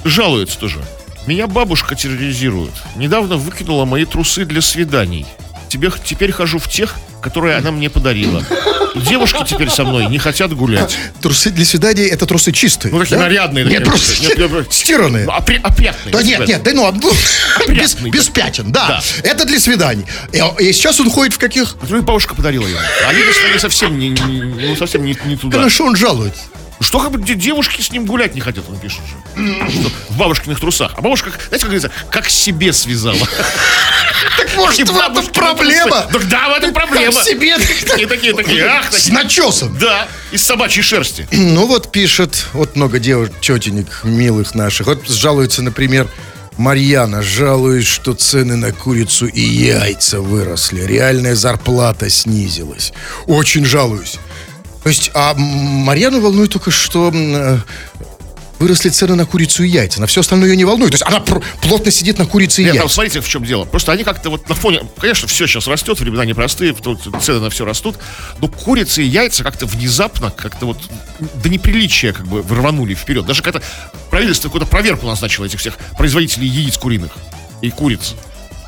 Жалуется 0.05 0.57
тоже. 0.57 0.81
Меня 1.27 1.47
бабушка 1.47 1.95
терроризирует. 1.95 2.71
Недавно 2.95 3.35
выкинула 3.37 3.85
мои 3.85 4.05
трусы 4.05 4.45
для 4.45 4.61
свиданий. 4.61 5.25
Тебе, 5.73 5.91
теперь 6.05 6.31
хожу 6.31 6.59
в 6.59 6.69
тех, 6.69 6.93
которые 7.19 7.57
она 7.57 7.71
мне 7.71 7.89
подарила. 7.89 8.45
Девушки 8.93 9.43
теперь 9.43 9.71
со 9.71 9.83
мной 9.83 10.05
не 10.05 10.19
хотят 10.19 10.53
гулять. 10.53 10.95
Трусы 11.19 11.49
для 11.49 11.65
свидания 11.65 12.05
это 12.05 12.27
трусы 12.27 12.51
чистые. 12.51 12.91
Ну, 12.93 12.99
такие 12.99 13.17
да? 13.17 13.23
нарядные. 13.23 13.65
Нет, 13.65 13.83
просто 13.83 14.21
Нет, 14.21 14.37
нет, 14.37 14.71
стиранные. 14.71 15.25
Ну, 15.25 15.31
опря- 15.31 15.61
опрятные. 15.63 16.13
Да 16.13 16.21
нет, 16.21 16.47
нет, 16.47 16.61
да 16.61 16.73
ну, 16.73 16.91
ну, 16.91 17.11
без, 17.11 17.93
Опрятный, 17.95 18.11
без 18.11 18.27
да. 18.27 18.33
пятен, 18.33 18.71
да. 18.71 18.87
Да. 18.87 19.03
Это 19.27 19.45
для 19.45 19.59
свиданий. 19.59 20.05
И, 20.31 20.43
и 20.63 20.71
сейчас 20.73 20.99
он 20.99 21.09
ходит 21.09 21.33
в 21.33 21.39
каких? 21.39 21.75
Которую 21.79 22.03
бабушка 22.03 22.35
подарила 22.35 22.67
ему. 22.67 22.77
Они, 23.09 23.19
конечно, 23.19 23.59
совсем 23.59 23.97
не, 23.97 24.09
не- 24.09 24.67
ну, 24.67 24.75
совсем 24.75 25.03
не, 25.03 25.17
не 25.25 25.37
туда. 25.37 25.57
Хорошо, 25.57 25.85
он 25.85 25.95
жалуется. 25.95 26.41
Что 26.83 26.99
как 26.99 27.11
бы 27.11 27.21
де- 27.21 27.35
девушки 27.35 27.81
с 27.81 27.91
ним 27.91 28.05
гулять 28.05 28.35
не 28.35 28.41
хотят, 28.41 28.65
он 28.69 28.77
пишет 28.77 29.01
же. 29.05 29.55
Что, 29.71 29.89
в 30.09 30.17
бабушкиных 30.17 30.59
трусах. 30.59 30.91
А 30.95 31.01
бабушка, 31.01 31.29
знаете, 31.31 31.49
как 31.51 31.61
говорится, 31.61 31.91
как 32.11 32.29
себе 32.29 32.73
связала. 32.73 33.17
Так 34.37 34.55
может, 34.55 34.89
в 34.89 34.97
этом 34.97 35.25
проблема? 35.27 36.07
да, 36.29 36.49
в 36.49 36.57
этом 36.57 36.73
проблема. 36.73 37.13
Как 37.13 37.23
себе? 37.23 37.57
Такие, 37.57 38.07
такие, 38.07 38.33
такие, 38.33 38.65
ах, 38.65 38.91
С 38.91 39.09
начесом. 39.09 39.77
Да, 39.77 40.07
из 40.31 40.43
собачьей 40.43 40.83
шерсти. 40.83 41.27
Ну 41.31 41.65
вот 41.67 41.91
пишет, 41.91 42.47
вот 42.53 42.75
много 42.75 42.99
девушек, 42.99 43.33
тетенек 43.41 44.01
милых 44.03 44.53
наших. 44.55 44.87
Вот 44.87 45.07
жалуется, 45.09 45.61
например, 45.61 46.07
Марьяна, 46.57 47.21
жалуюсь, 47.21 47.87
что 47.87 48.13
цены 48.13 48.55
на 48.55 48.71
курицу 48.71 49.27
и 49.27 49.41
яйца 49.41 50.19
выросли. 50.21 50.81
Реальная 50.81 51.35
зарплата 51.35 52.09
снизилась. 52.09 52.93
Очень 53.25 53.65
жалуюсь. 53.65 54.19
То 54.83 54.89
есть, 54.89 55.11
а 55.13 55.33
Марьяну 55.35 56.19
волнует 56.19 56.51
только, 56.51 56.69
что 56.69 57.09
э, 57.13 57.57
выросли 58.59 58.89
цены 58.89 59.15
на 59.15 59.25
курицу 59.25 59.63
и 59.63 59.67
яйца. 59.67 59.99
На 59.99 60.07
все 60.07 60.21
остальное 60.21 60.49
ее 60.49 60.55
не 60.57 60.65
волнует. 60.65 60.91
То 60.91 60.95
есть 60.95 61.05
она 61.05 61.19
плотно 61.61 61.91
сидит 61.91 62.17
на 62.17 62.25
курице 62.25 62.61
и 62.61 62.65
Нет, 62.65 62.77
там 62.77 62.89
смотрите, 62.89 63.21
в 63.21 63.27
чем 63.27 63.43
дело. 63.43 63.65
Просто 63.65 63.91
они 63.91 64.03
как-то 64.03 64.29
вот 64.29 64.47
на 64.47 64.55
фоне... 64.55 64.81
Конечно, 64.99 65.27
все 65.27 65.47
сейчас 65.47 65.67
растет, 65.67 65.99
времена 65.99 66.25
непростые, 66.25 66.73
цены 67.21 67.39
на 67.39 67.49
все 67.49 67.65
растут. 67.65 67.97
Но 68.39 68.47
курицы 68.47 69.03
и 69.03 69.07
яйца 69.07 69.43
как-то 69.43 69.65
внезапно, 69.65 70.31
как-то 70.31 70.65
вот 70.65 70.77
до 71.19 71.49
неприличия 71.49 72.13
как 72.13 72.27
бы 72.27 72.41
рванули 72.41 72.93
вперед. 72.93 73.25
Даже 73.25 73.41
когда 73.41 73.61
правительство 74.09 74.47
какую-то 74.47 74.67
проверку 74.67 75.07
назначило 75.07 75.45
этих 75.45 75.59
всех 75.59 75.77
производителей 75.97 76.47
яиц 76.47 76.77
куриных 76.77 77.11
и 77.61 77.69
куриц. 77.69 78.15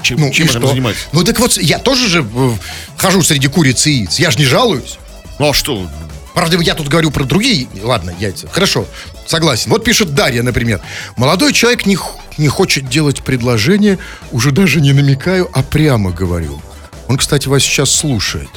Чем, 0.04 0.20
Ну, 0.20 0.32
чем 0.32 0.48
и 0.48 0.50
они 0.50 0.60
что? 0.60 0.68
занимаются? 0.68 1.06
Ну 1.14 1.24
так 1.24 1.40
вот, 1.40 1.58
я 1.58 1.80
тоже 1.80 2.08
же 2.08 2.26
э, 2.36 2.52
хожу 2.98 3.24
среди 3.24 3.48
куриц 3.48 3.88
и 3.88 3.92
яиц. 3.92 4.20
Я 4.20 4.30
же 4.30 4.38
не 4.38 4.46
жалуюсь. 4.46 4.98
Ну 5.40 5.50
а 5.50 5.54
что? 5.54 5.88
Правда, 6.34 6.58
я 6.62 6.76
тут 6.76 6.90
говорю 6.90 7.12
про 7.12 7.24
другие, 7.24 7.68
ладно, 7.82 8.14
яйца. 8.20 8.48
Хорошо, 8.52 8.86
согласен. 9.26 9.72
Вот 9.72 9.84
пишет 9.86 10.14
Дарья, 10.14 10.44
например. 10.44 10.82
Молодой 11.16 11.54
человек 11.54 11.86
не, 11.86 11.98
не 12.38 12.50
хочет 12.50 12.90
делать 12.90 13.24
предложение, 13.24 14.00
уже 14.32 14.52
даже 14.52 14.82
не 14.82 14.92
намекаю, 14.92 15.50
а 15.54 15.64
прямо 15.64 16.12
говорю. 16.12 16.62
Он, 17.08 17.18
кстати, 17.18 17.48
вас 17.48 17.64
сейчас 17.64 17.90
слушает. 17.90 18.50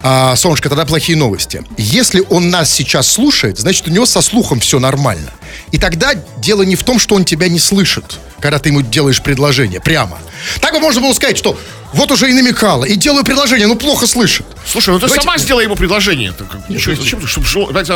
А, 0.00 0.34
Солнышко, 0.34 0.68
тогда 0.68 0.84
плохие 0.84 1.16
новости. 1.16 1.62
Если 1.76 2.24
он 2.30 2.50
нас 2.50 2.70
сейчас 2.70 3.06
слушает, 3.06 3.58
значит, 3.58 3.86
у 3.86 3.90
него 3.90 4.06
со 4.06 4.20
слухом 4.20 4.58
все 4.58 4.80
нормально. 4.80 5.30
И 5.70 5.78
тогда 5.78 6.14
дело 6.38 6.62
не 6.62 6.74
в 6.74 6.82
том, 6.82 6.98
что 6.98 7.14
он 7.14 7.24
тебя 7.24 7.48
не 7.48 7.58
слышит, 7.60 8.18
когда 8.42 8.58
ты 8.58 8.70
ему 8.70 8.82
делаешь 8.82 9.22
предложение 9.22 9.80
прямо. 9.80 10.18
Так 10.60 10.74
бы 10.74 10.80
можно 10.80 11.00
было 11.00 11.14
сказать, 11.14 11.38
что 11.38 11.58
вот 11.94 12.10
уже 12.10 12.28
и 12.28 12.34
намекала, 12.34 12.84
и 12.84 12.96
делаю 12.96 13.24
предложение, 13.24 13.68
но 13.68 13.76
плохо 13.76 14.06
слышит. 14.06 14.44
Слушай, 14.66 14.90
ну 14.90 14.98
ты 14.98 15.06
Давайте- 15.06 15.24
сама 15.24 15.38
сделай 15.38 15.64
ему 15.64 15.76
предложение. 15.76 16.34
Ничего, 16.68 16.96
зачем, 16.96 17.26
чтобы 17.26 17.46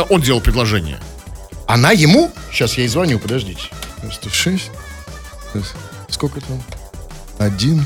он 0.09 0.21
делал 0.21 0.39
предложение? 0.39 0.99
Она 1.67 1.91
ему... 1.91 2.31
Сейчас 2.51 2.75
я 2.75 2.83
ей 2.83 2.89
звоню, 2.89 3.19
подождите. 3.19 3.63
96. 4.01 4.71
Сколько 6.09 6.39
там? 6.39 6.63
Один. 7.37 7.85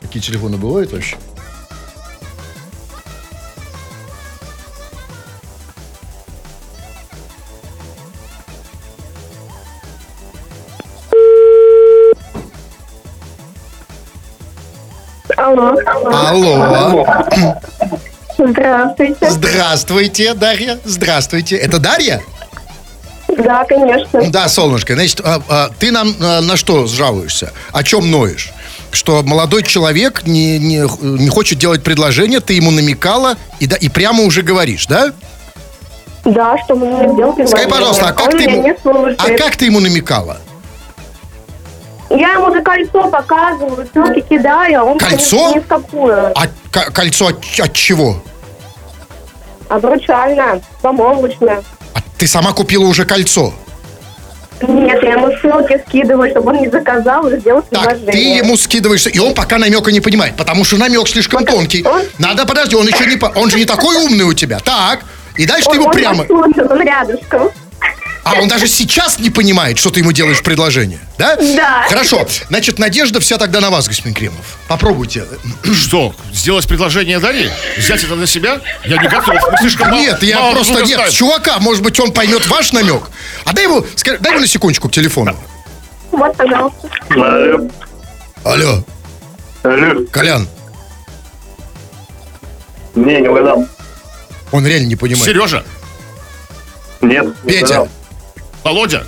такие 0.00 0.22
телефоны 0.22 0.56
бывают 0.56 0.90
вообще? 0.92 1.16
Алло. 15.48 16.62
Алло. 16.62 17.06
Здравствуйте. 18.36 19.30
Здравствуйте, 19.30 20.34
Дарья. 20.34 20.78
Здравствуйте. 20.84 21.56
Это 21.56 21.78
Дарья? 21.78 22.20
Да, 23.28 23.64
конечно. 23.64 24.30
Да, 24.30 24.48
солнышко. 24.48 24.94
Значит, 24.94 25.20
а, 25.24 25.40
а, 25.48 25.70
ты 25.78 25.90
нам 25.90 26.14
а, 26.20 26.40
на 26.40 26.56
что 26.56 26.86
жалуешься? 26.86 27.52
О 27.72 27.82
чем 27.82 28.10
ноешь? 28.10 28.52
Что 28.90 29.22
молодой 29.22 29.62
человек 29.62 30.26
не, 30.26 30.58
не, 30.58 30.82
не 31.02 31.28
хочет 31.28 31.58
делать 31.58 31.82
предложение, 31.82 32.40
ты 32.40 32.54
ему 32.54 32.70
намекала 32.70 33.36
и, 33.60 33.66
да, 33.66 33.76
и 33.76 33.88
прямо 33.88 34.24
уже 34.24 34.42
говоришь, 34.42 34.86
да? 34.86 35.12
Да, 36.24 36.56
что 36.64 36.74
мне 36.74 36.90
сделал 37.12 37.32
предложение. 37.32 37.46
Скажи, 37.46 37.68
пожалуйста, 37.68 38.08
а 38.08 38.12
как, 38.12 38.30
ты 38.30 38.42
ему, 38.44 38.62
не 38.62 39.14
а 39.18 39.38
как 39.38 39.56
ты 39.56 39.66
ему 39.66 39.80
намекала? 39.80 40.38
Я 42.10 42.32
ему 42.32 42.50
за 42.52 42.60
кольцо 42.62 43.08
показываю, 43.10 43.86
ссылки 43.92 44.20
кидаю, 44.20 44.80
а 44.80 44.84
он 44.84 44.98
Кольцо? 44.98 45.52
ни 45.54 45.58
в 45.58 45.66
какую. 45.66 46.32
А 46.38 46.46
ко- 46.70 46.90
кольцо 46.90 47.26
от, 47.28 47.36
от 47.60 47.72
чего? 47.74 48.22
Обручальное, 49.68 50.62
помолвочное. 50.80 51.62
А 51.94 51.98
ты 52.16 52.26
сама 52.26 52.52
купила 52.52 52.84
уже 52.84 53.04
кольцо. 53.04 53.52
Нет, 54.62 55.02
я 55.04 55.12
ему 55.12 55.30
ссылки 55.40 55.80
скидываю, 55.86 56.30
чтобы 56.30 56.50
он 56.50 56.62
не 56.62 56.68
заказал 56.68 57.28
и 57.28 57.38
сделал 57.38 57.62
Так, 57.70 57.82
предложение. 57.90 58.12
ты 58.12 58.18
ему 58.44 58.56
скидываешься, 58.56 59.10
и 59.10 59.18
он 59.18 59.34
пока 59.34 59.58
намека 59.58 59.92
не 59.92 60.00
понимает, 60.00 60.34
потому 60.36 60.64
что 60.64 60.78
намек 60.78 61.06
слишком 61.08 61.44
тонкий. 61.44 61.84
Надо, 62.18 62.44
подожди, 62.46 62.74
он 62.74 62.88
еще 62.88 63.06
не, 63.06 63.16
по- 63.16 63.32
он 63.36 63.50
же 63.50 63.58
не 63.58 63.66
такой 63.66 63.94
умный 63.96 64.24
у 64.24 64.32
тебя. 64.32 64.58
Так, 64.60 65.00
и 65.36 65.46
дальше 65.46 65.68
он, 65.68 65.72
ты 65.74 65.78
ему 65.78 65.88
он 65.88 65.92
прямо... 65.94 66.22
послушает, 66.24 66.70
он 66.72 66.80
рядышком. 66.80 67.50
А 68.30 68.40
он 68.40 68.48
даже 68.48 68.66
сейчас 68.68 69.18
не 69.18 69.30
понимает, 69.30 69.78
что 69.78 69.90
ты 69.90 70.00
ему 70.00 70.12
делаешь 70.12 70.42
предложение, 70.42 71.00
да? 71.16 71.36
Да. 71.36 71.86
Хорошо, 71.88 72.26
значит, 72.48 72.78
надежда 72.78 73.20
вся 73.20 73.38
тогда 73.38 73.60
на 73.60 73.70
вас, 73.70 73.88
господин 73.88 74.14
Кремов. 74.14 74.58
Попробуйте. 74.68 75.24
Что, 75.72 76.14
сделать 76.32 76.66
предложение 76.68 77.18
Дарье? 77.20 77.50
Взять 77.76 78.04
это 78.04 78.14
на 78.16 78.26
себя? 78.26 78.60
Я 78.84 78.96
не 79.00 79.08
готов. 79.08 79.34
Мы 79.52 79.58
слишком 79.58 79.90
мало- 79.90 80.00
Нет, 80.00 80.22
я 80.22 80.40
мало 80.40 80.52
просто 80.52 80.72
друга 80.74 80.86
нет. 80.88 80.96
знаем. 80.96 81.12
Чувака, 81.12 81.58
может 81.58 81.82
быть, 81.82 81.98
он 82.00 82.12
поймет 82.12 82.46
ваш 82.48 82.72
намек. 82.72 83.02
А 83.44 83.52
дай 83.54 83.64
ему, 83.64 83.84
скажи, 83.96 84.18
дай 84.18 84.32
ему 84.32 84.40
на 84.42 84.46
секундочку 84.46 84.88
к 84.88 84.92
телефону. 84.92 85.36
Вот, 86.10 86.36
пожалуйста. 86.36 86.88
Алло. 87.10 87.68
Алло, 88.44 88.84
Алло. 89.62 90.04
Колян, 90.12 90.48
Не, 92.94 93.20
не 93.20 93.28
угадал. 93.28 93.66
он 94.52 94.66
реально 94.66 94.86
не 94.86 94.96
понимает. 94.96 95.24
Сережа, 95.24 95.64
Нет, 97.00 97.26
не 97.44 97.50
Петя, 97.52 97.64
угадал. 97.66 97.88
Володя, 98.68 99.06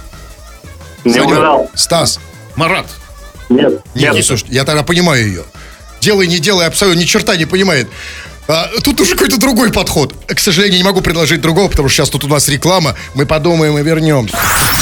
Не 1.05 1.12
Санек, 1.12 1.29
угадал. 1.29 1.70
Стас. 1.75 2.18
Марат. 2.57 2.87
Нет, 3.51 3.83
Нет, 3.94 4.14
нет. 4.14 4.25
слушай, 4.25 4.46
я 4.49 4.64
тогда 4.64 4.83
понимаю 4.83 5.27
ее. 5.27 5.44
Делай, 6.01 6.27
не 6.27 6.38
делай, 6.38 6.66
абсолютно 6.66 7.01
ни 7.01 7.05
черта 7.05 7.37
не 7.37 7.44
понимает. 7.44 7.88
А, 8.52 8.68
тут 8.82 9.00
уже 9.00 9.14
какой-то 9.14 9.38
другой 9.38 9.72
подход. 9.72 10.12
К 10.26 10.40
сожалению, 10.40 10.78
не 10.78 10.84
могу 10.84 11.02
предложить 11.02 11.40
другого, 11.40 11.68
потому 11.68 11.88
что 11.88 11.98
сейчас 11.98 12.10
тут 12.10 12.24
у 12.24 12.28
нас 12.28 12.48
реклама. 12.48 12.96
Мы 13.14 13.24
подумаем 13.24 13.78
и 13.78 13.82
вернемся. 13.82 14.36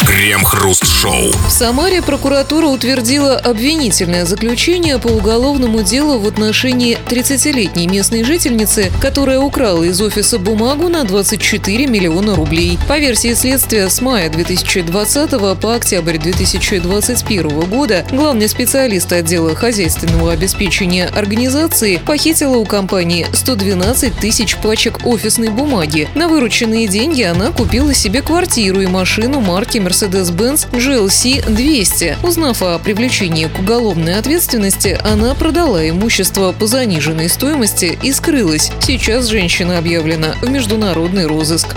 Крем-хруст-шоу. 0.07 1.33
В 1.49 1.51
Самаре 1.51 2.01
прокуратура 2.01 2.67
утвердила 2.67 3.37
обвинительное 3.37 4.25
заключение 4.25 4.99
по 4.99 5.09
уголовному 5.09 5.83
делу 5.83 6.19
в 6.19 6.27
отношении 6.27 6.97
30-летней 7.11 7.89
местной 7.89 8.25
жительницы, 8.25 8.91
которая 9.03 9.39
украла 9.41 9.83
из 9.85 10.01
офиса 10.01 10.39
бумагу 10.39 10.89
на 10.89 11.05
24 11.05 11.87
миллиона 11.87 12.37
рублей. 12.37 12.79
По 12.89 12.99
версии 12.99 13.35
следствия, 13.35 13.91
с 13.91 14.01
мая 14.01 14.31
2020 14.31 15.31
по 15.61 15.75
октябрь 15.75 16.17
2021 16.17 17.61
года 17.69 18.07
главный 18.11 18.49
специалист 18.49 19.13
отдела 19.13 19.55
хозяйственного 19.55 20.33
обеспечения 20.33 21.07
организации 21.07 21.99
похитила 21.99 22.57
у 22.57 22.65
компании 22.65 23.27
112 23.59 24.15
тысяч 24.15 24.57
пачек 24.57 25.05
офисной 25.05 25.49
бумаги. 25.49 26.09
На 26.15 26.29
вырученные 26.29 26.87
деньги 26.87 27.23
она 27.23 27.51
купила 27.51 27.93
себе 27.93 28.23
квартиру 28.23 28.81
и 28.81 28.87
машину 28.87 29.41
марки 29.41 29.79
Mercedes-Benz 29.79 30.71
GLC 30.71 31.51
200. 31.51 32.19
Узнав 32.23 32.63
о 32.63 32.79
привлечении 32.79 33.47
к 33.47 33.59
уголовной 33.59 34.17
ответственности, 34.17 34.99
она 35.05 35.35
продала 35.35 35.89
имущество 35.89 36.53
по 36.53 36.69
заниженной 36.69 37.29
стоимости 37.29 37.99
и 38.01 38.13
скрылась. 38.13 38.71
Сейчас 38.81 39.27
женщина 39.27 39.79
объявлена 39.79 40.35
в 40.41 40.49
международный 40.49 41.27
розыск. 41.27 41.75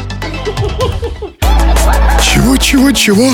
Чего, 2.21 2.57
чего, 2.57 2.91
чего? 2.91 3.31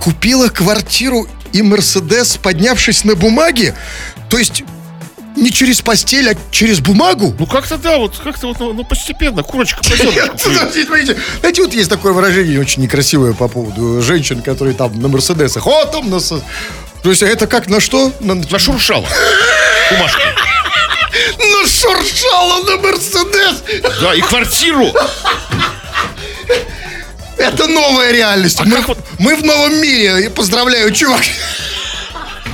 Купила 0.00 0.48
квартиру 0.48 1.28
и 1.52 1.62
Мерседес, 1.62 2.38
поднявшись 2.42 3.04
на 3.04 3.14
бумаге? 3.14 3.74
То 4.28 4.36
есть 4.36 4.64
не 5.42 5.50
через 5.50 5.80
постель, 5.80 6.30
а 6.30 6.34
через 6.50 6.80
бумагу? 6.80 7.34
Ну 7.38 7.46
как-то 7.46 7.78
да, 7.78 7.98
вот 7.98 8.16
как-то 8.18 8.48
вот 8.48 8.58
ну, 8.60 8.72
ну, 8.72 8.84
постепенно, 8.84 9.42
курочка 9.42 9.82
смотрите. 9.82 11.16
Знаете, 11.40 11.62
вот 11.62 11.72
есть 11.74 11.88
такое 11.88 12.12
выражение 12.12 12.60
очень 12.60 12.82
некрасивое 12.82 13.32
по 13.32 13.48
поводу 13.48 14.02
женщин, 14.02 14.42
которые 14.42 14.74
там 14.74 15.00
на 15.00 15.08
Мерседесах. 15.08 15.66
О, 15.66 15.84
там 15.86 16.10
на... 16.10 16.20
То 16.20 17.10
есть 17.10 17.22
это 17.22 17.46
как 17.46 17.68
на 17.68 17.80
что? 17.80 18.12
На, 18.20 18.34
Нашуршала. 18.34 19.06
Бумажка. 19.90 20.20
Нашуршала 21.38 22.64
на 22.64 22.76
Мерседес! 22.76 23.62
Да, 24.00 24.14
и 24.14 24.20
квартиру. 24.20 24.92
Это 27.36 27.68
новая 27.68 28.12
реальность. 28.12 28.60
А 28.60 28.64
мы, 28.64 28.80
вот- 28.80 28.98
мы 29.18 29.36
в 29.36 29.44
новом 29.44 29.80
мире. 29.80 30.22
Я 30.22 30.30
поздравляю, 30.30 30.92
чувак. 30.92 31.22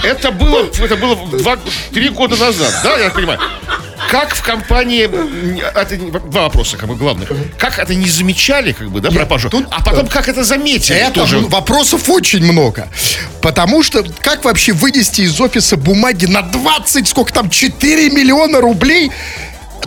Это 0.04 0.30
было, 0.30 0.66
это 0.78 0.96
было 0.96 1.16
два, 1.38 1.58
три 1.92 2.08
года 2.10 2.36
назад, 2.36 2.72
да, 2.82 2.98
я 2.98 3.10
понимаю. 3.10 3.38
Как 4.10 4.34
в 4.34 4.42
компании, 4.42 5.04
это 5.74 5.96
два 6.28 6.42
вопроса, 6.42 6.76
как 6.76 6.88
бы 6.88 6.94
главных. 6.94 7.30
Как 7.58 7.78
это 7.78 7.94
не 7.94 8.08
замечали, 8.08 8.72
как 8.72 8.90
бы, 8.90 9.00
да, 9.00 9.10
пропажу? 9.10 9.48
тут- 9.50 9.66
а 9.70 9.82
потом 9.82 10.06
как 10.08 10.28
это 10.28 10.44
заметили 10.44 10.96
Это 10.98 11.12
тоже? 11.20 11.38
вопросов 11.40 12.08
очень 12.08 12.44
много. 12.44 12.88
Потому 13.40 13.82
что 13.82 14.04
как 14.20 14.44
вообще 14.44 14.72
вынести 14.72 15.22
из 15.22 15.40
офиса 15.40 15.76
бумаги 15.76 16.26
на 16.26 16.42
20, 16.42 17.08
сколько 17.08 17.32
там, 17.32 17.50
4 17.50 18.10
миллиона 18.10 18.60
рублей? 18.60 19.10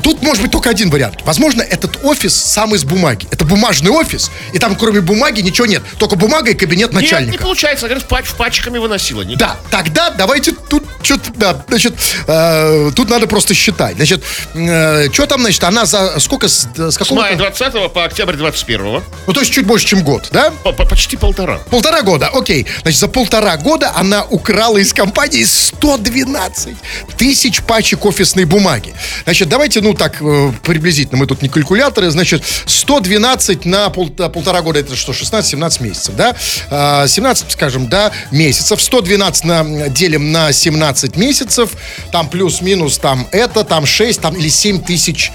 Тут 0.03 0.21
может 0.21 0.41
быть 0.43 0.51
только 0.51 0.69
один 0.69 0.89
вариант. 0.89 1.19
Возможно, 1.25 1.62
этот 1.62 1.99
офис 2.03 2.33
сам 2.36 2.73
из 2.75 2.83
бумаги. 2.83 3.27
Это 3.31 3.45
бумажный 3.45 3.91
офис, 3.91 4.31
и 4.53 4.60
там 4.60 4.75
кроме 4.75 5.01
бумаги 5.01 5.41
ничего 5.41 5.65
нет. 5.67 5.83
Только 5.97 6.15
бумага 6.15 6.51
и 6.51 6.53
кабинет 6.53 6.91
Нет, 6.93 7.01
начальника. 7.01 7.31
не 7.31 7.38
получается, 7.38 7.88
говорят, 7.88 8.07
пач, 8.07 8.25
пачками 8.38 8.77
выносила. 8.77 9.21
Не- 9.23 9.36
Да, 9.36 9.57
тогда 9.69 10.10
давайте 10.12 10.51
тут 10.51 10.83
что-то, 11.01 11.31
да, 11.36 11.63
значит, 11.67 11.93
э, 12.27 12.91
тут 12.95 13.10
надо 13.10 13.27
просто 13.27 13.53
считать. 13.53 13.95
Значит, 13.95 14.23
что 14.53 15.25
там, 15.27 15.41
значит, 15.41 15.63
она 15.63 15.86
за 15.86 16.19
сколько, 16.19 16.47
с, 16.47 16.67
с 16.75 16.91
С 16.91 16.97
какого 16.97 17.19
мая 17.19 17.36
20 17.36 17.91
по 17.93 18.03
октябрь 18.05 18.36
21 18.36 19.03
Ну, 19.27 19.33
то 19.33 19.39
есть 19.39 19.51
чуть 19.51 19.65
больше, 19.65 19.86
чем 19.88 20.03
год, 20.03 20.29
да? 20.31 20.51
по- 20.63 20.71
по- 20.73 20.86
почти 20.86 21.17
полтора. 21.17 21.57
Полтора 21.69 22.01
года, 22.01 22.29
окей. 22.33 22.65
Значит, 22.81 22.99
за 22.99 23.07
полтора 23.07 23.57
года 23.57 23.91
она 23.95 24.23
украла 24.23 24.77
из 24.77 24.93
компании 24.93 25.43
112 25.43 26.75
тысяч 27.17 27.62
пачек 27.62 28.05
офисной 28.05 28.45
бумаги. 28.45 28.93
Значит, 29.23 29.49
давайте, 29.49 29.81
ну, 29.81 29.87
так, 29.93 30.21
э, 30.21 30.52
приблизительно, 30.63 31.17
мы 31.17 31.28
тут 31.28 31.41
не 31.41 31.50
калькуляторы, 31.50 32.10
значит, 32.12 32.43
112 32.65 33.65
на 33.65 33.89
пол- 33.89 34.10
полтора 34.10 34.62
года, 34.62 34.80
это 34.80 34.95
что, 34.95 35.13
16-17 35.13 35.82
месяцев, 35.82 36.15
да? 36.15 36.36
А, 36.69 37.08
17, 37.08 37.52
скажем, 37.52 37.88
да, 37.88 38.12
месяцев. 38.32 38.82
112 38.82 39.43
на, 39.45 39.89
делим 39.89 40.32
на 40.32 40.52
17 40.52 41.15
месяцев, 41.17 41.71
там 42.12 42.30
плюс-минус, 42.30 42.97
там 42.97 43.28
это, 43.32 43.63
там 43.63 43.86
6, 43.86 44.21
там 44.21 44.36
или 44.36 44.50
7 44.50 44.82
тысяч 44.82 45.32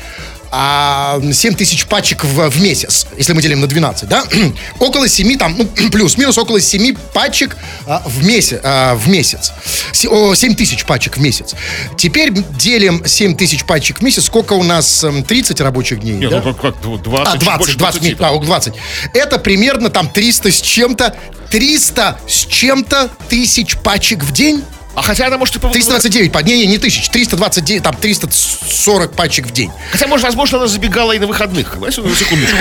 а, 0.55 1.19
7 1.33 1.55
тысяч 1.55 1.87
пачек 1.87 2.25
в, 2.25 2.51
в 2.51 2.61
месяц, 2.61 3.07
если 3.17 3.33
мы 3.33 3.41
делим 3.41 3.61
на 3.63 3.67
12, 3.67 4.07
да? 4.09 4.25
около 4.79 5.09
7, 5.09 5.39
там, 5.39 5.57
ну, 5.57 5.65
плюс-минус 5.91 6.37
около 6.37 6.61
7 6.61 6.95
пачек 7.15 7.57
а, 7.87 8.03
в, 8.05 8.25
месяц, 8.25 8.61
а, 8.63 8.95
в 8.95 9.09
месяц. 9.09 9.53
Се- 9.93 10.09
о, 10.09 10.35
7 10.35 10.55
тысяч 10.55 10.85
пачек 10.85 11.17
в 11.17 11.21
месяц. 11.21 11.55
Теперь 11.97 12.33
делим 12.33 13.03
7 13.05 13.35
тысяч 13.35 13.65
пачек 13.65 13.99
в 14.01 14.03
месяц. 14.03 14.25
Сколько 14.27 14.53
у 14.53 14.63
нас? 14.63 15.03
эм, 15.05 15.25
30 15.25 15.61
рабочих 15.63 16.01
дней, 16.01 16.15
Нет, 16.17 16.31
да? 16.31 16.43
ну 16.45 16.53
как, 16.53 16.61
как, 16.61 16.85
вот 16.85 17.03
20, 17.03 17.27
А, 17.29 17.33
чуть 17.33 17.41
20, 17.43 17.59
больше 17.59 17.79
20, 17.79 18.01
20, 18.03 18.21
а, 18.21 18.31
около 18.33 18.47
20. 18.47 18.75
Это 19.15 19.39
примерно 19.39 19.89
там 19.89 20.09
300 20.11 20.51
с 20.51 20.61
чем-то, 20.61 21.17
300 21.51 22.19
с 22.29 22.47
чем-то 22.47 23.11
тысяч 23.29 23.77
пачек 23.79 24.23
в 24.23 24.33
день. 24.33 24.63
А 24.95 25.03
хотя 25.03 25.27
она 25.27 25.39
может 25.39 25.57
и 25.57 25.59
по- 25.59 25.69
329, 25.71 26.33
по- 26.33 26.39
не, 26.41 26.59
не, 26.59 26.67
не 26.67 26.79
тысяч, 26.79 27.09
329, 27.09 27.83
там 27.83 27.97
340 27.97 29.15
пачек 29.15 29.47
в 29.47 29.51
день. 29.51 29.71
Хотя, 29.91 30.07
может, 30.07 30.25
возможно, 30.27 30.59
она 30.59 30.67
забегала 30.67 31.13
и 31.13 31.19
на 31.19 31.27
выходных. 31.27 31.77
На 31.79 31.91
секундочку. 31.91 32.57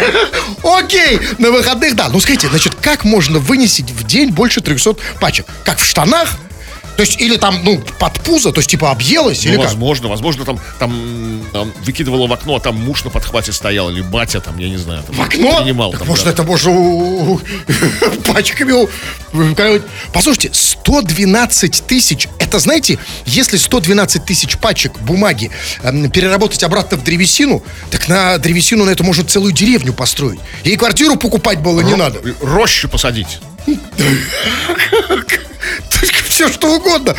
Окей, 0.63 1.19
на 1.39 1.51
выходных, 1.51 1.95
да. 1.95 2.07
Ну, 2.09 2.19
скажите, 2.19 2.47
значит, 2.47 2.75
как 2.81 3.03
можно 3.03 3.39
вынести 3.39 3.81
в 3.81 4.03
день 4.05 4.29
больше 4.31 4.61
300 4.61 4.95
пачек? 5.19 5.45
Как 5.65 5.79
в 5.79 5.85
штанах? 5.85 6.29
То 7.01 7.05
есть, 7.05 7.19
или 7.19 7.35
там, 7.37 7.61
ну, 7.63 7.81
под 7.97 8.13
пузо, 8.19 8.51
то 8.51 8.59
есть, 8.59 8.69
типа, 8.69 8.91
объелась, 8.91 9.43
Ну, 9.43 9.49
или 9.49 9.57
как? 9.57 9.65
возможно, 9.65 10.07
возможно, 10.07 10.45
там, 10.45 10.59
там, 10.77 11.41
там 11.51 11.73
выкидывала 11.83 12.27
в 12.27 12.31
окно, 12.33 12.57
а 12.57 12.59
там 12.59 12.75
муж 12.75 13.03
на 13.03 13.09
подхвате 13.09 13.51
стоял, 13.53 13.89
или 13.89 14.01
батя 14.01 14.39
там, 14.39 14.59
я 14.59 14.69
не 14.69 14.77
знаю. 14.77 15.01
Там, 15.01 15.15
В 15.15 15.19
окно? 15.21 15.63
Принимал, 15.63 15.93
там, 15.93 16.07
может, 16.07 16.25
да. 16.25 16.29
это 16.29 16.43
можно 16.43 16.69
у- 16.69 17.41
пачками... 18.31 18.87
Послушайте, 20.13 20.51
112 20.53 21.83
тысяч, 21.87 22.27
это, 22.37 22.59
знаете, 22.59 22.99
если 23.25 23.57
112 23.57 24.23
тысяч 24.23 24.57
пачек 24.59 24.99
бумаги 24.99 25.49
эм, 25.81 26.11
переработать 26.11 26.61
обратно 26.61 26.97
в 26.97 27.03
древесину, 27.03 27.63
так 27.89 28.09
на 28.09 28.37
древесину 28.37 28.85
на 28.85 28.91
это 28.91 29.03
можно 29.03 29.23
целую 29.23 29.53
деревню 29.53 29.93
построить. 29.93 30.39
Ей 30.63 30.77
квартиру 30.77 31.15
покупать 31.15 31.61
было 31.61 31.81
не 31.81 31.95
надо. 31.95 32.21
Рощу 32.41 32.87
посадить. 32.89 33.39
Все 36.27 36.51
что 36.51 36.75
угодно. 36.75 37.15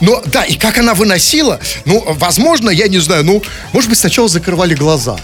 Но 0.00 0.22
да, 0.26 0.44
и 0.44 0.56
как 0.56 0.78
она 0.78 0.94
выносила, 0.94 1.58
ну, 1.84 2.04
возможно, 2.06 2.70
я 2.70 2.88
не 2.88 2.98
знаю, 2.98 3.24
ну, 3.24 3.42
может 3.72 3.88
быть, 3.88 3.98
сначала 3.98 4.28
закрывали 4.28 4.74
глаза. 4.74 5.18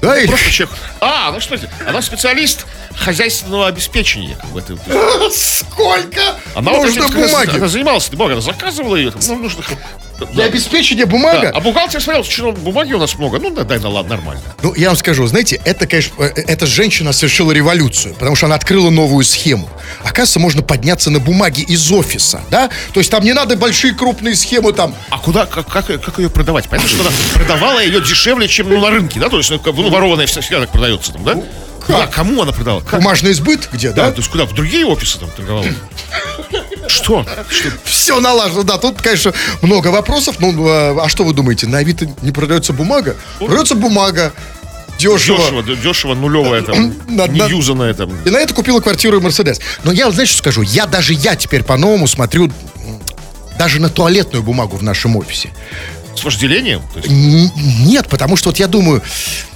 Да, 0.00 0.18
или... 0.18 0.28
Просто 0.28 0.50
человек. 0.50 0.76
А, 1.00 1.32
ну 1.32 1.40
что? 1.40 1.58
Она 1.86 2.00
специалист 2.00 2.66
хозяйственного 2.96 3.66
обеспечения. 3.68 4.36
Как 4.40 4.50
бы, 4.50 4.60
это- 4.60 4.76
Сколько 5.30 6.20
Она 6.54 6.72
нужно 6.72 7.02
раз, 7.02 7.10
бумаги? 7.12 7.56
Она 7.56 7.68
занималась 7.68 8.08
бумагой, 8.08 8.34
она 8.34 8.42
заказывала 8.42 8.96
ее. 8.96 9.10
там, 9.10 9.20
Ну, 9.28 9.36
нужно... 9.38 9.62
Для 10.32 10.44
обеспечения 10.44 11.06
бумага? 11.06 11.40
Да. 11.44 11.50
А 11.54 11.60
бухгалтер 11.60 11.98
смотрел, 12.02 12.24
что 12.24 12.52
бумаги 12.52 12.92
у 12.92 12.98
нас 12.98 13.16
много. 13.16 13.38
Ну, 13.38 13.48
да, 13.50 13.64
дай, 13.64 13.78
да 13.78 13.88
ладно, 13.88 14.16
нормально. 14.16 14.42
Ну, 14.62 14.74
я 14.74 14.88
вам 14.88 14.96
скажу, 14.96 15.26
знаете, 15.26 15.58
это, 15.64 15.86
конечно, 15.86 16.12
э, 16.22 16.26
эта 16.46 16.66
женщина 16.66 17.14
совершила 17.14 17.52
революцию, 17.52 18.14
потому 18.14 18.36
что 18.36 18.44
она 18.44 18.56
открыла 18.56 18.90
новую 18.90 19.24
схему. 19.24 19.70
Оказывается, 20.00 20.38
можно 20.38 20.60
подняться 20.60 21.10
на 21.10 21.20
бумаге 21.20 21.62
из 21.62 21.90
офиса, 21.90 22.42
да? 22.50 22.68
То 22.92 23.00
есть 23.00 23.10
там 23.10 23.24
не 23.24 23.32
надо 23.32 23.56
большие 23.56 23.94
крупные 23.94 24.34
схемы 24.34 24.74
там. 24.74 24.94
А 25.08 25.18
куда, 25.18 25.46
как, 25.46 25.66
как, 25.66 25.86
как 25.86 26.18
ее 26.18 26.28
продавать? 26.28 26.68
Понятно, 26.68 26.90
что 26.90 27.00
она 27.00 27.10
продавала 27.32 27.82
ее 27.82 28.02
дешевле, 28.02 28.46
чем 28.46 28.68
ну, 28.68 28.78
на 28.78 28.90
рынке, 28.90 29.18
да? 29.20 29.30
То 29.30 29.38
есть, 29.38 29.48
ну, 29.48 29.58
ну, 29.64 29.88
ворованная 29.88 30.26
вся- 30.26 30.42
всегда 30.42 30.60
так 30.60 30.70
продается 30.70 31.12
там, 31.14 31.24
да? 31.24 31.42
Куда, 31.92 32.06
кому 32.06 32.42
она 32.42 32.52
продавала? 32.52 32.80
Как? 32.82 33.00
Бумажный 33.00 33.32
сбыт 33.32 33.68
где, 33.72 33.90
Да, 33.90 34.06
да? 34.06 34.10
то 34.12 34.18
есть 34.18 34.30
куда? 34.30 34.44
В 34.46 34.52
другие 34.54 34.86
офисы 34.86 35.18
там 35.18 35.30
торговала? 35.30 35.66
Что? 36.88 37.24
Что? 37.48 37.70
Все 37.84 38.20
налажено, 38.20 38.62
да. 38.62 38.78
Тут, 38.78 39.00
конечно, 39.00 39.32
много 39.62 39.88
вопросов. 39.88 40.36
Ну, 40.40 40.66
э, 40.68 40.98
а 41.00 41.08
что 41.08 41.24
вы 41.24 41.32
думаете, 41.32 41.66
на 41.66 41.78
Авито 41.78 42.08
не 42.22 42.32
продается 42.32 42.72
бумага? 42.72 43.16
Продается 43.38 43.74
бумага. 43.74 44.32
Дешево. 44.98 45.38
Дешево, 45.38 45.62
дешево, 45.62 46.14
нулевая 46.14 46.62
там, 46.62 46.94
На- 47.08 47.26
неюзанная 47.26 47.94
там. 47.94 48.10
И 48.24 48.30
на 48.30 48.36
это 48.38 48.52
купила 48.52 48.80
квартиру 48.80 49.18
и 49.18 49.20
Мерседес. 49.20 49.60
Но 49.84 49.92
я, 49.92 50.10
знаете, 50.10 50.32
что 50.32 50.42
скажу? 50.42 50.62
Я 50.62 50.86
даже 50.86 51.14
я 51.14 51.36
теперь 51.36 51.62
по-новому 51.62 52.06
смотрю 52.06 52.50
даже 53.58 53.80
на 53.80 53.88
туалетную 53.88 54.42
бумагу 54.42 54.76
в 54.76 54.82
нашем 54.82 55.16
офисе. 55.16 55.50
С 56.20 56.24
вожделением? 56.24 56.82
Нет, 57.06 58.06
потому 58.08 58.36
что 58.36 58.50
вот 58.50 58.58
я 58.58 58.66
думаю, 58.66 59.02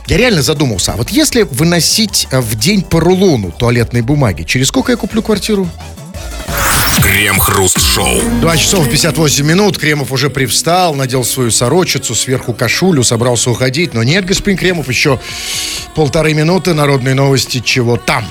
я 0.07 0.17
реально 0.17 0.41
задумался, 0.41 0.95
а 0.95 0.97
вот 0.97 1.11
если 1.11 1.43
выносить 1.43 2.27
э, 2.31 2.41
в 2.41 2.55
день 2.55 2.81
по 2.81 3.01
рулону 3.01 3.53
туалетной 3.53 4.01
бумаги, 4.01 4.45
через 4.45 4.69
сколько 4.69 4.91
я 4.91 4.97
куплю 4.97 5.23
квартиру? 5.23 5.69
Крем-хруст-шоу. 7.03 8.41
2 8.41 8.57
часов 8.57 8.89
58 8.89 9.45
минут, 9.45 9.77
Кремов 9.77 10.11
уже 10.11 10.31
привстал, 10.31 10.95
надел 10.95 11.23
свою 11.23 11.51
сорочицу, 11.51 12.15
сверху 12.15 12.55
кашулю, 12.55 13.05
собрался 13.05 13.51
уходить, 13.51 13.93
но 13.93 14.03
нет, 14.03 14.25
господин 14.25 14.57
Кремов, 14.57 14.89
еще 14.89 15.21
полторы 15.95 16.33
минуты, 16.33 16.73
народные 16.73 17.15
новости, 17.15 17.61
чего 17.61 17.99
там. 17.99 18.25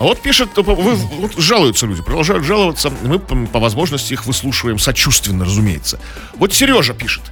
А 0.00 0.04
вот 0.04 0.22
пишет, 0.22 0.48
э, 0.56 0.62
вот 0.62 1.34
жалуются 1.36 1.84
люди, 1.84 2.00
продолжают 2.02 2.42
жаловаться. 2.44 2.90
Мы 3.02 3.18
по, 3.18 3.58
возможности 3.58 4.14
их 4.14 4.24
выслушиваем 4.24 4.78
сочувственно, 4.78 5.44
разумеется. 5.44 6.00
Вот 6.36 6.54
Сережа 6.54 6.94
пишет. 6.94 7.22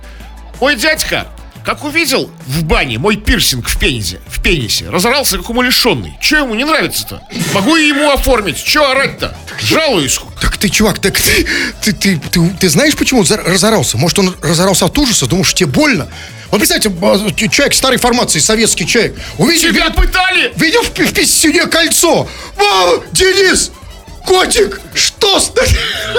Ой, 0.60 0.76
дядька, 0.76 1.28
как 1.64 1.82
увидел 1.84 2.30
в 2.46 2.64
бане 2.64 2.98
мой 2.98 3.16
пирсинг 3.16 3.66
в 3.68 3.78
пенисе, 3.78 4.20
в 4.26 4.42
пенисе, 4.42 4.90
разорался 4.90 5.38
как 5.38 5.48
умалишенный. 5.48 6.18
Че 6.20 6.40
ему 6.40 6.54
не 6.54 6.64
нравится-то? 6.64 7.22
Могу 7.54 7.74
и 7.76 7.88
ему 7.88 8.10
оформить. 8.10 8.62
Че 8.62 8.90
орать-то? 8.90 9.34
Жалуюсь. 9.62 10.20
Так 10.38 10.58
ты, 10.58 10.68
чувак, 10.68 10.98
так 10.98 11.18
ты, 11.18 11.46
ты, 11.80 11.92
ты, 11.94 12.18
ты, 12.18 12.50
ты 12.50 12.68
знаешь, 12.68 12.94
почему 12.96 13.22
разорался? 13.22 13.96
Может, 13.96 14.18
он 14.18 14.36
разорался 14.42 14.84
от 14.84 14.98
ужаса, 14.98 15.26
думал, 15.26 15.44
что 15.44 15.56
тебе 15.56 15.70
больно? 15.70 16.06
Вот 16.51 16.59
представьте, 16.59 16.88
а, 17.03 17.30
человек 17.51 17.74
старой 17.74 17.99
формации, 17.99 18.38
советский 18.38 18.86
человек, 18.86 19.16
увидел, 19.36 19.70
Тебя 19.70 19.90
пытали! 19.90 20.53
видел 20.57 20.82
в, 20.82 20.88
в 20.88 21.12
писюне 21.12 21.66
кольцо. 21.66 22.26
Мама, 22.57 23.03
Денис, 23.12 23.70
котик, 24.24 24.80
что 24.94 25.40
с... 25.40 25.53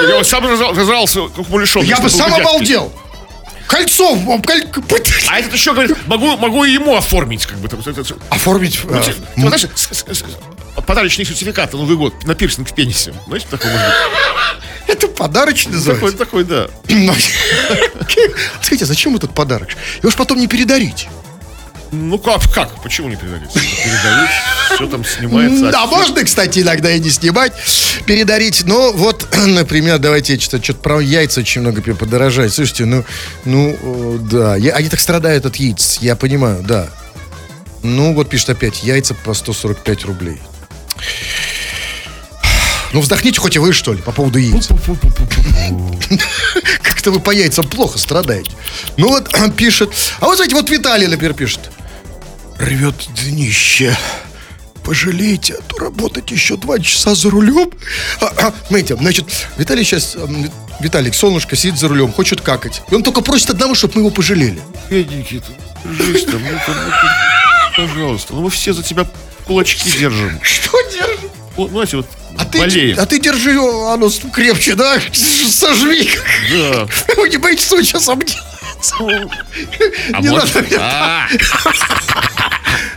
Я 0.08 0.18
вот 0.18 0.28
сам 0.28 0.46
как 1.30 1.50
умалишенный. 1.50 1.88
Я 1.88 2.00
бы 2.00 2.10
сам 2.10 2.34
обалдел. 2.34 2.94
Кольцо, 3.68 4.16
коль- 4.42 4.68
А 5.30 5.40
этот 5.40 5.54
еще 5.54 5.74
говорит, 5.74 5.96
могу, 6.08 6.38
могу 6.38 6.64
и 6.66 6.72
ему 6.72 6.96
оформить, 6.96 7.46
как 7.46 7.58
бы. 7.60 7.68
там, 7.68 7.80
оформить... 8.30 8.80
Ну, 8.84 8.98
э, 8.98 9.04
ты 9.04 9.48
знаешь, 9.48 9.68
подарочный 10.82 11.26
сертификат 11.26 11.74
на 11.74 11.80
Новый 11.80 11.98
год 11.98 12.26
на 12.26 12.36
пирсинг 12.36 12.70
в 12.70 12.74
пенисе. 12.74 13.14
Знаете, 13.28 13.48
такой 13.50 13.72
может 13.72 13.88
быть? 13.88 13.96
Это 14.88 15.08
подарочный 15.08 15.74
Такой, 15.74 15.78
называется. 15.94 16.18
такой, 16.18 16.44
да. 16.44 16.68
Ну, 16.90 17.14
Смотрите, 18.62 18.86
зачем 18.86 19.16
этот 19.16 19.34
подарок? 19.34 19.70
Его 20.02 20.10
ж 20.12 20.16
потом 20.16 20.40
не 20.40 20.48
передарить. 20.48 21.08
Ну 21.92 22.20
как, 22.20 22.42
как? 22.54 22.84
Почему 22.84 23.10
не 23.10 23.16
передать? 23.16 23.52
Передают, 23.52 24.30
все 24.76 24.88
там 24.88 25.04
снимается. 25.04 25.72
Да, 25.72 25.84
а 25.84 25.88
можно, 25.88 26.24
кстати, 26.24 26.60
иногда 26.60 26.92
и 26.92 27.00
не 27.00 27.10
снимать, 27.10 27.52
передарить. 28.06 28.64
Но 28.66 28.92
вот, 28.94 29.28
например, 29.48 29.98
давайте 29.98 30.40
что-то 30.40 30.64
что 30.64 30.74
про 30.76 31.00
яйца 31.02 31.40
очень 31.40 31.62
много 31.62 31.82
подорожает. 31.96 32.54
Слушайте, 32.54 32.86
ну, 32.86 33.04
ну, 33.44 34.20
да, 34.22 34.56
я- 34.56 34.74
они 34.74 34.88
так 34.90 35.00
страдают 35.00 35.46
от 35.48 35.56
яиц, 35.56 35.98
я 36.02 36.16
понимаю, 36.16 36.62
да. 36.64 36.90
Ну, 37.82 38.14
вот 38.14 38.30
пишет 38.30 38.50
опять, 38.52 38.84
яйца 38.84 39.16
по 39.16 39.34
145 39.34 40.06
рублей. 40.06 40.40
Ну, 42.92 43.02
вздохните 43.02 43.40
хоть 43.40 43.56
и 43.56 43.60
вы, 43.60 43.72
что 43.72 43.94
ли, 43.94 44.02
по 44.02 44.12
поводу 44.12 44.40
яиц. 44.40 44.70
Как-то 46.82 47.12
вы 47.12 47.20
по 47.20 47.32
яйцам 47.32 47.68
плохо 47.68 48.00
страдаете. 48.00 48.52
Ну 48.98 49.10
вот, 49.10 49.30
пишет. 49.56 49.94
А 50.20 50.26
вот, 50.26 50.36
знаете, 50.36 50.56
вот 50.56 50.70
Виталий, 50.70 51.08
например, 51.08 51.34
пишет. 51.34 51.72
Рвет 52.58 52.96
днище. 53.16 53.96
Пожалейте, 54.84 55.54
а 55.54 55.62
то 55.62 55.78
работать 55.78 56.32
еще 56.32 56.58
два 56.58 56.80
часа 56.80 57.14
за 57.14 57.30
рулем. 57.30 57.70
А, 58.22 58.26
а, 58.26 58.54
Смотрите, 58.68 58.96
значит, 58.96 59.26
Виталий 59.58 59.84
сейчас, 59.84 60.18
Виталик, 60.80 61.14
солнышко, 61.14 61.56
сидит 61.56 61.78
за 61.78 61.90
рулем, 61.90 62.12
хочет 62.12 62.42
какать. 62.42 62.82
И 62.90 62.96
он 62.96 63.04
только 63.04 63.22
просит 63.22 63.52
одного, 63.52 63.76
чтобы 63.76 63.96
мы 63.96 64.02
его 64.02 64.10
пожалели. 64.10 64.60
Бедненький 64.90 65.42
ты, 65.42 65.94
жизнь 65.94 66.32
там, 66.32 66.42
ну, 66.42 67.88
пожалуйста, 67.88 68.34
ну 68.34 68.42
мы 68.42 68.50
все 68.50 68.74
за 68.74 68.82
тебя 68.82 69.06
кулачки 69.50 69.90
держим. 69.98 70.40
Что 70.44 70.80
держит? 70.92 71.32
Вот, 71.58 71.72
знаете, 71.72 71.98
вот 71.98 72.06
А 72.38 72.46
ты, 72.46 72.60
болеем. 72.60 72.98
а 73.00 73.06
ты 73.08 73.20
держи 73.20 73.52
оно 73.60 74.10
крепче, 74.32 74.76
да? 74.76 75.02
Сожми. 75.12 76.08
Да. 76.52 76.88
Вы 77.18 77.30
не 77.30 77.38
боитесь, 77.38 77.66
что 77.66 77.82
сейчас 77.82 78.08
обделается? 78.08 78.96
А 80.14 80.22
Не 80.22 80.30
может- 80.30 80.54
надо 80.56 81.28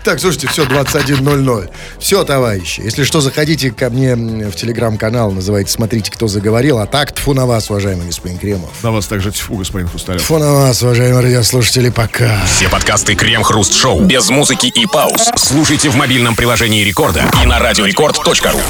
Так, 0.04 0.18
слушайте, 0.20 0.48
все, 0.48 0.64
21.00. 0.64 1.70
Все, 1.98 2.24
товарищи. 2.24 2.80
Если 2.80 3.04
что, 3.04 3.20
заходите 3.20 3.70
ко 3.70 3.88
мне 3.88 4.16
в 4.16 4.52
телеграм-канал, 4.52 5.30
называется 5.30 5.74
«Смотрите, 5.74 6.10
кто 6.10 6.26
заговорил». 6.26 6.78
А 6.78 6.86
так, 6.86 7.12
тфу 7.12 7.34
на 7.34 7.46
вас, 7.46 7.70
уважаемый 7.70 8.06
господин 8.06 8.38
Кремов. 8.38 8.70
На 8.82 8.90
вас 8.90 9.06
также 9.06 9.30
тьфу, 9.30 9.56
господин 9.56 9.88
Хрусталев. 9.88 10.20
Тфу 10.20 10.38
на 10.38 10.52
вас, 10.52 10.82
уважаемые 10.82 11.22
радиослушатели, 11.22 11.90
пока. 11.90 12.44
Все 12.46 12.68
подкасты 12.68 13.14
Крем-хруст-шоу 13.14 14.00
без 14.00 14.28
музыки 14.28 14.66
и 14.66 14.86
пауз. 14.86 15.30
Слушайте 15.36 15.88
в 15.88 15.96
мобильном 15.96 16.34
приложении 16.34 16.82
Рекорда 16.82 17.24
и 17.42 17.46
на 17.46 17.60
радиорекорд.ру. 17.60 18.60